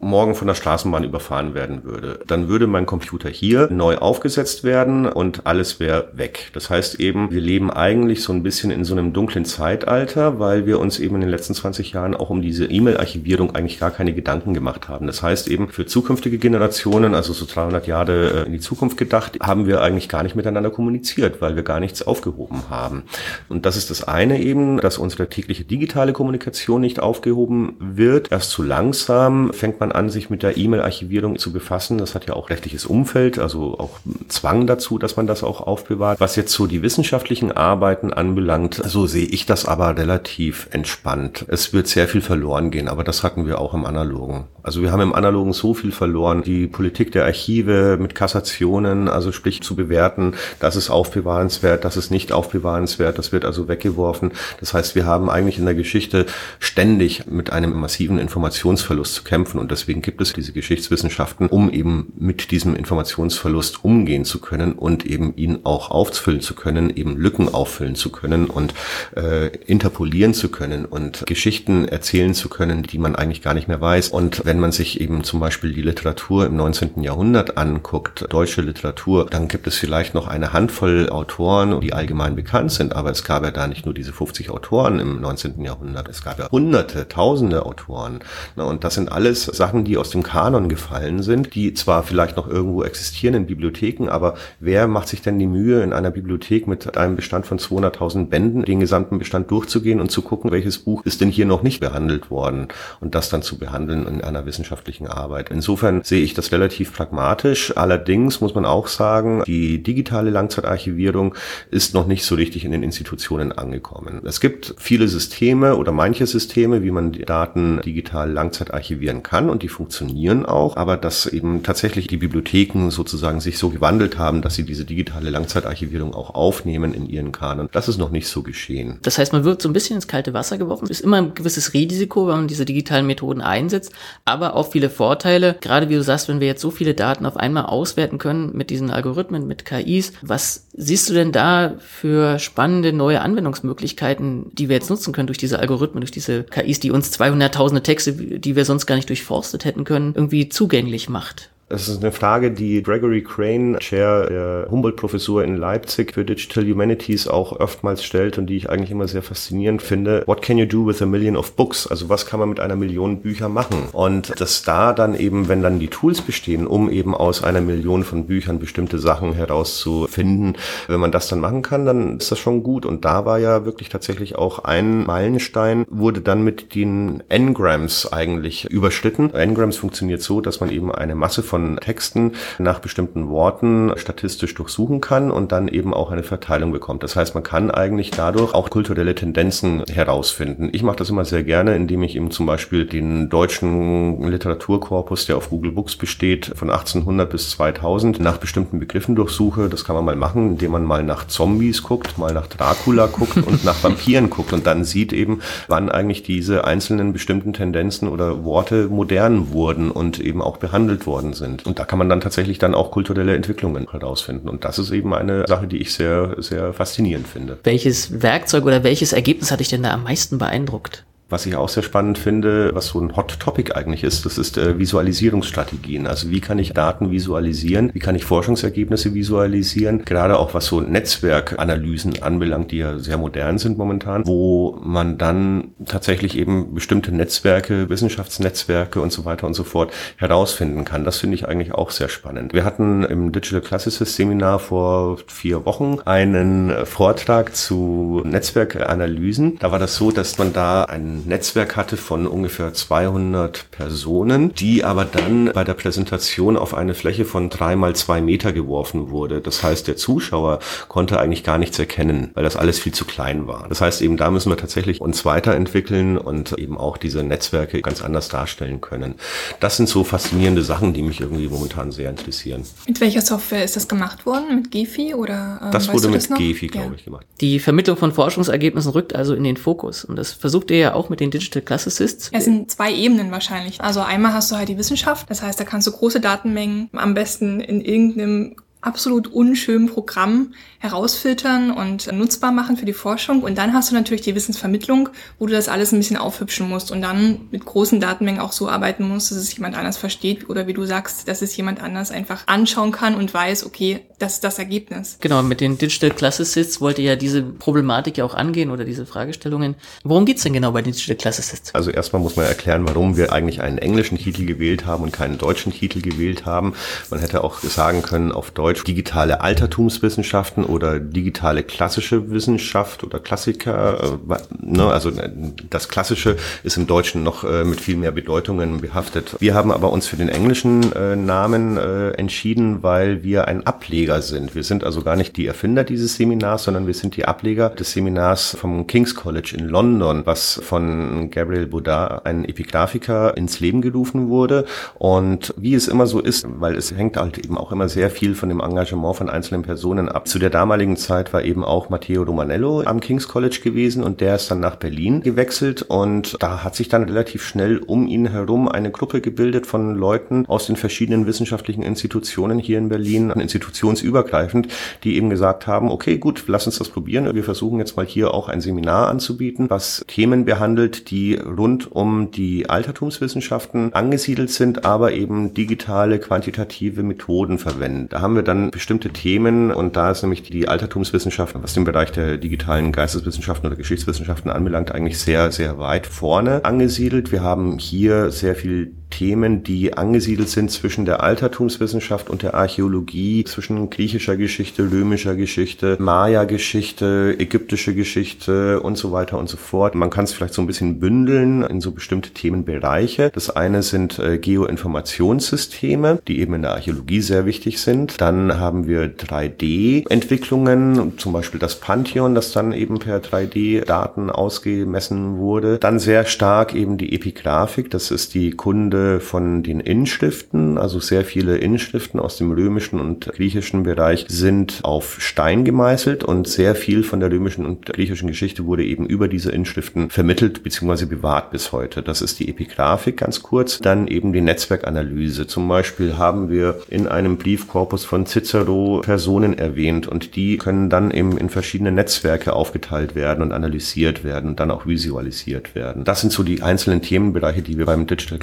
morgen 0.00 0.34
von 0.34 0.46
der 0.46 0.54
Straßenbahn 0.54 1.04
überfahren 1.04 1.54
werden 1.54 1.84
würde, 1.84 2.20
dann 2.26 2.48
würde 2.48 2.66
mein 2.66 2.86
Computer 2.86 3.28
hier 3.28 3.68
neu 3.70 3.96
aufgesetzt 3.96 4.62
werden 4.62 5.06
und 5.06 5.46
alles 5.46 5.80
wäre 5.80 6.08
weg. 6.12 6.50
Das 6.52 6.70
heißt 6.70 7.00
eben, 7.00 7.30
wir 7.30 7.40
leben 7.40 7.70
eigentlich 7.70 8.22
so 8.22 8.32
ein 8.32 8.42
bisschen 8.42 8.70
in 8.70 8.84
so 8.84 8.94
einem 8.94 9.12
dunklen 9.12 9.44
Zeitalter, 9.44 10.38
weil 10.38 10.66
wir 10.66 10.78
uns 10.78 11.00
eben 11.00 11.16
in 11.16 11.22
den 11.22 11.30
letzten 11.30 11.54
20 11.54 11.92
Jahren 11.92 12.14
auch 12.14 12.30
um 12.30 12.42
diese 12.42 12.66
E-Mail-Archivierung 12.66 13.54
eigentlich 13.54 13.80
gar 13.80 13.90
keine 13.90 14.12
Gedanken 14.12 14.54
gemacht 14.54 14.88
haben. 14.88 15.06
Das 15.06 15.22
heißt 15.22 15.48
eben, 15.48 15.68
für 15.68 15.86
zukünftige 15.86 16.38
Generationen, 16.38 17.14
also 17.14 17.32
so 17.32 17.46
300 17.46 17.86
Jahre 17.86 18.42
äh, 18.42 18.46
in 18.46 18.52
die 18.52 18.60
Zukunft 18.60 18.96
gedacht, 18.96 19.38
haben 19.40 19.66
wir 19.66 19.82
eigentlich 19.82 20.08
gar 20.08 20.22
nicht 20.22 20.36
miteinander 20.36 20.70
kommuniziert, 20.70 21.40
weil 21.40 21.56
wir 21.56 21.64
gar 21.64 21.80
nichts 21.80 22.02
aufgehoben 22.02 22.70
haben. 22.70 23.02
Und 23.48 23.66
das 23.66 23.76
ist 23.76 23.90
das 23.90 24.04
eine 24.04 24.40
eben, 24.40 24.78
dass 24.78 24.98
unsere 24.98 25.28
tägliche 25.28 25.64
digitale 25.64 26.12
Kommunikation 26.12 26.80
nicht 26.80 27.00
aufgehoben 27.00 27.76
wird. 27.80 28.30
Erst 28.30 28.50
zu 28.50 28.62
langsam 28.62 29.52
fängt 29.52 29.80
man 29.80 29.87
man 29.88 29.92
an, 29.92 30.10
sich 30.10 30.30
mit 30.30 30.42
der 30.42 30.56
E-Mail-Archivierung 30.56 31.38
zu 31.38 31.52
befassen. 31.52 31.98
Das 31.98 32.14
hat 32.14 32.26
ja 32.26 32.34
auch 32.34 32.50
rechtliches 32.50 32.86
Umfeld, 32.86 33.38
also 33.38 33.78
auch 33.78 33.98
Zwang 34.28 34.66
dazu, 34.66 34.98
dass 34.98 35.16
man 35.16 35.26
das 35.26 35.42
auch 35.42 35.60
aufbewahrt. 35.60 36.20
Was 36.20 36.36
jetzt 36.36 36.52
so 36.52 36.66
die 36.66 36.82
wissenschaftlichen 36.82 37.52
Arbeiten 37.52 38.12
anbelangt, 38.12 38.74
so 38.74 39.06
sehe 39.06 39.26
ich 39.26 39.46
das 39.46 39.66
aber 39.66 39.96
relativ 39.96 40.68
entspannt. 40.70 41.44
Es 41.48 41.72
wird 41.72 41.88
sehr 41.88 42.08
viel 42.08 42.20
verloren 42.20 42.70
gehen, 42.70 42.88
aber 42.88 43.04
das 43.04 43.22
hatten 43.22 43.46
wir 43.46 43.60
auch 43.60 43.74
im 43.74 43.84
Analogen. 43.84 44.44
Also 44.62 44.82
wir 44.82 44.92
haben 44.92 45.00
im 45.00 45.14
Analogen 45.14 45.52
so 45.52 45.74
viel 45.74 45.92
verloren. 45.92 46.42
Die 46.42 46.66
Politik 46.66 47.12
der 47.12 47.24
Archive 47.24 47.96
mit 47.98 48.14
Kassationen, 48.14 49.08
also 49.08 49.32
sprich 49.32 49.62
zu 49.62 49.74
bewerten, 49.74 50.34
das 50.60 50.76
ist 50.76 50.90
aufbewahrenswert, 50.90 51.84
das 51.84 51.96
ist 51.96 52.10
nicht 52.10 52.32
aufbewahrenswert, 52.32 53.18
das 53.18 53.32
wird 53.32 53.44
also 53.44 53.68
weggeworfen. 53.68 54.32
Das 54.60 54.74
heißt, 54.74 54.94
wir 54.94 55.06
haben 55.06 55.30
eigentlich 55.30 55.58
in 55.58 55.64
der 55.64 55.74
Geschichte 55.74 56.26
ständig 56.58 57.26
mit 57.26 57.50
einem 57.50 57.78
massiven 57.78 58.18
Informationsverlust 58.18 59.14
zu 59.14 59.24
kämpfen 59.24 59.58
und 59.58 59.70
deswegen 59.78 60.02
gibt 60.02 60.20
es 60.20 60.32
diese 60.32 60.52
Geschichtswissenschaften, 60.52 61.46
um 61.46 61.70
eben 61.70 62.12
mit 62.18 62.50
diesem 62.50 62.74
Informationsverlust 62.74 63.84
umgehen 63.84 64.24
zu 64.24 64.40
können 64.40 64.72
und 64.72 65.06
eben 65.06 65.34
ihn 65.36 65.60
auch 65.64 65.90
aufzufüllen 65.90 66.40
zu 66.40 66.54
können, 66.54 66.90
eben 66.90 67.16
Lücken 67.16 67.52
auffüllen 67.54 67.94
zu 67.94 68.10
können 68.10 68.46
und 68.46 68.74
äh, 69.16 69.48
interpolieren 69.66 70.34
zu 70.34 70.48
können 70.48 70.84
und 70.84 71.24
Geschichten 71.26 71.86
erzählen 71.86 72.34
zu 72.34 72.48
können, 72.48 72.82
die 72.82 72.98
man 72.98 73.14
eigentlich 73.14 73.42
gar 73.42 73.54
nicht 73.54 73.68
mehr 73.68 73.80
weiß. 73.80 74.08
Und 74.08 74.44
wenn 74.44 74.58
man 74.58 74.72
sich 74.72 75.00
eben 75.00 75.24
zum 75.24 75.40
Beispiel 75.40 75.72
die 75.72 75.82
Literatur 75.82 76.46
im 76.46 76.56
19. 76.56 77.02
Jahrhundert 77.02 77.56
anguckt, 77.56 78.26
deutsche 78.30 78.62
Literatur, 78.62 79.26
dann 79.30 79.48
gibt 79.48 79.66
es 79.66 79.76
vielleicht 79.76 80.14
noch 80.14 80.26
eine 80.26 80.52
Handvoll 80.52 81.08
Autoren, 81.10 81.80
die 81.80 81.92
allgemein 81.92 82.34
bekannt 82.34 82.72
sind, 82.72 82.94
aber 82.94 83.10
es 83.10 83.24
gab 83.24 83.44
ja 83.44 83.50
da 83.50 83.66
nicht 83.66 83.84
nur 83.84 83.94
diese 83.94 84.12
50 84.12 84.50
Autoren 84.50 84.98
im 84.98 85.20
19. 85.20 85.62
Jahrhundert, 85.64 86.08
es 86.08 86.24
gab 86.24 86.38
ja 86.38 86.50
hunderte, 86.50 87.08
tausende 87.08 87.64
Autoren. 87.64 88.20
Und 88.56 88.84
das 88.84 88.94
sind 88.94 89.12
alles 89.12 89.44
Sachen, 89.44 89.67
Sachen, 89.68 89.84
die 89.84 89.98
aus 89.98 90.08
dem 90.08 90.22
Kanon 90.22 90.70
gefallen 90.70 91.22
sind, 91.22 91.54
die 91.54 91.74
zwar 91.74 92.02
vielleicht 92.02 92.38
noch 92.38 92.48
irgendwo 92.48 92.84
existieren 92.84 93.34
in 93.34 93.44
Bibliotheken, 93.44 94.08
aber 94.08 94.34
wer 94.60 94.88
macht 94.88 95.08
sich 95.08 95.20
denn 95.20 95.38
die 95.38 95.46
Mühe, 95.46 95.82
in 95.82 95.92
einer 95.92 96.10
Bibliothek 96.10 96.66
mit 96.66 96.96
einem 96.96 97.16
Bestand 97.16 97.44
von 97.44 97.58
200.000 97.58 98.28
Bänden 98.28 98.62
den 98.62 98.80
gesamten 98.80 99.18
Bestand 99.18 99.50
durchzugehen 99.50 100.00
und 100.00 100.10
zu 100.10 100.22
gucken, 100.22 100.52
welches 100.52 100.78
Buch 100.78 101.04
ist 101.04 101.20
denn 101.20 101.28
hier 101.28 101.44
noch 101.44 101.62
nicht 101.62 101.80
behandelt 101.80 102.30
worden 102.30 102.68
und 103.02 103.14
das 103.14 103.28
dann 103.28 103.42
zu 103.42 103.58
behandeln 103.58 104.06
in 104.06 104.22
einer 104.22 104.46
wissenschaftlichen 104.46 105.06
Arbeit. 105.06 105.50
Insofern 105.50 106.00
sehe 106.02 106.22
ich 106.22 106.32
das 106.32 106.50
relativ 106.50 106.94
pragmatisch. 106.94 107.76
Allerdings 107.76 108.40
muss 108.40 108.54
man 108.54 108.64
auch 108.64 108.86
sagen, 108.86 109.42
die 109.46 109.82
digitale 109.82 110.30
Langzeitarchivierung 110.30 111.34
ist 111.70 111.92
noch 111.92 112.06
nicht 112.06 112.24
so 112.24 112.36
richtig 112.36 112.64
in 112.64 112.72
den 112.72 112.82
Institutionen 112.82 113.52
angekommen. 113.52 114.22
Es 114.24 114.40
gibt 114.40 114.74
viele 114.78 115.08
Systeme 115.08 115.76
oder 115.76 115.92
manche 115.92 116.26
Systeme, 116.26 116.82
wie 116.82 116.90
man 116.90 117.12
Daten 117.12 117.82
digital 117.84 118.32
langzeitarchivieren 118.32 119.22
kann 119.22 119.57
und 119.58 119.64
die 119.64 119.68
funktionieren 119.68 120.46
auch, 120.46 120.76
aber 120.76 120.96
dass 120.96 121.26
eben 121.26 121.64
tatsächlich 121.64 122.06
die 122.06 122.16
Bibliotheken 122.16 122.90
sozusagen 122.90 123.40
sich 123.40 123.58
so 123.58 123.70
gewandelt 123.70 124.16
haben, 124.16 124.40
dass 124.40 124.54
sie 124.54 124.62
diese 124.62 124.84
digitale 124.84 125.30
Langzeitarchivierung 125.30 126.14
auch 126.14 126.36
aufnehmen 126.36 126.94
in 126.94 127.08
ihren 127.08 127.32
Kanon. 127.32 127.68
Das 127.72 127.88
ist 127.88 127.98
noch 127.98 128.12
nicht 128.12 128.28
so 128.28 128.44
geschehen. 128.44 129.00
Das 129.02 129.18
heißt, 129.18 129.32
man 129.32 129.42
wird 129.42 129.60
so 129.60 129.68
ein 129.68 129.72
bisschen 129.72 129.96
ins 129.96 130.06
kalte 130.06 130.32
Wasser 130.32 130.58
geworfen. 130.58 130.84
Es 130.84 130.90
ist 130.90 131.00
immer 131.00 131.16
ein 131.16 131.34
gewisses 131.34 131.74
Risiko, 131.74 132.28
wenn 132.28 132.36
man 132.36 132.46
diese 132.46 132.64
digitalen 132.64 133.08
Methoden 133.08 133.40
einsetzt, 133.40 133.92
aber 134.24 134.54
auch 134.54 134.70
viele 134.70 134.90
Vorteile. 134.90 135.56
Gerade 135.60 135.88
wie 135.88 135.96
du 135.96 136.04
sagst, 136.04 136.28
wenn 136.28 136.38
wir 136.38 136.46
jetzt 136.46 136.62
so 136.62 136.70
viele 136.70 136.94
Daten 136.94 137.26
auf 137.26 137.36
einmal 137.36 137.64
auswerten 137.64 138.18
können 138.18 138.56
mit 138.56 138.70
diesen 138.70 138.90
Algorithmen, 138.90 139.48
mit 139.48 139.64
KIs, 139.64 140.12
was 140.22 140.68
siehst 140.72 141.10
du 141.10 141.14
denn 141.14 141.32
da 141.32 141.74
für 141.80 142.38
spannende 142.38 142.92
neue 142.92 143.22
Anwendungsmöglichkeiten, 143.22 144.52
die 144.52 144.68
wir 144.68 144.76
jetzt 144.76 144.90
nutzen 144.90 145.12
können 145.12 145.26
durch 145.26 145.38
diese 145.38 145.58
Algorithmen, 145.58 146.00
durch 146.00 146.12
diese 146.12 146.44
KIs, 146.44 146.78
die 146.78 146.92
uns 146.92 147.10
200.000 147.18 147.80
Texte, 147.80 148.12
die 148.12 148.54
wir 148.54 148.64
sonst 148.64 148.86
gar 148.86 148.94
nicht 148.94 149.10
durchforstet 149.48 149.64
hätten 149.64 149.84
können, 149.84 150.14
irgendwie 150.14 150.48
zugänglich 150.48 151.08
macht? 151.08 151.50
Es 151.70 151.86
ist 151.86 152.02
eine 152.02 152.12
Frage, 152.12 152.50
die 152.50 152.82
Gregory 152.82 153.22
Crane, 153.22 153.76
Chair 153.78 154.26
der 154.30 154.70
Humboldt-Professur 154.70 155.44
in 155.44 155.58
Leipzig 155.58 156.14
für 156.14 156.24
Digital 156.24 156.64
Humanities 156.64 157.28
auch 157.28 157.52
oftmals 157.60 158.02
stellt 158.02 158.38
und 158.38 158.46
die 158.46 158.56
ich 158.56 158.70
eigentlich 158.70 158.90
immer 158.90 159.06
sehr 159.06 159.20
faszinierend 159.20 159.82
finde. 159.82 160.22
What 160.24 160.40
can 160.40 160.56
you 160.56 160.64
do 160.64 160.86
with 160.86 161.02
a 161.02 161.06
million 161.06 161.36
of 161.36 161.52
books? 161.56 161.86
Also 161.86 162.08
was 162.08 162.24
kann 162.24 162.40
man 162.40 162.48
mit 162.48 162.58
einer 162.58 162.74
Million 162.74 163.20
Bücher 163.20 163.50
machen? 163.50 163.88
Und 163.92 164.40
dass 164.40 164.62
da 164.62 164.94
dann 164.94 165.14
eben, 165.14 165.48
wenn 165.48 165.60
dann 165.60 165.78
die 165.78 165.88
Tools 165.88 166.22
bestehen, 166.22 166.66
um 166.66 166.88
eben 166.88 167.14
aus 167.14 167.44
einer 167.44 167.60
Million 167.60 168.02
von 168.02 168.24
Büchern 168.26 168.58
bestimmte 168.58 168.98
Sachen 168.98 169.34
herauszufinden, 169.34 170.56
wenn 170.86 171.00
man 171.00 171.12
das 171.12 171.28
dann 171.28 171.40
machen 171.40 171.60
kann, 171.60 171.84
dann 171.84 172.16
ist 172.16 172.32
das 172.32 172.38
schon 172.38 172.62
gut. 172.62 172.86
Und 172.86 173.04
da 173.04 173.26
war 173.26 173.38
ja 173.38 173.66
wirklich 173.66 173.90
tatsächlich 173.90 174.36
auch 174.36 174.60
ein 174.60 175.04
Meilenstein, 175.04 175.84
wurde 175.90 176.22
dann 176.22 176.42
mit 176.42 176.74
den 176.74 177.22
N-Grams 177.28 178.10
eigentlich 178.10 178.64
überschritten. 178.70 179.34
N-Grams 179.34 179.76
funktioniert 179.76 180.22
so, 180.22 180.40
dass 180.40 180.60
man 180.60 180.70
eben 180.70 180.90
eine 180.90 181.14
Masse 181.14 181.42
von 181.42 181.57
von 181.58 181.76
Texten 181.80 182.32
nach 182.58 182.78
bestimmten 182.78 183.28
Worten 183.28 183.92
statistisch 183.96 184.54
durchsuchen 184.54 185.00
kann 185.00 185.32
und 185.32 185.50
dann 185.50 185.66
eben 185.66 185.92
auch 185.92 186.12
eine 186.12 186.22
Verteilung 186.22 186.70
bekommt. 186.70 187.02
Das 187.02 187.16
heißt, 187.16 187.34
man 187.34 187.42
kann 187.42 187.72
eigentlich 187.72 188.12
dadurch 188.12 188.54
auch 188.54 188.70
kulturelle 188.70 189.14
Tendenzen 189.16 189.82
herausfinden. 189.92 190.68
Ich 190.72 190.84
mache 190.84 190.96
das 190.96 191.10
immer 191.10 191.24
sehr 191.24 191.42
gerne, 191.42 191.74
indem 191.74 192.04
ich 192.04 192.14
eben 192.14 192.30
zum 192.30 192.46
Beispiel 192.46 192.86
den 192.86 193.28
deutschen 193.28 194.22
Literaturkorpus, 194.22 195.26
der 195.26 195.36
auf 195.36 195.50
Google 195.50 195.72
Books 195.72 195.96
besteht, 195.96 196.52
von 196.54 196.70
1800 196.70 197.28
bis 197.28 197.50
2000 197.50 198.20
nach 198.20 198.36
bestimmten 198.36 198.78
Begriffen 198.78 199.16
durchsuche. 199.16 199.68
Das 199.68 199.84
kann 199.84 199.96
man 199.96 200.04
mal 200.04 200.16
machen, 200.16 200.50
indem 200.50 200.70
man 200.72 200.84
mal 200.84 201.02
nach 201.02 201.26
Zombies 201.26 201.82
guckt, 201.82 202.18
mal 202.18 202.32
nach 202.32 202.46
Dracula 202.46 203.06
guckt 203.06 203.36
und 203.46 203.64
nach 203.64 203.82
Vampiren 203.82 204.30
guckt 204.30 204.52
und 204.52 204.66
dann 204.66 204.84
sieht 204.84 205.12
eben, 205.12 205.40
wann 205.66 205.90
eigentlich 205.90 206.22
diese 206.22 206.64
einzelnen 206.64 207.12
bestimmten 207.12 207.52
Tendenzen 207.52 208.06
oder 208.06 208.44
Worte 208.44 208.86
modern 208.88 209.50
wurden 209.50 209.90
und 209.90 210.20
eben 210.20 210.40
auch 210.40 210.58
behandelt 210.58 211.06
worden 211.06 211.32
sind 211.32 211.47
sind. 211.48 211.66
Und 211.66 211.78
da 211.78 211.84
kann 211.84 211.98
man 211.98 212.08
dann 212.08 212.20
tatsächlich 212.20 212.58
dann 212.58 212.74
auch 212.74 212.90
kulturelle 212.90 213.34
Entwicklungen 213.34 213.88
herausfinden. 213.90 214.48
Und 214.48 214.64
das 214.64 214.78
ist 214.78 214.90
eben 214.90 215.14
eine 215.14 215.46
Sache, 215.46 215.66
die 215.66 215.78
ich 215.78 215.92
sehr, 215.92 216.36
sehr 216.38 216.72
faszinierend 216.72 217.26
finde. 217.26 217.58
Welches 217.64 218.22
Werkzeug 218.22 218.64
oder 218.64 218.84
welches 218.84 219.12
Ergebnis 219.12 219.50
hat 219.50 219.60
dich 219.60 219.68
denn 219.68 219.82
da 219.82 219.92
am 219.92 220.04
meisten 220.04 220.38
beeindruckt? 220.38 221.04
Was 221.30 221.44
ich 221.44 221.56
auch 221.56 221.68
sehr 221.68 221.82
spannend 221.82 222.16
finde, 222.16 222.70
was 222.74 222.86
so 222.86 222.98
ein 222.98 223.14
Hot 223.14 223.38
Topic 223.38 223.74
eigentlich 223.74 224.02
ist, 224.02 224.24
das 224.24 224.38
ist 224.38 224.56
äh, 224.56 224.78
Visualisierungsstrategien. 224.78 226.06
Also 226.06 226.30
wie 226.30 226.40
kann 226.40 226.58
ich 226.58 226.72
Daten 226.72 227.10
visualisieren? 227.10 227.90
Wie 227.92 227.98
kann 227.98 228.14
ich 228.14 228.24
Forschungsergebnisse 228.24 229.12
visualisieren? 229.12 230.06
Gerade 230.06 230.38
auch 230.38 230.54
was 230.54 230.64
so 230.64 230.80
Netzwerkanalysen 230.80 232.22
anbelangt, 232.22 232.70
die 232.70 232.78
ja 232.78 232.98
sehr 232.98 233.18
modern 233.18 233.58
sind 233.58 233.76
momentan, 233.76 234.26
wo 234.26 234.78
man 234.82 235.18
dann 235.18 235.72
tatsächlich 235.84 236.38
eben 236.38 236.72
bestimmte 236.72 237.14
Netzwerke, 237.14 237.90
Wissenschaftsnetzwerke 237.90 239.02
und 239.02 239.12
so 239.12 239.26
weiter 239.26 239.46
und 239.46 239.52
so 239.52 239.64
fort 239.64 239.92
herausfinden 240.16 240.86
kann. 240.86 241.04
Das 241.04 241.18
finde 241.18 241.34
ich 241.34 241.46
eigentlich 241.46 241.74
auch 241.74 241.90
sehr 241.90 242.08
spannend. 242.08 242.54
Wir 242.54 242.64
hatten 242.64 243.04
im 243.04 243.32
Digital 243.32 243.60
Classicist 243.60 244.16
Seminar 244.16 244.60
vor 244.60 245.18
vier 245.26 245.66
Wochen 245.66 245.98
einen 246.06 246.86
Vortrag 246.86 247.54
zu 247.54 248.22
Netzwerkanalysen. 248.24 249.58
Da 249.58 249.70
war 249.72 249.78
das 249.78 249.94
so, 249.94 250.10
dass 250.10 250.38
man 250.38 250.54
da 250.54 250.84
einen 250.84 251.17
Netzwerk 251.26 251.76
hatte 251.76 251.96
von 251.96 252.26
ungefähr 252.26 252.72
200 252.72 253.70
Personen, 253.70 254.54
die 254.54 254.84
aber 254.84 255.04
dann 255.04 255.50
bei 255.52 255.64
der 255.64 255.74
Präsentation 255.74 256.56
auf 256.56 256.74
eine 256.74 256.94
Fläche 256.94 257.24
von 257.24 257.50
drei 257.50 257.76
mal 257.76 257.94
zwei 257.96 258.20
Meter 258.20 258.52
geworfen 258.52 259.10
wurde. 259.10 259.40
Das 259.40 259.62
heißt, 259.62 259.88
der 259.88 259.96
Zuschauer 259.96 260.58
konnte 260.88 261.18
eigentlich 261.18 261.44
gar 261.44 261.58
nichts 261.58 261.78
erkennen, 261.78 262.30
weil 262.34 262.44
das 262.44 262.56
alles 262.56 262.78
viel 262.78 262.92
zu 262.92 263.04
klein 263.04 263.46
war. 263.46 263.66
Das 263.68 263.80
heißt, 263.80 264.02
eben 264.02 264.16
da 264.16 264.30
müssen 264.30 264.50
wir 264.50 264.56
tatsächlich 264.56 265.00
uns 265.00 265.24
weiterentwickeln 265.24 266.18
und 266.18 266.52
eben 266.58 266.76
auch 266.78 266.96
diese 266.96 267.22
Netzwerke 267.22 267.82
ganz 267.82 268.02
anders 268.02 268.28
darstellen 268.28 268.80
können. 268.80 269.14
Das 269.60 269.76
sind 269.76 269.88
so 269.88 270.04
faszinierende 270.04 270.62
Sachen, 270.62 270.92
die 270.92 271.02
mich 271.02 271.20
irgendwie 271.20 271.48
momentan 271.48 271.92
sehr 271.92 272.10
interessieren. 272.10 272.64
Mit 272.86 273.00
welcher 273.00 273.22
Software 273.22 273.64
ist 273.64 273.76
das 273.76 273.88
gemacht 273.88 274.26
worden? 274.26 274.56
Mit 274.56 274.70
Gefi 274.70 275.14
oder? 275.14 275.60
Ähm, 275.62 275.70
das 275.72 275.92
wurde 275.92 276.08
mit 276.08 276.28
Gefi, 276.34 276.68
glaube 276.68 276.88
ja. 276.88 276.94
ich, 276.96 277.04
gemacht. 277.04 277.26
Die 277.40 277.58
Vermittlung 277.58 277.96
von 277.96 278.12
Forschungsergebnissen 278.12 278.92
rückt 278.92 279.14
also 279.14 279.34
in 279.34 279.44
den 279.44 279.56
Fokus 279.56 280.04
und 280.04 280.16
das 280.16 280.32
versucht 280.32 280.70
ihr 280.70 280.78
ja 280.78 280.94
auch 280.94 281.07
mit 281.10 281.20
den 281.20 281.30
Digital 281.30 281.62
Classicists? 281.62 282.30
Es 282.32 282.44
sind 282.44 282.70
zwei 282.70 282.92
Ebenen 282.92 283.30
wahrscheinlich. 283.30 283.80
Also 283.80 284.00
einmal 284.00 284.32
hast 284.32 284.50
du 284.50 284.56
halt 284.56 284.68
die 284.68 284.78
Wissenschaft, 284.78 285.30
das 285.30 285.42
heißt, 285.42 285.58
da 285.58 285.64
kannst 285.64 285.86
du 285.86 285.92
große 285.92 286.20
Datenmengen 286.20 286.90
am 286.92 287.14
besten 287.14 287.60
in 287.60 287.80
irgendeinem 287.80 288.56
absolut 288.80 289.26
unschönen 289.26 289.88
Programm 289.88 290.54
herausfiltern 290.78 291.72
und 291.72 292.10
nutzbar 292.12 292.52
machen 292.52 292.76
für 292.76 292.84
die 292.84 292.92
Forschung. 292.92 293.42
Und 293.42 293.58
dann 293.58 293.72
hast 293.74 293.90
du 293.90 293.94
natürlich 293.94 294.22
die 294.22 294.34
Wissensvermittlung, 294.34 295.08
wo 295.38 295.46
du 295.46 295.52
das 295.52 295.68
alles 295.68 295.92
ein 295.92 295.98
bisschen 295.98 296.16
aufhübschen 296.16 296.68
musst 296.68 296.92
und 296.92 297.02
dann 297.02 297.48
mit 297.50 297.64
großen 297.64 297.98
Datenmengen 298.00 298.40
auch 298.40 298.52
so 298.52 298.68
arbeiten 298.68 299.08
musst, 299.08 299.32
dass 299.32 299.38
es 299.38 299.54
jemand 299.56 299.76
anders 299.76 299.96
versteht 299.96 300.48
oder 300.48 300.68
wie 300.68 300.74
du 300.74 300.84
sagst, 300.84 301.26
dass 301.26 301.42
es 301.42 301.56
jemand 301.56 301.82
anders 301.82 302.12
einfach 302.12 302.44
anschauen 302.46 302.92
kann 302.92 303.16
und 303.16 303.34
weiß, 303.34 303.66
okay, 303.66 304.00
das 304.18 304.34
ist 304.34 304.44
das 304.44 304.58
Ergebnis. 304.58 305.18
Genau, 305.20 305.42
mit 305.42 305.60
den 305.60 305.78
Digital 305.78 306.10
Classicists 306.10 306.80
wollte 306.80 307.02
ja 307.02 307.16
diese 307.16 307.42
Problematik 307.42 308.18
ja 308.18 308.24
auch 308.24 308.34
angehen 308.34 308.70
oder 308.70 308.84
diese 308.84 309.06
Fragestellungen. 309.06 309.74
Worum 310.04 310.24
geht's 310.24 310.42
denn 310.44 310.52
genau 310.52 310.72
bei 310.72 310.82
den 310.82 310.92
Digital 310.92 311.16
Classicists? 311.16 311.74
Also 311.74 311.90
erstmal 311.90 312.22
muss 312.22 312.36
man 312.36 312.46
erklären, 312.46 312.86
warum 312.86 313.16
wir 313.16 313.32
eigentlich 313.32 313.60
einen 313.60 313.78
englischen 313.78 314.18
Titel 314.18 314.44
gewählt 314.44 314.86
haben 314.86 315.02
und 315.02 315.12
keinen 315.12 315.38
deutschen 315.38 315.72
Titel 315.72 316.00
gewählt 316.00 316.46
haben. 316.46 316.74
Man 317.10 317.20
hätte 317.20 317.42
auch 317.42 317.60
sagen 317.60 318.02
können, 318.02 318.30
auf 318.32 318.50
Deutsch 318.52 318.67
digitale 318.72 319.40
Altertumswissenschaften 319.40 320.64
oder 320.64 321.00
digitale 321.00 321.62
klassische 321.62 322.30
Wissenschaft 322.30 323.04
oder 323.04 323.18
Klassiker. 323.18 324.18
Äh, 324.28 324.36
ne, 324.60 324.86
also 324.86 325.10
äh, 325.10 325.30
das 325.70 325.88
Klassische 325.88 326.36
ist 326.62 326.76
im 326.76 326.86
Deutschen 326.86 327.22
noch 327.22 327.44
äh, 327.44 327.64
mit 327.64 327.80
viel 327.80 327.96
mehr 327.96 328.12
Bedeutungen 328.12 328.80
behaftet. 328.80 329.36
Wir 329.38 329.54
haben 329.54 329.72
aber 329.72 329.92
uns 329.92 330.06
für 330.06 330.16
den 330.16 330.28
englischen 330.28 330.80
Namen 331.26 331.76
entschieden, 331.76 332.82
weil 332.82 333.22
wir 333.22 333.48
ein 333.48 333.66
Ableger 333.66 334.22
sind. 334.22 334.54
Wir 334.54 334.62
sind 334.62 334.84
also 334.84 335.02
gar 335.02 335.16
nicht 335.16 335.36
die 335.36 335.46
Erfinder 335.46 335.84
dieses 335.84 336.16
Seminars, 336.16 336.64
sondern 336.64 336.86
wir 336.86 336.94
sind 336.94 337.16
die 337.16 337.24
Ableger 337.24 337.70
des 337.70 337.92
Seminars 337.92 338.56
vom 338.58 338.86
King's 338.86 339.14
College 339.14 339.54
in 339.56 339.66
London, 339.68 340.22
was 340.24 340.60
von 340.62 341.30
Gabriel 341.30 341.66
Baudard, 341.66 342.26
ein 342.26 342.44
Epigraphiker, 342.44 343.36
ins 343.36 343.60
Leben 343.60 343.82
gerufen 343.82 344.28
wurde. 344.28 344.64
Und 344.94 345.54
wie 345.56 345.74
es 345.74 345.88
immer 345.88 346.06
so 346.06 346.20
ist, 346.20 346.46
weil 346.48 346.76
es 346.76 346.92
hängt 346.92 347.16
halt 347.16 347.38
eben 347.38 347.56
auch 347.56 347.72
immer 347.72 347.88
sehr 347.88 348.10
viel 348.10 348.34
von 348.34 348.48
dem 348.48 348.57
Engagement 348.60 349.16
von 349.16 349.28
einzelnen 349.28 349.62
Personen 349.62 350.08
ab. 350.08 350.28
Zu 350.28 350.38
der 350.38 350.50
damaligen 350.50 350.96
Zeit 350.96 351.32
war 351.32 351.42
eben 351.42 351.64
auch 351.64 351.88
Matteo 351.88 352.22
Romanello 352.22 352.82
am 352.84 353.00
King's 353.00 353.28
College 353.28 353.60
gewesen 353.62 354.02
und 354.02 354.20
der 354.20 354.36
ist 354.36 354.50
dann 354.50 354.60
nach 354.60 354.76
Berlin 354.76 355.20
gewechselt 355.22 355.82
und 355.82 356.36
da 356.40 356.64
hat 356.64 356.74
sich 356.74 356.88
dann 356.88 357.04
relativ 357.04 357.44
schnell 357.44 357.78
um 357.78 358.06
ihn 358.06 358.26
herum 358.30 358.68
eine 358.68 358.90
Gruppe 358.90 359.20
gebildet 359.20 359.66
von 359.66 359.94
Leuten 359.94 360.46
aus 360.46 360.66
den 360.66 360.76
verschiedenen 360.76 361.26
wissenschaftlichen 361.26 361.82
Institutionen 361.82 362.58
hier 362.58 362.78
in 362.78 362.88
Berlin, 362.88 363.30
institutionsübergreifend, 363.30 364.68
die 365.04 365.16
eben 365.16 365.30
gesagt 365.30 365.66
haben, 365.66 365.90
okay, 365.90 366.18
gut, 366.18 366.44
lass 366.46 366.66
uns 366.66 366.78
das 366.78 366.88
probieren. 366.88 367.34
Wir 367.34 367.44
versuchen 367.44 367.78
jetzt 367.78 367.96
mal 367.96 368.06
hier 368.06 368.34
auch 368.34 368.48
ein 368.48 368.60
Seminar 368.60 369.08
anzubieten, 369.08 369.70
was 369.70 370.04
Themen 370.06 370.44
behandelt, 370.44 371.10
die 371.10 371.34
rund 371.34 371.90
um 371.90 372.30
die 372.30 372.68
Altertumswissenschaften 372.68 373.92
angesiedelt 373.94 374.50
sind, 374.50 374.84
aber 374.84 375.12
eben 375.12 375.54
digitale, 375.54 376.18
quantitative 376.18 377.02
Methoden 377.02 377.58
verwenden. 377.58 378.08
Da 378.08 378.20
haben 378.20 378.34
wir 378.34 378.42
dann 378.48 378.70
bestimmte 378.70 379.10
Themen 379.10 379.70
und 379.70 379.96
da 379.96 380.10
ist 380.10 380.22
nämlich 380.22 380.42
die 380.42 380.68
Altertumswissenschaft, 380.68 381.54
was 381.60 381.74
den 381.74 381.84
Bereich 381.84 382.10
der 382.12 382.38
digitalen 382.38 382.92
Geisteswissenschaften 382.92 383.66
oder 383.66 383.76
Geschichtswissenschaften 383.76 384.50
anbelangt, 384.50 384.92
eigentlich 384.92 385.18
sehr, 385.18 385.52
sehr 385.52 385.78
weit 385.78 386.06
vorne 386.06 386.64
angesiedelt. 386.64 387.30
Wir 387.30 387.42
haben 387.42 387.78
hier 387.78 388.30
sehr 388.30 388.56
viel 388.56 388.94
Themen, 389.10 389.62
die 389.62 389.94
angesiedelt 389.94 390.48
sind 390.48 390.70
zwischen 390.70 391.04
der 391.04 391.22
Altertumswissenschaft 391.22 392.30
und 392.30 392.42
der 392.42 392.54
Archäologie, 392.54 393.44
zwischen 393.44 393.90
griechischer 393.90 394.36
Geschichte, 394.36 394.90
römischer 394.90 395.34
Geschichte, 395.34 395.96
Maya-Geschichte, 395.98 397.36
ägyptische 397.38 397.94
Geschichte 397.94 398.80
und 398.80 398.96
so 398.96 399.12
weiter 399.12 399.38
und 399.38 399.48
so 399.48 399.56
fort. 399.56 399.94
Man 399.94 400.10
kann 400.10 400.24
es 400.24 400.32
vielleicht 400.32 400.54
so 400.54 400.62
ein 400.62 400.66
bisschen 400.66 401.00
bündeln 401.00 401.62
in 401.62 401.80
so 401.80 401.92
bestimmte 401.92 402.30
Themenbereiche. 402.30 403.30
Das 403.34 403.50
eine 403.50 403.82
sind 403.82 404.18
äh, 404.18 404.38
Geoinformationssysteme, 404.38 406.20
die 406.28 406.40
eben 406.40 406.54
in 406.54 406.62
der 406.62 406.72
Archäologie 406.72 407.20
sehr 407.20 407.46
wichtig 407.46 407.80
sind. 407.80 408.20
Dann 408.20 408.60
haben 408.60 408.86
wir 408.86 409.16
3D-Entwicklungen, 409.16 411.18
zum 411.18 411.32
Beispiel 411.32 411.60
das 411.60 411.80
Pantheon, 411.80 412.34
das 412.34 412.52
dann 412.52 412.72
eben 412.72 412.98
per 412.98 413.20
3D-Daten 413.20 414.30
ausgemessen 414.30 415.38
wurde. 415.38 415.78
Dann 415.78 415.98
sehr 415.98 416.26
stark 416.26 416.74
eben 416.74 416.98
die 416.98 417.14
Epigraphik, 417.14 417.90
das 417.90 418.10
ist 418.10 418.34
die 418.34 418.50
Kunde 418.50 418.97
wurde 418.98 419.20
von 419.20 419.62
den 419.62 419.80
Inschriften, 419.80 420.78
also 420.78 421.00
sehr 421.00 421.24
viele 421.24 421.58
Inschriften 421.58 422.18
aus 422.18 422.36
dem 422.36 422.52
römischen 422.52 423.00
und 423.00 423.26
griechischen 423.26 423.82
Bereich 423.82 424.24
sind 424.28 424.80
auf 424.82 425.20
Stein 425.20 425.64
gemeißelt 425.64 426.24
und 426.24 426.48
sehr 426.48 426.74
viel 426.74 427.02
von 427.02 427.20
der 427.20 427.30
römischen 427.30 427.66
und 427.66 427.86
griechischen 427.86 428.28
Geschichte 428.28 428.66
wurde 428.66 428.84
eben 428.84 429.06
über 429.06 429.28
diese 429.28 429.50
Inschriften 429.50 430.10
vermittelt 430.10 430.62
bzw. 430.62 431.06
bewahrt 431.06 431.50
bis 431.50 431.72
heute. 431.72 432.02
Das 432.02 432.22
ist 432.22 432.40
die 432.40 432.48
Epigraphik 432.48 433.18
ganz 433.18 433.42
kurz, 433.42 433.78
dann 433.78 434.08
eben 434.08 434.32
die 434.32 434.40
Netzwerkanalyse. 434.40 435.46
Zum 435.46 435.68
Beispiel 435.68 436.16
haben 436.16 436.50
wir 436.50 436.80
in 436.88 437.06
einem 437.06 437.36
Briefkorpus 437.36 438.04
von 438.04 438.26
Cicero 438.26 439.00
Personen 439.04 439.56
erwähnt 439.56 440.06
und 440.08 440.34
die 440.34 440.56
können 440.56 440.90
dann 440.90 441.10
eben 441.10 441.38
in 441.38 441.50
verschiedene 441.50 441.92
Netzwerke 441.92 442.52
aufgeteilt 442.52 443.14
werden 443.14 443.42
und 443.42 443.52
analysiert 443.52 444.24
werden 444.24 444.50
und 444.50 444.60
dann 444.60 444.70
auch 444.70 444.86
visualisiert 444.86 445.74
werden. 445.74 446.04
Das 446.04 446.20
sind 446.20 446.32
so 446.32 446.42
die 446.42 446.62
einzelnen 446.62 447.02
Themenbereiche, 447.02 447.62
die 447.62 447.78
wir 447.78 447.86
beim 447.86 448.06
Digital 448.06 448.38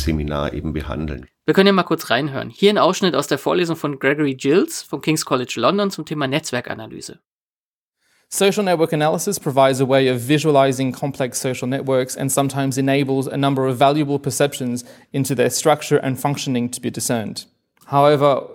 Classicist 0.00 0.04
Seminar 0.04 0.52
eben 0.52 0.72
behandeln. 0.72 1.26
Wir 1.46 1.54
können 1.54 1.66
ja 1.66 1.72
mal 1.72 1.82
kurz 1.82 2.10
reinhören. 2.10 2.50
Hier 2.50 2.70
ein 2.70 2.78
Ausschnitt 2.78 3.14
aus 3.14 3.26
der 3.26 3.38
Vorlesung 3.38 3.76
von 3.76 3.98
Gregory 3.98 4.34
Gills 4.34 4.82
vom 4.82 5.00
King's 5.00 5.24
College 5.24 5.54
London 5.56 5.90
zum 5.90 6.04
Thema 6.04 6.26
Netzwerkanalyse. 6.26 7.18
Social 8.32 8.62
network 8.62 8.92
analysis 8.92 9.40
provides 9.40 9.80
a 9.80 9.88
way 9.88 10.08
of 10.08 10.20
visualizing 10.28 10.92
complex 10.92 11.40
social 11.40 11.66
networks 11.66 12.16
and 12.16 12.30
sometimes 12.30 12.78
enables 12.78 13.26
a 13.26 13.36
number 13.36 13.66
of 13.66 13.76
valuable 13.76 14.20
perceptions 14.20 14.84
into 15.12 15.34
their 15.34 15.50
structure 15.50 15.98
and 16.00 16.16
functioning 16.16 16.70
to 16.70 16.80
be 16.80 16.92
discerned. 16.92 17.46
However, 17.86 18.46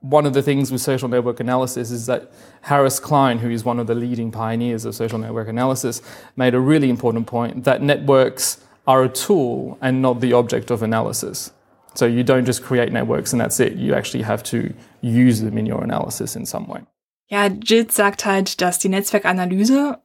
one 0.00 0.26
of 0.28 0.32
the 0.32 0.42
things 0.42 0.70
with 0.70 0.80
social 0.80 1.08
network 1.08 1.40
analysis 1.40 1.90
is 1.90 2.06
that 2.06 2.30
Harris 2.60 3.00
Klein, 3.00 3.38
who 3.38 3.50
is 3.50 3.64
one 3.64 3.80
of 3.80 3.88
the 3.88 3.96
leading 3.96 4.30
pioneers 4.30 4.84
of 4.84 4.94
social 4.94 5.18
network 5.18 5.48
analysis, 5.48 6.02
made 6.36 6.54
a 6.54 6.60
really 6.60 6.88
important 6.88 7.26
point 7.26 7.64
that 7.64 7.82
networks 7.82 8.58
are 8.86 9.04
a 9.04 9.08
tool 9.08 9.76
and 9.80 10.00
not 10.00 10.20
the 10.20 10.32
object 10.32 10.70
of 10.70 10.82
analysis. 10.82 11.52
So 11.94 12.06
you 12.06 12.22
don't 12.22 12.44
just 12.44 12.62
create 12.62 12.92
networks 12.92 13.32
and 13.32 13.40
that's 13.40 13.58
it. 13.58 13.74
You 13.74 13.94
actually 13.94 14.22
have 14.22 14.42
to 14.44 14.72
use 15.00 15.40
them 15.40 15.58
in 15.58 15.66
your 15.66 15.82
analysis 15.82 16.36
in 16.36 16.46
some 16.46 16.66
way. 16.68 16.82
Ja, 17.28 17.48
Jill 17.48 17.90
sagt 17.90 18.24
halt, 18.24 18.60
dass 18.60 18.78
die 18.78 18.88
Netzwerkanalyse 18.88 19.98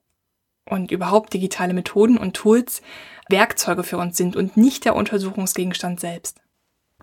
und 0.69 0.91
überhaupt 0.91 1.33
digitale 1.33 1.73
Methoden 1.73 2.17
und 2.17 2.33
Tools 2.33 2.81
Werkzeuge 3.29 3.83
für 3.83 3.97
uns 3.97 4.17
sind 4.17 4.35
und 4.35 4.57
nicht 4.57 4.85
der 4.85 4.95
Untersuchungsgegenstand 4.95 5.99
selbst. 5.99 6.41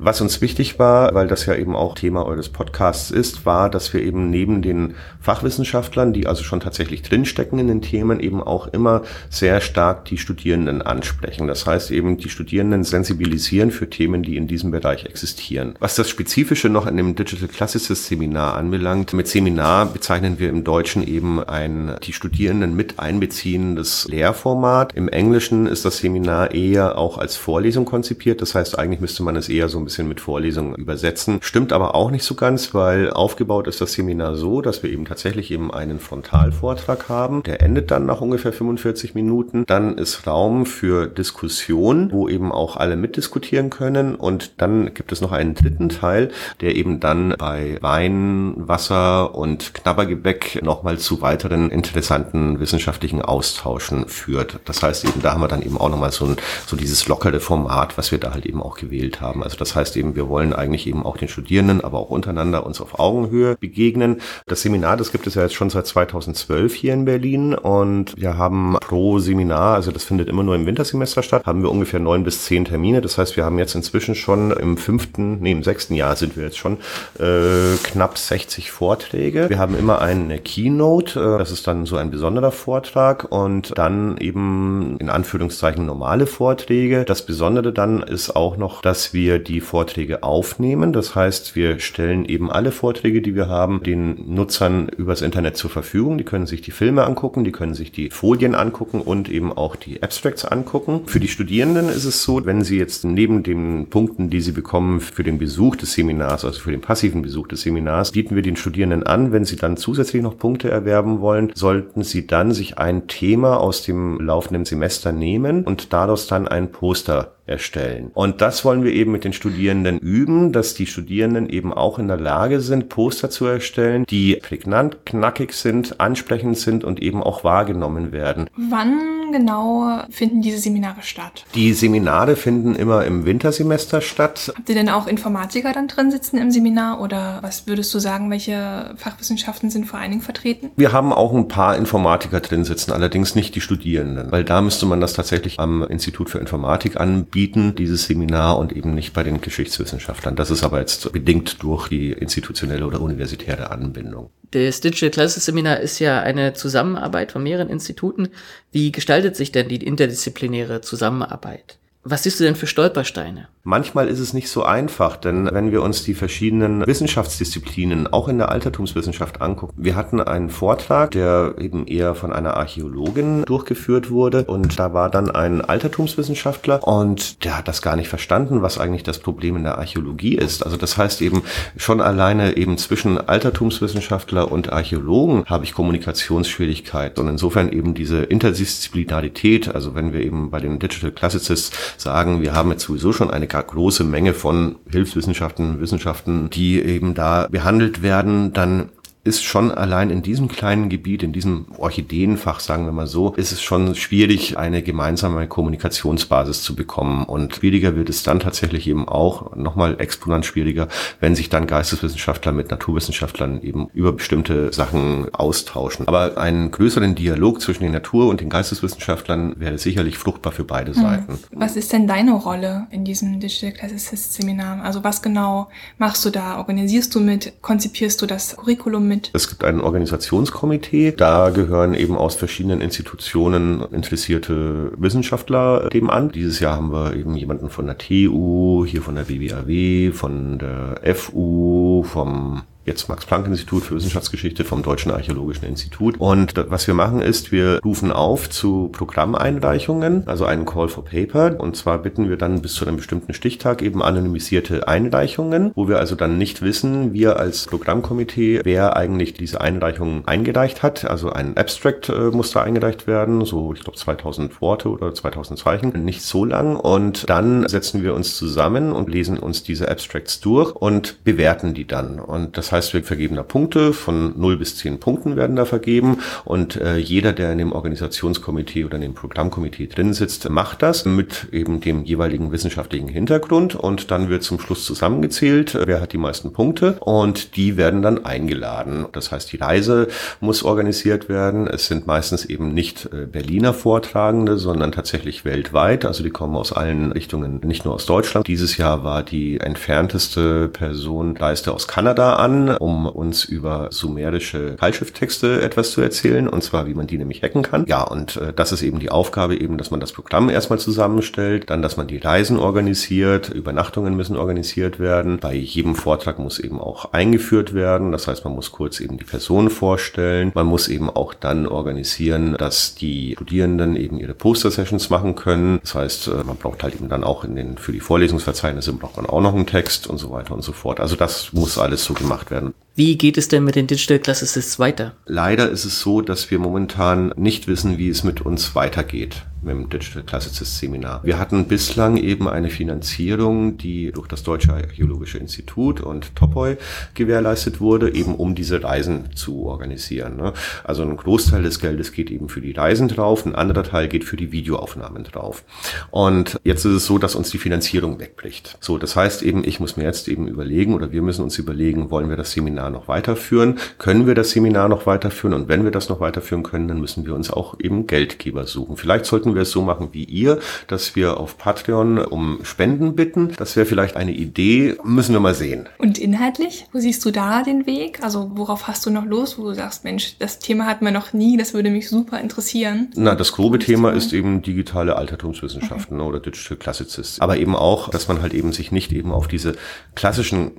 Was 0.00 0.20
uns 0.20 0.40
wichtig 0.40 0.78
war, 0.78 1.14
weil 1.14 1.26
das 1.26 1.46
ja 1.46 1.54
eben 1.54 1.74
auch 1.74 1.94
Thema 1.94 2.24
eures 2.24 2.48
Podcasts 2.48 3.10
ist, 3.10 3.44
war, 3.46 3.68
dass 3.68 3.92
wir 3.92 4.02
eben 4.02 4.30
neben 4.30 4.62
den 4.62 4.94
Fachwissenschaftlern, 5.20 6.12
die 6.12 6.26
also 6.26 6.44
schon 6.44 6.60
tatsächlich 6.60 7.02
drinstecken 7.02 7.58
in 7.58 7.66
den 7.66 7.82
Themen, 7.82 8.20
eben 8.20 8.40
auch 8.42 8.68
immer 8.68 9.02
sehr 9.28 9.60
stark 9.60 10.04
die 10.04 10.18
Studierenden 10.18 10.82
ansprechen. 10.82 11.48
Das 11.48 11.66
heißt 11.66 11.90
eben, 11.90 12.16
die 12.16 12.28
Studierenden 12.28 12.84
sensibilisieren 12.84 13.72
für 13.72 13.90
Themen, 13.90 14.22
die 14.22 14.36
in 14.36 14.46
diesem 14.46 14.70
Bereich 14.70 15.04
existieren. 15.04 15.74
Was 15.80 15.96
das 15.96 16.08
Spezifische 16.08 16.68
noch 16.68 16.86
in 16.86 16.96
dem 16.96 17.16
Digital 17.16 17.48
Classicist 17.48 18.06
Seminar 18.06 18.56
anbelangt, 18.56 19.12
mit 19.12 19.26
Seminar 19.26 19.86
bezeichnen 19.86 20.38
wir 20.38 20.48
im 20.48 20.62
Deutschen 20.62 21.06
eben 21.06 21.42
ein 21.42 21.96
die 22.04 22.12
Studierenden 22.12 22.76
mit 22.76 23.00
einbeziehendes 23.00 24.06
Lehrformat. 24.08 24.92
Im 24.94 25.08
Englischen 25.08 25.66
ist 25.66 25.84
das 25.84 25.98
Seminar 25.98 26.52
eher 26.54 26.96
auch 26.96 27.18
als 27.18 27.36
Vorlesung 27.36 27.84
konzipiert. 27.84 28.40
Das 28.40 28.54
heißt, 28.54 28.78
eigentlich 28.78 29.00
müsste 29.00 29.22
man 29.24 29.34
es 29.34 29.48
eher 29.48 29.68
so 29.68 29.78
ein 29.78 29.87
bisschen 29.88 30.08
mit 30.08 30.20
Vorlesungen 30.20 30.74
übersetzen. 30.74 31.38
Stimmt 31.40 31.72
aber 31.72 31.94
auch 31.94 32.10
nicht 32.10 32.24
so 32.24 32.34
ganz, 32.34 32.74
weil 32.74 33.10
aufgebaut 33.10 33.66
ist 33.66 33.80
das 33.80 33.94
Seminar 33.94 34.36
so, 34.36 34.60
dass 34.60 34.82
wir 34.82 34.90
eben 34.90 35.06
tatsächlich 35.06 35.50
eben 35.50 35.72
einen 35.72 35.98
Frontalvortrag 35.98 37.08
haben. 37.08 37.42
Der 37.44 37.62
endet 37.62 37.90
dann 37.90 38.04
nach 38.04 38.20
ungefähr 38.20 38.52
45 38.52 39.14
Minuten. 39.14 39.64
Dann 39.66 39.96
ist 39.96 40.26
Raum 40.26 40.66
für 40.66 41.06
Diskussion, 41.06 42.12
wo 42.12 42.28
eben 42.28 42.52
auch 42.52 42.76
alle 42.76 42.96
mitdiskutieren 42.96 43.70
können. 43.70 44.14
Und 44.14 44.60
dann 44.60 44.92
gibt 44.92 45.10
es 45.10 45.22
noch 45.22 45.32
einen 45.32 45.54
dritten 45.54 45.88
Teil, 45.88 46.30
der 46.60 46.76
eben 46.76 47.00
dann 47.00 47.34
bei 47.38 47.78
Wein, 47.80 48.54
Wasser 48.56 49.34
und 49.34 49.72
Knabbergebäck 49.72 50.60
nochmal 50.62 50.98
zu 50.98 51.22
weiteren 51.22 51.70
interessanten 51.70 52.60
wissenschaftlichen 52.60 53.22
Austauschen 53.22 54.06
führt. 54.06 54.60
Das 54.66 54.82
heißt 54.82 55.06
eben, 55.06 55.22
da 55.22 55.32
haben 55.32 55.40
wir 55.40 55.48
dann 55.48 55.62
eben 55.62 55.78
auch 55.78 55.88
nochmal 55.88 56.12
so, 56.12 56.26
ein, 56.26 56.36
so 56.66 56.76
dieses 56.76 57.08
lockere 57.08 57.40
Format, 57.40 57.96
was 57.96 58.12
wir 58.12 58.18
da 58.18 58.32
halt 58.32 58.44
eben 58.44 58.62
auch 58.62 58.76
gewählt 58.76 59.22
haben. 59.22 59.42
Also 59.42 59.56
das 59.56 59.74
heißt 59.78 59.96
eben, 59.96 60.14
wir 60.14 60.28
wollen 60.28 60.52
eigentlich 60.52 60.86
eben 60.86 61.04
auch 61.04 61.16
den 61.16 61.28
Studierenden, 61.28 61.80
aber 61.80 61.98
auch 61.98 62.10
untereinander 62.10 62.66
uns 62.66 62.80
auf 62.80 62.98
Augenhöhe 62.98 63.56
begegnen. 63.56 64.20
Das 64.46 64.62
Seminar, 64.62 64.96
das 64.96 65.12
gibt 65.12 65.26
es 65.26 65.34
ja 65.34 65.42
jetzt 65.42 65.54
schon 65.54 65.70
seit 65.70 65.86
2012 65.86 66.74
hier 66.74 66.92
in 66.92 67.04
Berlin 67.04 67.54
und 67.54 68.16
wir 68.16 68.36
haben 68.36 68.76
pro 68.80 69.18
Seminar, 69.18 69.74
also 69.74 69.90
das 69.92 70.04
findet 70.04 70.28
immer 70.28 70.42
nur 70.42 70.54
im 70.54 70.66
Wintersemester 70.66 71.22
statt, 71.22 71.46
haben 71.46 71.62
wir 71.62 71.70
ungefähr 71.70 72.00
neun 72.00 72.24
bis 72.24 72.44
zehn 72.44 72.64
Termine. 72.64 73.00
Das 73.00 73.16
heißt, 73.16 73.36
wir 73.36 73.44
haben 73.44 73.58
jetzt 73.58 73.74
inzwischen 73.74 74.14
schon 74.14 74.50
im 74.50 74.76
fünften, 74.76 75.40
nee, 75.40 75.52
im 75.52 75.62
sechsten 75.62 75.94
Jahr 75.94 76.16
sind 76.16 76.36
wir 76.36 76.44
jetzt 76.44 76.58
schon 76.58 76.78
äh, 77.18 77.76
knapp 77.82 78.18
60 78.18 78.70
Vorträge. 78.70 79.48
Wir 79.48 79.58
haben 79.58 79.78
immer 79.78 80.00
eine 80.00 80.38
Keynote, 80.38 81.20
äh, 81.20 81.38
das 81.38 81.50
ist 81.52 81.66
dann 81.66 81.86
so 81.86 81.96
ein 81.96 82.10
besonderer 82.10 82.50
Vortrag 82.50 83.30
und 83.30 83.76
dann 83.78 84.18
eben 84.18 84.96
in 84.98 85.08
Anführungszeichen 85.08 85.86
normale 85.86 86.26
Vorträge. 86.26 87.04
Das 87.04 87.24
Besondere 87.24 87.72
dann 87.72 88.02
ist 88.02 88.34
auch 88.34 88.56
noch, 88.56 88.82
dass 88.82 89.14
wir 89.14 89.38
die 89.38 89.60
Vorträge 89.68 90.22
aufnehmen. 90.22 90.92
Das 90.94 91.14
heißt, 91.14 91.54
wir 91.54 91.78
stellen 91.78 92.24
eben 92.24 92.50
alle 92.50 92.72
Vorträge, 92.72 93.20
die 93.20 93.34
wir 93.34 93.48
haben, 93.48 93.82
den 93.82 94.34
Nutzern 94.34 94.88
übers 94.96 95.20
Internet 95.20 95.58
zur 95.58 95.68
Verfügung. 95.68 96.16
Die 96.16 96.24
können 96.24 96.46
sich 96.46 96.62
die 96.62 96.70
Filme 96.70 97.04
angucken, 97.04 97.44
die 97.44 97.52
können 97.52 97.74
sich 97.74 97.92
die 97.92 98.08
Folien 98.08 98.54
angucken 98.54 99.02
und 99.02 99.28
eben 99.28 99.52
auch 99.52 99.76
die 99.76 100.02
Abstracts 100.02 100.46
angucken. 100.46 101.02
Für 101.04 101.20
die 101.20 101.28
Studierenden 101.28 101.90
ist 101.90 102.06
es 102.06 102.22
so, 102.22 102.46
wenn 102.46 102.64
sie 102.64 102.78
jetzt 102.78 103.04
neben 103.04 103.42
den 103.42 103.88
Punkten, 103.90 104.30
die 104.30 104.40
sie 104.40 104.52
bekommen 104.52 105.00
für 105.00 105.22
den 105.22 105.38
Besuch 105.38 105.76
des 105.76 105.92
Seminars, 105.92 106.46
also 106.46 106.60
für 106.60 106.70
den 106.70 106.80
passiven 106.80 107.20
Besuch 107.20 107.48
des 107.48 107.60
Seminars, 107.60 108.12
bieten 108.12 108.34
wir 108.34 108.42
den 108.42 108.56
Studierenden 108.56 109.02
an, 109.02 109.32
wenn 109.32 109.44
sie 109.44 109.56
dann 109.56 109.76
zusätzlich 109.76 110.22
noch 110.22 110.38
Punkte 110.38 110.70
erwerben 110.70 111.20
wollen, 111.20 111.52
sollten 111.54 112.02
sie 112.02 112.26
dann 112.26 112.52
sich 112.52 112.78
ein 112.78 113.06
Thema 113.06 113.58
aus 113.58 113.82
dem 113.82 114.18
laufenden 114.18 114.64
Semester 114.64 115.12
nehmen 115.12 115.64
und 115.64 115.92
daraus 115.92 116.26
dann 116.26 116.48
ein 116.48 116.72
Poster 116.72 117.32
erstellen. 117.48 118.10
Und 118.14 118.40
das 118.40 118.64
wollen 118.64 118.84
wir 118.84 118.92
eben 118.92 119.12
mit 119.12 119.24
den 119.24 119.32
Studierenden 119.32 119.98
üben, 119.98 120.52
dass 120.52 120.74
die 120.74 120.86
Studierenden 120.86 121.48
eben 121.48 121.72
auch 121.72 121.98
in 121.98 122.08
der 122.08 122.18
Lage 122.18 122.60
sind, 122.60 122.88
Poster 122.88 123.30
zu 123.30 123.46
erstellen, 123.46 124.04
die 124.08 124.36
prägnant, 124.36 125.06
knackig 125.06 125.52
sind, 125.52 126.00
ansprechend 126.00 126.58
sind 126.58 126.84
und 126.84 127.00
eben 127.00 127.22
auch 127.22 127.44
wahrgenommen 127.44 128.12
werden. 128.12 128.48
Wann 128.56 129.32
genau 129.32 130.02
finden 130.10 130.42
diese 130.42 130.58
Seminare 130.58 131.02
statt? 131.02 131.44
Die 131.54 131.72
Seminare 131.72 132.36
finden 132.36 132.74
immer 132.74 133.04
im 133.04 133.24
Wintersemester 133.24 134.00
statt. 134.00 134.52
Habt 134.56 134.68
ihr 134.68 134.74
denn 134.74 134.88
auch 134.88 135.06
Informatiker 135.06 135.72
dann 135.72 135.88
drin 135.88 136.10
sitzen 136.10 136.38
im 136.38 136.50
Seminar 136.50 137.00
oder 137.00 137.38
was 137.42 137.66
würdest 137.66 137.92
du 137.94 137.98
sagen, 137.98 138.30
welche 138.30 138.94
Fachwissenschaften 138.96 139.70
sind 139.70 139.86
vor 139.86 139.98
allen 139.98 140.10
Dingen 140.10 140.22
vertreten? 140.22 140.70
Wir 140.76 140.92
haben 140.92 141.12
auch 141.12 141.32
ein 141.34 141.48
paar 141.48 141.76
Informatiker 141.76 142.40
drin 142.40 142.64
sitzen, 142.64 142.92
allerdings 142.92 143.34
nicht 143.34 143.54
die 143.54 143.60
Studierenden, 143.60 144.30
weil 144.30 144.44
da 144.44 144.60
müsste 144.60 144.86
man 144.86 145.00
das 145.00 145.12
tatsächlich 145.12 145.58
am 145.58 145.82
Institut 145.82 146.30
für 146.30 146.38
Informatik 146.38 146.98
anbieten, 146.98 147.37
dieses 147.46 148.06
Seminar 148.06 148.58
und 148.58 148.72
eben 148.72 148.94
nicht 148.94 149.12
bei 149.12 149.22
den 149.22 149.40
Geschichtswissenschaftlern. 149.40 150.36
Das 150.36 150.50
ist 150.50 150.64
aber 150.64 150.80
jetzt 150.80 151.12
bedingt 151.12 151.62
durch 151.62 151.88
die 151.88 152.12
institutionelle 152.12 152.86
oder 152.86 153.00
universitäre 153.00 153.70
Anbindung. 153.70 154.30
Das 154.50 154.80
Digital 154.80 155.10
Classes 155.10 155.44
Seminar 155.44 155.80
ist 155.80 155.98
ja 155.98 156.20
eine 156.20 156.54
Zusammenarbeit 156.54 157.32
von 157.32 157.42
mehreren 157.42 157.68
Instituten. 157.68 158.28
Wie 158.72 158.92
gestaltet 158.92 159.36
sich 159.36 159.52
denn 159.52 159.68
die 159.68 159.76
interdisziplinäre 159.76 160.80
Zusammenarbeit? 160.80 161.78
Was 162.04 162.22
siehst 162.22 162.38
du 162.38 162.44
denn 162.44 162.54
für 162.54 162.66
Stolpersteine? 162.66 163.48
Manchmal 163.64 164.08
ist 164.08 164.20
es 164.20 164.32
nicht 164.32 164.48
so 164.48 164.62
einfach, 164.62 165.16
denn 165.16 165.50
wenn 165.52 165.72
wir 165.72 165.82
uns 165.82 166.04
die 166.04 166.14
verschiedenen 166.14 166.86
Wissenschaftsdisziplinen 166.86 168.06
auch 168.06 168.28
in 168.28 168.38
der 168.38 168.50
Altertumswissenschaft 168.50 169.42
angucken, 169.42 169.74
wir 169.76 169.94
hatten 169.94 170.22
einen 170.22 170.48
Vortrag, 170.48 171.10
der 171.10 171.56
eben 171.58 171.86
eher 171.86 172.14
von 172.14 172.32
einer 172.32 172.56
Archäologin 172.56 173.42
durchgeführt 173.44 174.10
wurde 174.10 174.44
und 174.44 174.78
da 174.78 174.94
war 174.94 175.10
dann 175.10 175.30
ein 175.30 175.60
Altertumswissenschaftler 175.60 176.86
und 176.86 177.44
der 177.44 177.58
hat 177.58 177.68
das 177.68 177.82
gar 177.82 177.96
nicht 177.96 178.08
verstanden, 178.08 178.62
was 178.62 178.78
eigentlich 178.78 179.02
das 179.02 179.18
Problem 179.18 179.56
in 179.56 179.64
der 179.64 179.76
Archäologie 179.76 180.36
ist. 180.36 180.64
Also 180.64 180.78
das 180.78 180.96
heißt 180.96 181.20
eben 181.20 181.42
schon 181.76 182.00
alleine 182.00 182.56
eben 182.56 182.78
zwischen 182.78 183.18
Altertumswissenschaftler 183.18 184.50
und 184.50 184.72
Archäologen 184.72 185.44
habe 185.44 185.64
ich 185.64 185.74
Kommunikationsschwierigkeiten 185.74 187.22
und 187.22 187.28
insofern 187.28 187.70
eben 187.70 187.92
diese 187.92 188.22
Interdisziplinarität, 188.22 189.74
also 189.74 189.94
wenn 189.94 190.14
wir 190.14 190.20
eben 190.20 190.50
bei 190.50 190.60
den 190.60 190.78
Digital 190.78 191.10
Classicists 191.10 191.87
sagen, 191.96 192.42
wir 192.42 192.54
haben 192.54 192.70
jetzt 192.70 192.84
sowieso 192.84 193.12
schon 193.12 193.30
eine 193.30 193.46
große 193.46 194.04
Menge 194.04 194.34
von 194.34 194.76
Hilfswissenschaften, 194.90 195.80
Wissenschaften, 195.80 196.50
die 196.50 196.80
eben 196.80 197.14
da 197.14 197.48
behandelt 197.50 198.02
werden, 198.02 198.52
dann 198.52 198.90
ist 199.28 199.44
schon 199.44 199.70
allein 199.70 200.08
in 200.08 200.22
diesem 200.22 200.48
kleinen 200.48 200.88
Gebiet, 200.88 201.22
in 201.22 201.32
diesem 201.32 201.66
Orchideenfach, 201.76 202.60
sagen 202.60 202.86
wir 202.86 202.92
mal 202.92 203.06
so, 203.06 203.34
ist 203.34 203.52
es 203.52 203.60
schon 203.60 203.94
schwierig, 203.94 204.56
eine 204.56 204.82
gemeinsame 204.82 205.46
Kommunikationsbasis 205.46 206.62
zu 206.62 206.74
bekommen. 206.74 207.24
Und 207.24 207.56
schwieriger 207.56 207.94
wird 207.94 208.08
es 208.08 208.22
dann 208.22 208.40
tatsächlich 208.40 208.88
eben 208.88 209.06
auch, 209.06 209.54
nochmal 209.54 210.00
exponent 210.00 210.46
schwieriger, 210.46 210.88
wenn 211.20 211.34
sich 211.34 211.50
dann 211.50 211.66
Geisteswissenschaftler 211.66 212.52
mit 212.52 212.70
Naturwissenschaftlern 212.70 213.60
eben 213.60 213.88
über 213.92 214.12
bestimmte 214.12 214.72
Sachen 214.72 215.32
austauschen. 215.34 216.08
Aber 216.08 216.38
einen 216.38 216.70
größeren 216.70 217.14
Dialog 217.14 217.60
zwischen 217.60 217.82
den 217.82 217.92
Natur- 217.92 218.28
und 218.28 218.40
den 218.40 218.48
Geisteswissenschaftlern 218.48 219.56
wäre 219.58 219.76
sicherlich 219.76 220.16
fruchtbar 220.16 220.52
für 220.52 220.64
beide 220.64 220.94
hm. 220.94 221.02
Seiten. 221.02 221.38
Was 221.52 221.76
ist 221.76 221.92
denn 221.92 222.06
deine 222.06 222.32
Rolle 222.32 222.86
in 222.90 223.04
diesem 223.04 223.40
Digital 223.40 223.72
Classicist 223.72 224.34
Seminar? 224.34 224.82
Also 224.82 225.04
was 225.04 225.20
genau 225.20 225.68
machst 225.98 226.24
du 226.24 226.30
da? 226.30 226.56
Organisierst 226.56 227.14
du 227.14 227.20
mit? 227.20 227.52
Konzipierst 227.60 228.22
du 228.22 228.26
das 228.26 228.56
Curriculum 228.56 229.06
mit? 229.06 229.17
Es 229.32 229.48
gibt 229.48 229.64
ein 229.64 229.80
Organisationskomitee. 229.80 231.12
Da 231.16 231.50
gehören 231.50 231.94
eben 231.94 232.16
aus 232.16 232.36
verschiedenen 232.36 232.80
Institutionen 232.80 233.82
interessierte 233.92 234.92
Wissenschaftler 234.96 235.88
dem 235.90 236.10
an. 236.10 236.30
Dieses 236.30 236.60
Jahr 236.60 236.76
haben 236.76 236.92
wir 236.92 237.14
eben 237.14 237.36
jemanden 237.36 237.70
von 237.70 237.86
der 237.86 237.98
TU, 237.98 238.84
hier 238.86 239.02
von 239.02 239.14
der 239.14 239.24
BWAW, 239.24 240.12
von 240.12 240.58
der 240.58 241.14
FU, 241.14 242.02
vom 242.04 242.62
jetzt 242.88 243.08
Max-Planck-Institut 243.08 243.84
für 243.84 243.94
Wissenschaftsgeschichte 243.94 244.64
vom 244.64 244.82
Deutschen 244.82 245.12
Archäologischen 245.12 245.66
Institut. 245.66 246.18
Und 246.18 246.54
was 246.56 246.86
wir 246.86 246.94
machen 246.94 247.20
ist, 247.20 247.52
wir 247.52 247.80
rufen 247.84 248.10
auf 248.10 248.50
zu 248.50 248.88
Programmeinreichungen, 248.88 250.26
also 250.26 250.46
einen 250.46 250.64
Call 250.64 250.88
for 250.88 251.04
Paper. 251.04 251.60
Und 251.60 251.76
zwar 251.76 251.98
bitten 251.98 252.28
wir 252.28 252.36
dann 252.36 252.62
bis 252.62 252.74
zu 252.74 252.86
einem 252.86 252.96
bestimmten 252.96 253.34
Stichtag 253.34 253.82
eben 253.82 254.02
anonymisierte 254.02 254.88
Einreichungen, 254.88 255.70
wo 255.74 255.86
wir 255.86 255.98
also 255.98 256.16
dann 256.16 256.38
nicht 256.38 256.62
wissen, 256.62 257.12
wir 257.12 257.38
als 257.38 257.66
Programmkomitee, 257.66 258.62
wer 258.64 258.96
eigentlich 258.96 259.34
diese 259.34 259.60
Einreichung 259.60 260.26
eingereicht 260.26 260.82
hat. 260.82 261.04
Also 261.04 261.30
ein 261.30 261.56
Abstract 261.56 262.08
äh, 262.08 262.30
muss 262.30 262.50
da 262.50 262.62
eingereicht 262.62 263.06
werden, 263.06 263.44
so 263.44 263.74
ich 263.74 263.84
glaube 263.84 263.98
2000 263.98 264.60
Worte 264.62 264.88
oder 264.88 265.12
2000 265.12 265.58
Zeichen, 265.58 266.04
nicht 266.04 266.22
so 266.22 266.44
lang. 266.44 266.76
Und 266.76 267.28
dann 267.28 267.68
setzen 267.68 268.02
wir 268.02 268.14
uns 268.14 268.36
zusammen 268.36 268.92
und 268.92 269.10
lesen 269.10 269.38
uns 269.38 269.62
diese 269.62 269.90
Abstracts 269.90 270.40
durch 270.40 270.74
und 270.74 271.22
bewerten 271.24 271.74
die 271.74 271.86
dann. 271.86 272.18
Und 272.18 272.56
das 272.56 272.72
heißt, 272.72 272.77
heißt, 272.78 272.94
wir 272.94 273.02
vergeben 273.02 273.36
da 273.36 273.42
Punkte, 273.42 273.92
von 273.92 274.38
0 274.38 274.56
bis 274.56 274.76
10 274.76 275.00
Punkten 275.00 275.36
werden 275.36 275.56
da 275.56 275.64
vergeben 275.64 276.18
und 276.44 276.76
äh, 276.76 276.96
jeder, 276.96 277.32
der 277.32 277.52
in 277.52 277.58
dem 277.58 277.72
Organisationskomitee 277.72 278.84
oder 278.84 278.96
in 278.96 279.02
dem 279.02 279.14
Programmkomitee 279.14 279.88
drin 279.88 280.14
sitzt, 280.14 280.48
macht 280.48 280.82
das 280.82 281.04
mit 281.04 281.48
eben 281.52 281.80
dem 281.80 282.04
jeweiligen 282.04 282.52
wissenschaftlichen 282.52 283.08
Hintergrund 283.08 283.74
und 283.74 284.10
dann 284.10 284.28
wird 284.28 284.42
zum 284.42 284.60
Schluss 284.60 284.84
zusammengezählt, 284.84 285.76
wer 285.86 286.00
hat 286.00 286.12
die 286.12 286.18
meisten 286.18 286.52
Punkte 286.52 286.96
und 287.00 287.56
die 287.56 287.76
werden 287.76 288.02
dann 288.02 288.24
eingeladen. 288.24 289.06
Das 289.12 289.32
heißt, 289.32 289.52
die 289.52 289.56
Reise 289.56 290.08
muss 290.40 290.62
organisiert 290.62 291.28
werden. 291.28 291.66
Es 291.66 291.88
sind 291.88 292.06
meistens 292.06 292.44
eben 292.44 292.72
nicht 292.72 293.06
äh, 293.06 293.26
Berliner 293.26 293.74
Vortragende, 293.74 294.58
sondern 294.58 294.92
tatsächlich 294.92 295.44
weltweit. 295.44 296.04
Also 296.04 296.22
die 296.22 296.30
kommen 296.30 296.54
aus 296.56 296.72
allen 296.72 297.12
Richtungen, 297.12 297.60
nicht 297.64 297.84
nur 297.84 297.94
aus 297.94 298.06
Deutschland. 298.06 298.46
Dieses 298.46 298.76
Jahr 298.76 299.02
war 299.02 299.22
die 299.22 299.58
entfernteste 299.58 300.68
Person 300.68 301.36
Reiste 301.36 301.72
aus 301.72 301.88
Kanada 301.88 302.36
an 302.36 302.67
um 302.76 303.06
uns 303.06 303.44
über 303.44 303.88
sumerische 303.90 304.76
Keilschrifttexte 304.76 305.62
etwas 305.62 305.92
zu 305.92 306.00
erzählen, 306.00 306.48
und 306.48 306.62
zwar 306.62 306.86
wie 306.86 306.94
man 306.94 307.06
die 307.06 307.18
nämlich 307.18 307.42
hacken 307.42 307.62
kann. 307.62 307.86
Ja, 307.86 308.02
und 308.02 308.36
äh, 308.36 308.52
das 308.52 308.72
ist 308.72 308.82
eben 308.82 308.98
die 308.98 309.10
Aufgabe, 309.10 309.56
eben, 309.58 309.78
dass 309.78 309.90
man 309.90 310.00
das 310.00 310.12
Programm 310.12 310.50
erstmal 310.50 310.78
zusammenstellt, 310.78 311.70
dann, 311.70 311.82
dass 311.82 311.96
man 311.96 312.06
die 312.06 312.18
Reisen 312.18 312.58
organisiert, 312.58 313.48
Übernachtungen 313.48 314.16
müssen 314.16 314.36
organisiert 314.36 314.98
werden. 314.98 315.38
Bei 315.38 315.54
jedem 315.54 315.94
Vortrag 315.94 316.38
muss 316.38 316.58
eben 316.58 316.80
auch 316.80 317.12
eingeführt 317.12 317.74
werden. 317.74 318.12
Das 318.12 318.28
heißt, 318.28 318.44
man 318.44 318.54
muss 318.54 318.72
kurz 318.72 319.00
eben 319.00 319.16
die 319.16 319.24
Person 319.24 319.70
vorstellen. 319.70 320.52
Man 320.54 320.66
muss 320.66 320.88
eben 320.88 321.10
auch 321.10 321.34
dann 321.34 321.66
organisieren, 321.66 322.56
dass 322.58 322.94
die 322.94 323.34
Studierenden 323.34 323.96
eben 323.96 324.18
ihre 324.18 324.34
Poster-Sessions 324.34 325.10
machen 325.10 325.34
können. 325.34 325.78
Das 325.82 325.94
heißt, 325.94 326.28
äh, 326.28 326.44
man 326.44 326.56
braucht 326.56 326.82
halt 326.82 326.94
eben 326.94 327.08
dann 327.08 327.24
auch 327.24 327.44
in 327.44 327.56
den, 327.56 327.78
für 327.78 327.92
die 327.92 328.00
Vorlesungsverzeichnisse 328.00 328.92
braucht 328.98 329.16
man 329.16 329.26
auch 329.26 329.40
noch 329.40 329.54
einen 329.54 329.66
Text 329.66 330.06
und 330.06 330.18
so 330.18 330.30
weiter 330.30 330.54
und 330.54 330.62
so 330.62 330.72
fort. 330.72 331.00
Also 331.00 331.16
das 331.16 331.52
muss 331.52 331.78
alles 331.78 332.04
so 332.04 332.14
gemacht 332.14 332.50
werden 332.50 332.57
werden. 332.58 332.74
Wie 332.94 333.16
geht 333.16 333.38
es 333.38 333.48
denn 333.48 333.64
mit 333.64 333.76
den 333.76 333.86
Digital 333.86 334.18
Classicists 334.18 334.78
weiter? 334.78 335.14
Leider 335.26 335.70
ist 335.70 335.84
es 335.84 336.00
so, 336.00 336.20
dass 336.20 336.50
wir 336.50 336.58
momentan 336.58 337.32
nicht 337.36 337.68
wissen, 337.68 337.98
wie 337.98 338.08
es 338.08 338.24
mit 338.24 338.40
uns 338.40 338.74
weitergeht 338.74 339.42
mit 339.62 339.72
dem 339.72 339.88
Digital 339.88 340.22
Classicist 340.22 340.78
Seminar. 340.78 341.20
Wir 341.24 341.38
hatten 341.38 341.66
bislang 341.66 342.16
eben 342.16 342.48
eine 342.48 342.70
Finanzierung, 342.70 343.76
die 343.76 344.12
durch 344.12 344.28
das 344.28 344.42
Deutsche 344.42 344.72
Archäologische 344.72 345.38
Institut 345.38 346.00
und 346.00 346.34
Topoi 346.36 346.76
gewährleistet 347.14 347.80
wurde, 347.80 348.14
eben 348.14 348.34
um 348.34 348.54
diese 348.54 348.82
Reisen 348.82 349.34
zu 349.34 349.66
organisieren. 349.66 350.36
Ne? 350.36 350.52
Also 350.84 351.02
ein 351.02 351.16
Großteil 351.16 351.62
des 351.62 351.80
Geldes 351.80 352.12
geht 352.12 352.30
eben 352.30 352.48
für 352.48 352.60
die 352.60 352.72
Reisen 352.72 353.08
drauf, 353.08 353.44
ein 353.44 353.54
anderer 353.54 353.82
Teil 353.82 354.08
geht 354.08 354.24
für 354.24 354.36
die 354.36 354.52
Videoaufnahmen 354.52 355.24
drauf. 355.24 355.64
Und 356.10 356.58
jetzt 356.64 356.84
ist 356.84 356.92
es 356.92 357.06
so, 357.06 357.18
dass 357.18 357.34
uns 357.34 357.50
die 357.50 357.58
Finanzierung 357.58 358.18
wegbricht. 358.20 358.78
So, 358.80 358.98
das 358.98 359.16
heißt 359.16 359.42
eben, 359.42 359.64
ich 359.64 359.80
muss 359.80 359.96
mir 359.96 360.04
jetzt 360.04 360.28
eben 360.28 360.46
überlegen 360.46 360.94
oder 360.94 361.12
wir 361.12 361.22
müssen 361.22 361.42
uns 361.42 361.58
überlegen, 361.58 362.10
wollen 362.10 362.28
wir 362.30 362.36
das 362.36 362.52
Seminar 362.52 362.90
noch 362.90 363.08
weiterführen? 363.08 363.78
Können 363.98 364.26
wir 364.26 364.34
das 364.34 364.50
Seminar 364.50 364.88
noch 364.88 365.06
weiterführen? 365.06 365.54
Und 365.54 365.68
wenn 365.68 365.84
wir 365.84 365.90
das 365.90 366.08
noch 366.08 366.20
weiterführen 366.20 366.62
können, 366.62 366.88
dann 366.88 367.00
müssen 367.00 367.26
wir 367.26 367.34
uns 367.34 367.50
auch 367.50 367.78
eben 367.80 368.06
Geldgeber 368.06 368.66
suchen. 368.66 368.96
Vielleicht 368.96 369.24
sollten 369.24 369.47
sollten 369.48 369.54
wir 369.54 369.62
es 369.62 369.70
so 369.70 369.82
machen 369.82 370.08
wie 370.12 370.24
ihr, 370.24 370.60
dass 370.86 371.16
wir 371.16 371.38
auf 371.38 371.58
Patreon 371.58 372.18
um 372.18 372.60
Spenden 372.62 373.14
bitten. 373.14 373.52
Das 373.56 373.76
wäre 373.76 373.86
vielleicht 373.86 374.16
eine 374.16 374.32
Idee. 374.32 374.96
Müssen 375.04 375.32
wir 375.32 375.40
mal 375.40 375.54
sehen. 375.54 375.88
Und 375.98 376.18
inhaltlich? 376.18 376.86
Wo 376.92 376.98
siehst 376.98 377.24
du 377.24 377.30
da 377.30 377.62
den 377.62 377.86
Weg? 377.86 378.22
Also 378.22 378.50
worauf 378.54 378.88
hast 378.88 379.06
du 379.06 379.10
noch 379.10 379.24
los, 379.24 379.58
wo 379.58 379.64
du 379.64 379.74
sagst, 379.74 380.04
Mensch, 380.04 380.36
das 380.38 380.58
Thema 380.58 380.86
hatten 380.86 381.04
wir 381.04 381.12
noch 381.12 381.32
nie, 381.32 381.56
das 381.56 381.74
würde 381.74 381.90
mich 381.90 382.08
super 382.08 382.40
interessieren? 382.40 383.10
Na, 383.16 383.34
das 383.34 383.52
grobe 383.52 383.78
Thema 383.78 384.12
ist 384.12 384.32
eben 384.32 384.62
digitale 384.62 385.16
Altertumswissenschaften 385.16 386.20
okay. 386.20 386.28
oder 386.28 386.40
Digital 386.40 386.76
Classicists. 386.76 387.40
Aber 387.40 387.56
eben 387.56 387.74
auch, 387.74 388.10
dass 388.10 388.28
man 388.28 388.42
halt 388.42 388.54
eben 388.54 388.72
sich 388.72 388.92
nicht 388.92 389.12
eben 389.12 389.32
auf 389.32 389.48
diese 389.48 389.76
klassischen 390.14 390.72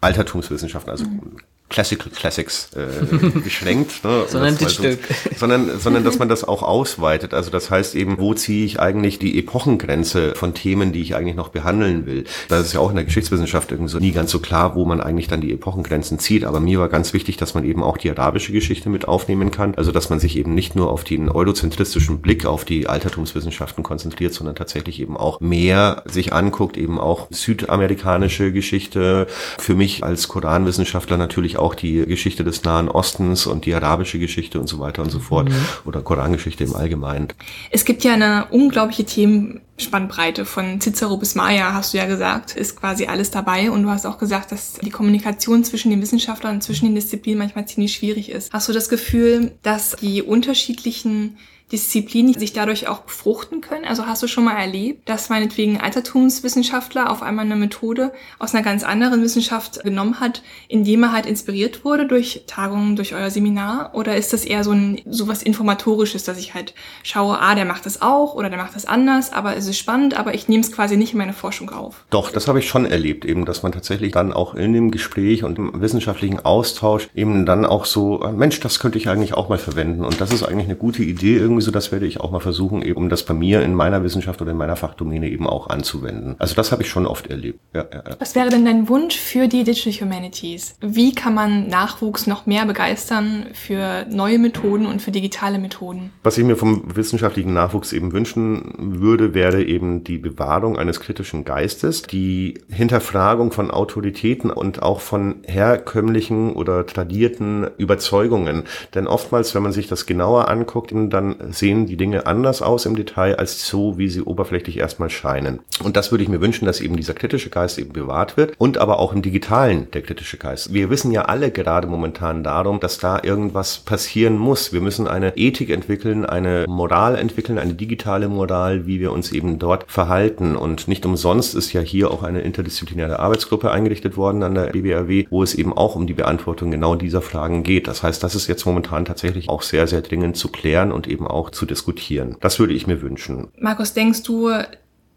Altertumswissenschaften, 0.00 0.90
also 0.90 1.04
mhm. 1.06 1.38
Classical 1.70 2.10
Classics 2.10 2.68
äh, 2.76 3.04
beschränkt, 3.40 4.04
ne, 4.04 4.24
sondern, 4.28 4.56
so, 4.56 4.68
sondern, 5.36 5.80
sondern 5.80 6.04
dass 6.04 6.18
man 6.18 6.28
das 6.28 6.44
auch 6.44 6.62
ausweitet. 6.62 7.34
Also 7.34 7.50
das 7.50 7.70
heißt 7.70 7.94
eben, 7.94 8.18
wo 8.18 8.34
ziehe 8.34 8.64
ich 8.64 8.80
eigentlich 8.80 9.18
die 9.18 9.38
Epochengrenze 9.38 10.34
von 10.34 10.54
Themen, 10.54 10.92
die 10.92 11.00
ich 11.00 11.16
eigentlich 11.16 11.34
noch 11.34 11.48
behandeln 11.48 12.06
will? 12.06 12.24
Das 12.48 12.66
ist 12.66 12.74
ja 12.74 12.80
auch 12.80 12.90
in 12.90 12.96
der 12.96 13.04
Geschichtswissenschaft 13.04 13.72
irgendwie 13.72 13.90
so 13.90 13.98
nie 13.98 14.12
ganz 14.12 14.30
so 14.30 14.38
klar, 14.38 14.76
wo 14.76 14.84
man 14.84 15.00
eigentlich 15.00 15.26
dann 15.26 15.40
die 15.40 15.52
Epochengrenzen 15.52 16.18
zieht. 16.18 16.44
Aber 16.44 16.60
mir 16.60 16.78
war 16.78 16.88
ganz 16.88 17.12
wichtig, 17.12 17.38
dass 17.38 17.54
man 17.54 17.64
eben 17.64 17.82
auch 17.82 17.96
die 17.96 18.10
arabische 18.10 18.52
Geschichte 18.52 18.88
mit 18.90 19.08
aufnehmen 19.08 19.50
kann. 19.50 19.74
Also 19.74 19.90
dass 19.90 20.10
man 20.10 20.20
sich 20.20 20.36
eben 20.36 20.54
nicht 20.54 20.76
nur 20.76 20.92
auf 20.92 21.02
den 21.02 21.28
eurozentristischen 21.28 22.20
Blick 22.20 22.46
auf 22.46 22.64
die 22.64 22.86
Altertumswissenschaften 22.86 23.82
konzentriert, 23.82 24.34
sondern 24.34 24.54
tatsächlich 24.54 25.00
eben 25.00 25.16
auch 25.16 25.40
mehr 25.40 26.04
sich 26.04 26.32
anguckt, 26.32 26.76
eben 26.76 27.00
auch 27.00 27.26
südamerikanische 27.30 28.52
Geschichte. 28.52 29.26
Für 29.58 29.74
mich 29.74 30.04
als 30.04 30.28
Koranwissenschaftler 30.28 31.16
natürlich 31.16 31.53
natürlich 31.54 31.58
auch 31.58 31.74
die 31.74 32.06
Geschichte 32.06 32.44
des 32.44 32.62
Nahen 32.64 32.88
Ostens 32.88 33.46
und 33.46 33.64
die 33.64 33.74
arabische 33.74 34.18
Geschichte 34.18 34.60
und 34.60 34.68
so 34.68 34.78
weiter 34.78 35.02
und 35.02 35.10
so 35.10 35.18
fort 35.18 35.48
mhm. 35.48 35.66
oder 35.84 36.02
Korangeschichte 36.02 36.64
im 36.64 36.74
Allgemeinen. 36.74 37.28
Es 37.70 37.84
gibt 37.84 38.04
ja 38.04 38.14
eine 38.14 38.46
unglaubliche 38.50 39.04
Themenspannbreite 39.04 40.44
von 40.44 40.80
Cicero 40.80 41.16
bis 41.16 41.34
Maya, 41.34 41.72
hast 41.72 41.94
du 41.94 41.98
ja 41.98 42.06
gesagt, 42.06 42.56
ist 42.56 42.76
quasi 42.76 43.06
alles 43.06 43.30
dabei 43.30 43.70
und 43.70 43.82
du 43.82 43.90
hast 43.90 44.06
auch 44.06 44.18
gesagt, 44.18 44.52
dass 44.52 44.74
die 44.74 44.90
Kommunikation 44.90 45.64
zwischen 45.64 45.90
den 45.90 46.00
Wissenschaftlern 46.02 46.56
und 46.56 46.62
zwischen 46.62 46.86
den 46.86 46.94
Disziplinen 46.94 47.38
manchmal 47.38 47.66
ziemlich 47.66 47.94
schwierig 47.94 48.30
ist. 48.30 48.52
Hast 48.52 48.68
du 48.68 48.72
das 48.72 48.88
Gefühl, 48.88 49.52
dass 49.62 49.96
die 50.00 50.22
unterschiedlichen 50.22 51.36
Disziplinen 51.74 52.34
sich 52.34 52.52
dadurch 52.52 52.86
auch 52.86 53.00
befruchten 53.00 53.60
können? 53.60 53.84
Also 53.84 54.06
hast 54.06 54.22
du 54.22 54.28
schon 54.28 54.44
mal 54.44 54.56
erlebt, 54.56 55.08
dass 55.08 55.28
meinetwegen 55.28 55.80
Altertumswissenschaftler 55.80 57.10
auf 57.10 57.20
einmal 57.20 57.46
eine 57.46 57.56
Methode 57.56 58.12
aus 58.38 58.54
einer 58.54 58.62
ganz 58.62 58.84
anderen 58.84 59.22
Wissenschaft 59.22 59.82
genommen 59.82 60.20
hat, 60.20 60.44
indem 60.68 61.02
er 61.02 61.12
halt 61.12 61.26
inspiriert 61.26 61.84
wurde 61.84 62.06
durch 62.06 62.44
Tagungen, 62.46 62.94
durch 62.94 63.12
euer 63.12 63.28
Seminar? 63.28 63.90
Oder 63.92 64.16
ist 64.16 64.32
das 64.32 64.44
eher 64.44 64.62
so 64.62 64.70
ein 64.70 65.00
so 65.04 65.26
was 65.26 65.42
Informatorisches, 65.42 66.22
dass 66.22 66.38
ich 66.38 66.54
halt 66.54 66.74
schaue, 67.02 67.40
ah, 67.40 67.56
der 67.56 67.64
macht 67.64 67.86
das 67.86 68.00
auch 68.00 68.36
oder 68.36 68.50
der 68.50 68.58
macht 68.58 68.76
das 68.76 68.86
anders, 68.86 69.32
aber 69.32 69.56
es 69.56 69.66
ist 69.66 69.78
spannend, 69.78 70.16
aber 70.16 70.32
ich 70.32 70.46
nehme 70.46 70.62
es 70.62 70.70
quasi 70.70 70.96
nicht 70.96 71.12
in 71.12 71.18
meine 71.18 71.32
Forschung 71.32 71.70
auf? 71.70 72.04
Doch, 72.10 72.30
das 72.30 72.46
habe 72.46 72.60
ich 72.60 72.68
schon 72.68 72.86
erlebt, 72.86 73.24
eben, 73.24 73.46
dass 73.46 73.64
man 73.64 73.72
tatsächlich 73.72 74.12
dann 74.12 74.32
auch 74.32 74.54
in 74.54 74.72
dem 74.72 74.92
Gespräch 74.92 75.42
und 75.42 75.58
im 75.58 75.80
wissenschaftlichen 75.80 76.38
Austausch 76.38 77.08
eben 77.16 77.46
dann 77.46 77.66
auch 77.66 77.84
so, 77.84 78.18
Mensch, 78.32 78.60
das 78.60 78.78
könnte 78.78 78.98
ich 78.98 79.08
eigentlich 79.08 79.34
auch 79.34 79.48
mal 79.48 79.58
verwenden 79.58 80.04
und 80.04 80.20
das 80.20 80.32
ist 80.32 80.44
eigentlich 80.44 80.66
eine 80.66 80.76
gute 80.76 81.02
Idee 81.02 81.36
irgendwie 81.36 81.63
sowieso, 81.64 81.70
das 81.70 81.92
werde 81.92 82.06
ich 82.06 82.20
auch 82.20 82.30
mal 82.30 82.40
versuchen, 82.40 82.82
eben 82.82 82.96
um 82.96 83.08
das 83.08 83.24
bei 83.24 83.34
mir 83.34 83.62
in 83.62 83.74
meiner 83.74 84.02
Wissenschaft 84.04 84.40
oder 84.42 84.52
in 84.52 84.56
meiner 84.56 84.76
Fachdomäne 84.76 85.28
eben 85.28 85.46
auch 85.46 85.68
anzuwenden. 85.68 86.36
Also 86.38 86.54
das 86.54 86.72
habe 86.72 86.82
ich 86.82 86.88
schon 86.88 87.06
oft 87.06 87.28
erlebt. 87.28 87.60
Ja, 87.74 87.86
ja, 87.92 88.02
ja. 88.06 88.16
Was 88.18 88.34
wäre 88.34 88.48
denn 88.48 88.64
dein 88.64 88.88
Wunsch 88.88 89.16
für 89.16 89.48
die 89.48 89.64
Digital 89.64 90.08
Humanities? 90.08 90.76
Wie 90.80 91.14
kann 91.14 91.34
man 91.34 91.68
Nachwuchs 91.68 92.26
noch 92.26 92.46
mehr 92.46 92.66
begeistern 92.66 93.46
für 93.52 94.06
neue 94.08 94.38
Methoden 94.38 94.86
und 94.86 95.00
für 95.00 95.10
digitale 95.10 95.58
Methoden? 95.58 96.10
Was 96.22 96.38
ich 96.38 96.44
mir 96.44 96.56
vom 96.56 96.94
wissenschaftlichen 96.94 97.54
Nachwuchs 97.54 97.92
eben 97.92 98.12
wünschen 98.12 98.74
würde, 98.78 99.34
wäre 99.34 99.62
eben 99.62 100.04
die 100.04 100.18
Bewahrung 100.18 100.78
eines 100.78 101.00
kritischen 101.00 101.44
Geistes, 101.44 102.02
die 102.02 102.60
Hinterfragung 102.68 103.52
von 103.52 103.70
Autoritäten 103.70 104.50
und 104.50 104.82
auch 104.82 105.00
von 105.00 105.36
herkömmlichen 105.44 106.52
oder 106.52 106.86
tradierten 106.86 107.68
Überzeugungen. 107.78 108.64
Denn 108.94 109.06
oftmals, 109.06 109.54
wenn 109.54 109.62
man 109.62 109.72
sich 109.72 109.88
das 109.88 110.06
genauer 110.06 110.48
anguckt, 110.48 110.92
dann 110.92 111.36
sehen 111.50 111.86
die 111.86 111.96
Dinge 111.96 112.26
anders 112.26 112.62
aus 112.62 112.86
im 112.86 112.96
Detail 112.96 113.36
als 113.36 113.66
so, 113.66 113.98
wie 113.98 114.08
sie 114.08 114.22
oberflächlich 114.22 114.78
erstmal 114.78 115.10
scheinen. 115.10 115.60
Und 115.82 115.96
das 115.96 116.10
würde 116.10 116.22
ich 116.22 116.30
mir 116.30 116.40
wünschen, 116.40 116.66
dass 116.66 116.80
eben 116.80 116.96
dieser 116.96 117.14
kritische 117.14 117.50
Geist 117.50 117.78
eben 117.78 117.92
bewahrt 117.92 118.36
wird 118.36 118.54
und 118.58 118.78
aber 118.78 118.98
auch 118.98 119.12
im 119.12 119.22
Digitalen 119.22 119.90
der 119.92 120.02
kritische 120.02 120.36
Geist. 120.36 120.72
Wir 120.72 120.90
wissen 120.90 121.12
ja 121.12 121.22
alle 121.22 121.50
gerade 121.50 121.86
momentan 121.86 122.44
darum, 122.44 122.80
dass 122.80 122.98
da 122.98 123.20
irgendwas 123.22 123.78
passieren 123.78 124.38
muss. 124.38 124.72
Wir 124.72 124.80
müssen 124.80 125.08
eine 125.08 125.36
Ethik 125.36 125.70
entwickeln, 125.70 126.24
eine 126.24 126.64
Moral 126.68 127.16
entwickeln, 127.16 127.58
eine 127.58 127.74
digitale 127.74 128.28
Moral, 128.28 128.86
wie 128.86 129.00
wir 129.00 129.12
uns 129.12 129.32
eben 129.32 129.58
dort 129.58 129.84
verhalten. 129.88 130.56
Und 130.56 130.88
nicht 130.88 131.06
umsonst 131.06 131.54
ist 131.54 131.72
ja 131.72 131.80
hier 131.80 132.10
auch 132.10 132.22
eine 132.22 132.40
interdisziplinäre 132.40 133.18
Arbeitsgruppe 133.18 133.70
eingerichtet 133.70 134.16
worden 134.16 134.42
an 134.42 134.54
der 134.54 134.66
BBRW, 134.66 135.26
wo 135.30 135.42
es 135.42 135.54
eben 135.54 135.72
auch 135.72 135.96
um 135.96 136.06
die 136.06 136.14
Beantwortung 136.14 136.70
genau 136.70 136.94
dieser 136.94 137.22
Fragen 137.22 137.62
geht. 137.62 137.88
Das 137.88 138.02
heißt, 138.02 138.22
das 138.22 138.34
ist 138.34 138.46
jetzt 138.46 138.64
momentan 138.64 139.04
tatsächlich 139.04 139.48
auch 139.48 139.62
sehr, 139.62 139.86
sehr 139.86 140.02
dringend 140.02 140.36
zu 140.36 140.48
klären 140.48 140.92
und 140.92 141.06
eben 141.06 141.26
auch 141.26 141.33
zu 141.50 141.66
diskutieren. 141.66 142.36
Das 142.40 142.58
würde 142.58 142.74
ich 142.74 142.86
mir 142.86 143.02
wünschen. 143.02 143.48
Markus, 143.58 143.92
denkst 143.92 144.22
du, 144.22 144.50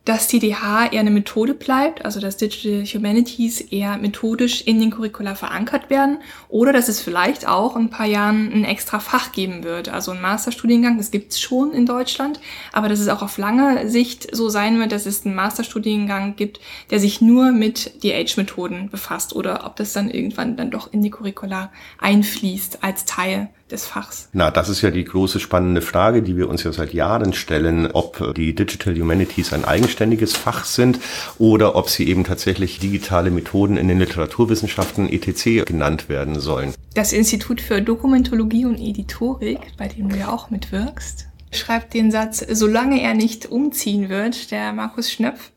dass 0.07 0.29
TDH 0.29 0.93
eher 0.93 1.01
eine 1.01 1.11
Methode 1.11 1.53
bleibt, 1.53 2.05
also 2.05 2.21
dass 2.21 2.37
Digital 2.37 2.85
Humanities 2.85 3.59
eher 3.59 3.97
methodisch 3.97 4.61
in 4.61 4.79
den 4.79 4.89
Curricula 4.89 5.35
verankert 5.35 5.89
werden 5.89 6.19
oder 6.47 6.71
dass 6.71 6.87
es 6.87 7.01
vielleicht 7.01 7.45
auch 7.45 7.75
in 7.75 7.83
ein 7.83 7.89
paar 7.89 8.05
Jahren 8.05 8.49
ein 8.53 8.63
extra 8.63 9.01
Fach 9.01 9.33
geben 9.33 9.65
wird, 9.65 9.89
also 9.89 10.11
ein 10.11 10.21
Masterstudiengang, 10.21 10.97
das 10.97 11.11
gibt 11.11 11.33
es 11.33 11.41
schon 11.41 11.73
in 11.73 11.85
Deutschland, 11.85 12.39
aber 12.71 12.87
dass 12.87 13.01
es 13.01 13.09
auch 13.09 13.21
auf 13.21 13.37
lange 13.37 13.89
Sicht 13.89 14.33
so 14.33 14.47
sein 14.47 14.79
wird, 14.79 14.93
dass 14.93 15.05
es 15.05 15.25
einen 15.25 15.35
Masterstudiengang 15.35 16.37
gibt, 16.37 16.61
der 16.89 17.01
sich 17.01 17.19
nur 17.19 17.51
mit 17.51 18.01
DH-Methoden 18.01 18.89
befasst 18.89 19.35
oder 19.35 19.65
ob 19.65 19.75
das 19.75 19.91
dann 19.91 20.09
irgendwann 20.09 20.55
dann 20.55 20.71
doch 20.71 20.93
in 20.93 21.01
die 21.01 21.11
Curricula 21.11 21.69
einfließt 21.99 22.81
als 22.81 23.03
Teil 23.03 23.49
des 23.71 23.85
Fachs? 23.85 24.29
Na, 24.33 24.51
das 24.51 24.69
ist 24.69 24.81
ja 24.81 24.91
die 24.91 25.03
große 25.03 25.39
spannende 25.39 25.81
Frage, 25.81 26.21
die 26.21 26.37
wir 26.37 26.49
uns 26.49 26.63
ja 26.63 26.71
seit 26.71 26.93
Jahren 26.93 27.33
stellen, 27.33 27.91
ob 27.91 28.35
die 28.35 28.55
Digital 28.55 28.95
Humanities 28.95 29.53
ein 29.53 29.65
eigenständiges 29.65 30.35
Fach 30.35 30.65
sind 30.65 30.99
oder 31.37 31.75
ob 31.75 31.89
sie 31.89 32.07
eben 32.07 32.23
tatsächlich 32.23 32.79
digitale 32.79 33.31
Methoden 33.31 33.77
in 33.77 33.87
den 33.87 33.99
Literaturwissenschaften 33.99 35.09
etc. 35.11 35.65
genannt 35.65 36.09
werden 36.09 36.39
sollen. 36.39 36.73
Das 36.93 37.13
Institut 37.13 37.61
für 37.61 37.81
Dokumentologie 37.81 38.65
und 38.65 38.79
Editorik, 38.79 39.59
bei 39.77 39.87
dem 39.87 40.09
du 40.09 40.17
ja 40.17 40.29
auch 40.29 40.49
mitwirkst, 40.49 41.27
schreibt 41.51 41.93
den 41.93 42.11
Satz, 42.11 42.45
solange 42.49 43.01
er 43.01 43.13
nicht 43.13 43.45
umziehen 43.45 44.09
wird, 44.09 44.51
der 44.51 44.73
Markus 44.73 45.11
Schnöpf, 45.11 45.51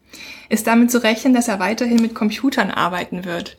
ist 0.48 0.66
damit 0.66 0.90
zu 0.90 1.02
rechnen, 1.02 1.34
dass 1.34 1.48
er 1.48 1.60
weiterhin 1.60 2.02
mit 2.02 2.14
Computern 2.14 2.70
arbeiten 2.70 3.24
wird. 3.24 3.56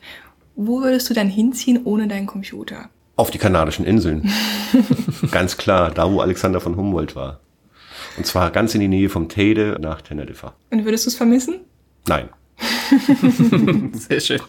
Wo 0.54 0.82
würdest 0.82 1.08
du 1.08 1.14
dann 1.14 1.28
hinziehen 1.28 1.80
ohne 1.84 2.08
deinen 2.08 2.26
Computer? 2.26 2.90
Auf 3.16 3.30
die 3.30 3.38
Kanarischen 3.38 3.84
Inseln. 3.84 4.30
ganz 5.30 5.56
klar, 5.56 5.90
da 5.90 6.10
wo 6.10 6.20
Alexander 6.20 6.60
von 6.60 6.76
Humboldt 6.76 7.14
war. 7.14 7.40
Und 8.16 8.26
zwar 8.26 8.50
ganz 8.50 8.74
in 8.74 8.80
die 8.80 8.88
Nähe 8.88 9.08
vom 9.08 9.28
Teide 9.28 9.78
nach 9.80 10.02
Teneriffa. 10.02 10.54
Und 10.70 10.84
würdest 10.84 11.06
du 11.06 11.10
es 11.10 11.16
vermissen? 11.16 11.60
Nein. 12.06 12.28
Sehr 13.92 14.20
schön. 14.20 14.40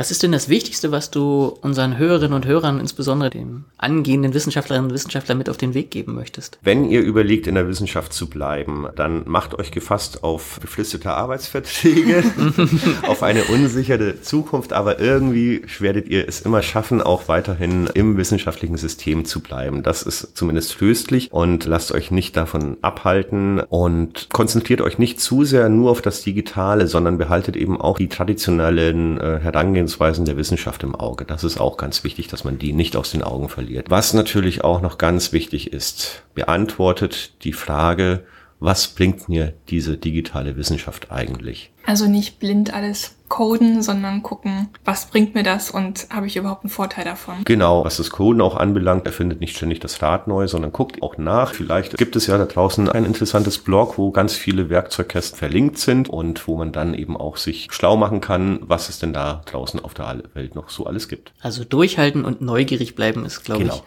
Was 0.00 0.10
ist 0.10 0.22
denn 0.22 0.32
das 0.32 0.48
Wichtigste, 0.48 0.92
was 0.92 1.10
du 1.10 1.58
unseren 1.60 1.98
Hörerinnen 1.98 2.32
und 2.32 2.46
Hörern, 2.46 2.80
insbesondere 2.80 3.28
den 3.28 3.66
angehenden 3.76 4.32
Wissenschaftlerinnen 4.32 4.88
und 4.88 4.94
Wissenschaftlern 4.94 5.36
mit 5.36 5.50
auf 5.50 5.58
den 5.58 5.74
Weg 5.74 5.90
geben 5.90 6.14
möchtest? 6.14 6.58
Wenn 6.62 6.88
ihr 6.88 7.02
überlegt, 7.02 7.46
in 7.46 7.54
der 7.54 7.68
Wissenschaft 7.68 8.14
zu 8.14 8.30
bleiben, 8.30 8.86
dann 8.96 9.24
macht 9.26 9.58
euch 9.58 9.70
gefasst 9.70 10.24
auf 10.24 10.58
befristete 10.58 11.10
Arbeitsverträge, 11.10 12.24
auf 13.06 13.22
eine 13.22 13.44
unsichere 13.44 14.22
Zukunft, 14.22 14.72
aber 14.72 15.00
irgendwie 15.00 15.60
werdet 15.80 16.08
ihr 16.08 16.26
es 16.26 16.40
immer 16.40 16.62
schaffen, 16.62 17.02
auch 17.02 17.28
weiterhin 17.28 17.86
im 17.92 18.16
wissenschaftlichen 18.16 18.78
System 18.78 19.26
zu 19.26 19.40
bleiben. 19.40 19.82
Das 19.82 20.02
ist 20.02 20.34
zumindest 20.34 20.78
tröstlich 20.78 21.30
und 21.30 21.66
lasst 21.66 21.92
euch 21.92 22.10
nicht 22.10 22.38
davon 22.38 22.78
abhalten 22.80 23.60
und 23.60 24.30
konzentriert 24.32 24.80
euch 24.80 24.96
nicht 24.96 25.20
zu 25.20 25.44
sehr 25.44 25.68
nur 25.68 25.90
auf 25.90 26.00
das 26.00 26.22
Digitale, 26.22 26.86
sondern 26.86 27.18
behaltet 27.18 27.54
eben 27.54 27.78
auch 27.78 27.98
die 27.98 28.08
traditionellen 28.08 29.20
äh, 29.20 29.40
Herangehensweisen 29.40 29.89
Herangehensweisen 29.90 30.24
der 30.24 30.36
Wissenschaft 30.36 30.82
im 30.82 30.94
Auge. 30.94 31.24
Das 31.24 31.44
ist 31.44 31.58
auch 31.58 31.76
ganz 31.76 32.04
wichtig, 32.04 32.28
dass 32.28 32.44
man 32.44 32.58
die 32.58 32.72
nicht 32.72 32.96
aus 32.96 33.10
den 33.10 33.22
Augen 33.22 33.48
verliert. 33.48 33.90
Was 33.90 34.14
natürlich 34.14 34.62
auch 34.62 34.80
noch 34.80 34.98
ganz 34.98 35.32
wichtig 35.32 35.72
ist, 35.72 36.22
beantwortet 36.34 37.32
die 37.44 37.52
Frage, 37.52 38.24
was 38.60 38.88
bringt 38.88 39.28
mir 39.28 39.54
diese 39.68 39.96
digitale 39.96 40.56
Wissenschaft 40.56 41.10
eigentlich? 41.10 41.72
Also 41.86 42.06
nicht 42.06 42.38
blind 42.38 42.72
alles 42.72 43.16
coden, 43.30 43.80
sondern 43.80 44.22
gucken, 44.22 44.68
was 44.84 45.06
bringt 45.06 45.34
mir 45.34 45.42
das 45.42 45.70
und 45.70 46.08
habe 46.10 46.26
ich 46.26 46.36
überhaupt 46.36 46.64
einen 46.64 46.70
Vorteil 46.70 47.04
davon. 47.04 47.36
Genau, 47.46 47.84
was 47.84 47.96
das 47.96 48.10
Coden 48.10 48.42
auch 48.42 48.56
anbelangt, 48.56 49.06
er 49.06 49.12
findet 49.12 49.40
nicht 49.40 49.56
ständig 49.56 49.80
das 49.80 50.02
Rad 50.02 50.26
neu, 50.26 50.46
sondern 50.48 50.72
guckt 50.72 51.02
auch 51.02 51.16
nach. 51.16 51.54
Vielleicht 51.54 51.96
gibt 51.96 52.16
es 52.16 52.26
ja 52.26 52.36
da 52.36 52.44
draußen 52.44 52.90
ein 52.90 53.06
interessantes 53.06 53.58
Blog, 53.58 53.96
wo 53.96 54.10
ganz 54.10 54.34
viele 54.34 54.68
Werkzeugkästen 54.68 55.38
verlinkt 55.38 55.78
sind 55.78 56.10
und 56.10 56.46
wo 56.46 56.56
man 56.56 56.72
dann 56.72 56.92
eben 56.92 57.16
auch 57.16 57.38
sich 57.38 57.68
schlau 57.70 57.96
machen 57.96 58.20
kann, 58.20 58.58
was 58.62 58.90
es 58.90 58.98
denn 58.98 59.12
da 59.12 59.42
draußen 59.46 59.82
auf 59.82 59.94
der 59.94 60.22
Welt 60.34 60.56
noch 60.56 60.68
so 60.68 60.84
alles 60.86 61.08
gibt. 61.08 61.32
Also 61.40 61.64
durchhalten 61.64 62.24
und 62.24 62.40
neugierig 62.42 62.96
bleiben 62.96 63.24
ist, 63.24 63.44
glaube 63.44 63.62
genau. 63.62 63.82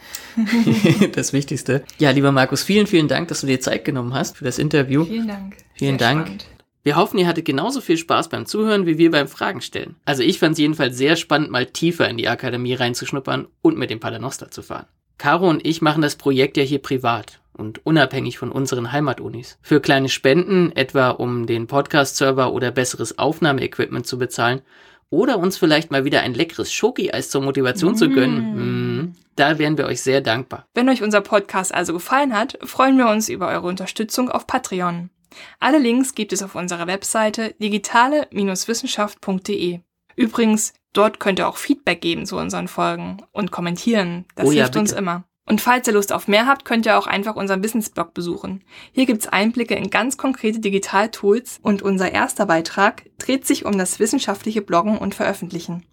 ich, 0.65 1.11
das 1.11 1.33
Wichtigste. 1.33 1.83
Ja, 1.99 2.11
lieber 2.11 2.31
Markus, 2.31 2.63
vielen, 2.63 2.87
vielen 2.87 3.09
Dank, 3.09 3.27
dass 3.27 3.41
du 3.41 3.47
dir 3.47 3.59
Zeit 3.59 3.83
genommen 3.83 4.13
hast 4.13 4.37
für 4.37 4.45
das 4.45 4.57
Interview. 4.57 5.03
Vielen 5.03 5.27
Dank. 5.27 5.57
Vielen 5.73 5.99
Sehr 5.99 6.07
Dank. 6.07 6.27
Spannend. 6.27 6.45
Wir 6.85 6.97
hoffen, 6.97 7.17
ihr 7.17 7.27
hattet 7.27 7.45
genauso 7.45 7.79
viel 7.79 7.97
Spaß 7.97 8.27
beim 8.27 8.45
Zuhören 8.45 8.85
wie 8.85 8.97
wir 8.97 9.09
beim 9.09 9.29
Fragen 9.29 9.61
stellen. 9.61 9.95
Also 10.03 10.21
ich 10.21 10.39
fand 10.39 10.53
es 10.53 10.59
jedenfalls 10.59 10.97
sehr 10.97 11.15
spannend, 11.15 11.49
mal 11.49 11.65
tiefer 11.65 12.09
in 12.09 12.17
die 12.17 12.27
Akademie 12.27 12.73
reinzuschnuppern 12.73 13.47
und 13.61 13.77
mit 13.77 13.89
dem 13.89 14.01
Paternoster 14.01 14.51
zu 14.51 14.61
fahren. 14.63 14.87
Caro 15.17 15.49
und 15.49 15.65
ich 15.65 15.81
machen 15.81 16.01
das 16.01 16.17
Projekt 16.17 16.57
ja 16.57 16.63
hier 16.63 16.79
privat 16.79 17.39
und 17.53 17.85
unabhängig 17.85 18.37
von 18.37 18.51
unseren 18.51 18.91
Heimatunis. 18.91 19.57
Für 19.61 19.79
kleine 19.79 20.09
Spenden, 20.09 20.73
etwa 20.75 21.11
um 21.11 21.47
den 21.47 21.67
Podcast-Server 21.67 22.51
oder 22.51 22.71
besseres 22.71 23.17
Aufnahmeequipment 23.17 24.05
zu 24.05 24.17
bezahlen, 24.17 24.61
oder 25.09 25.37
uns 25.37 25.57
vielleicht 25.57 25.91
mal 25.91 26.03
wieder 26.03 26.21
ein 26.21 26.33
leckeres 26.33 26.73
Schoki-Eis 26.73 27.29
zur 27.29 27.43
Motivation 27.43 27.93
mm. 27.93 27.95
zu 27.95 28.09
gönnen, 28.09 29.01
mm, 29.01 29.15
da 29.35 29.59
wären 29.59 29.77
wir 29.77 29.85
euch 29.85 30.01
sehr 30.01 30.21
dankbar. 30.21 30.65
Wenn 30.73 30.89
euch 30.89 31.03
unser 31.03 31.21
Podcast 31.21 31.73
also 31.73 31.93
gefallen 31.93 32.33
hat, 32.33 32.57
freuen 32.63 32.97
wir 32.97 33.07
uns 33.07 33.29
über 33.29 33.47
eure 33.49 33.67
Unterstützung 33.67 34.29
auf 34.29 34.47
Patreon. 34.47 35.11
Alle 35.59 35.79
Links 35.79 36.15
gibt 36.15 36.33
es 36.33 36.43
auf 36.43 36.55
unserer 36.55 36.87
Webseite 36.87 37.55
digitale-wissenschaft.de. 37.61 39.79
Übrigens, 40.15 40.73
dort 40.93 41.19
könnt 41.19 41.39
ihr 41.39 41.47
auch 41.47 41.57
Feedback 41.57 42.01
geben 42.01 42.25
zu 42.25 42.37
unseren 42.37 42.67
Folgen 42.67 43.17
und 43.31 43.51
kommentieren. 43.51 44.25
Das 44.35 44.47
oh 44.47 44.51
ja, 44.51 44.57
hilft 44.57 44.73
bitte. 44.73 44.79
uns 44.79 44.91
immer. 44.91 45.23
Und 45.45 45.59
falls 45.59 45.87
ihr 45.87 45.93
Lust 45.93 46.13
auf 46.13 46.29
mehr 46.29 46.47
habt, 46.47 46.63
könnt 46.63 46.85
ihr 46.85 46.97
auch 46.97 47.07
einfach 47.07 47.35
unseren 47.35 47.63
Wissensblog 47.63 48.13
besuchen. 48.13 48.63
Hier 48.93 49.05
gibt's 49.05 49.27
Einblicke 49.27 49.75
in 49.75 49.89
ganz 49.89 50.17
konkrete 50.17 50.59
Digitaltools 50.59 51.59
und 51.61 51.81
unser 51.81 52.13
erster 52.13 52.45
Beitrag 52.45 53.03
dreht 53.17 53.45
sich 53.45 53.65
um 53.65 53.77
das 53.77 53.99
wissenschaftliche 53.99 54.61
Bloggen 54.61 54.97
und 54.97 55.15
Veröffentlichen. 55.15 55.83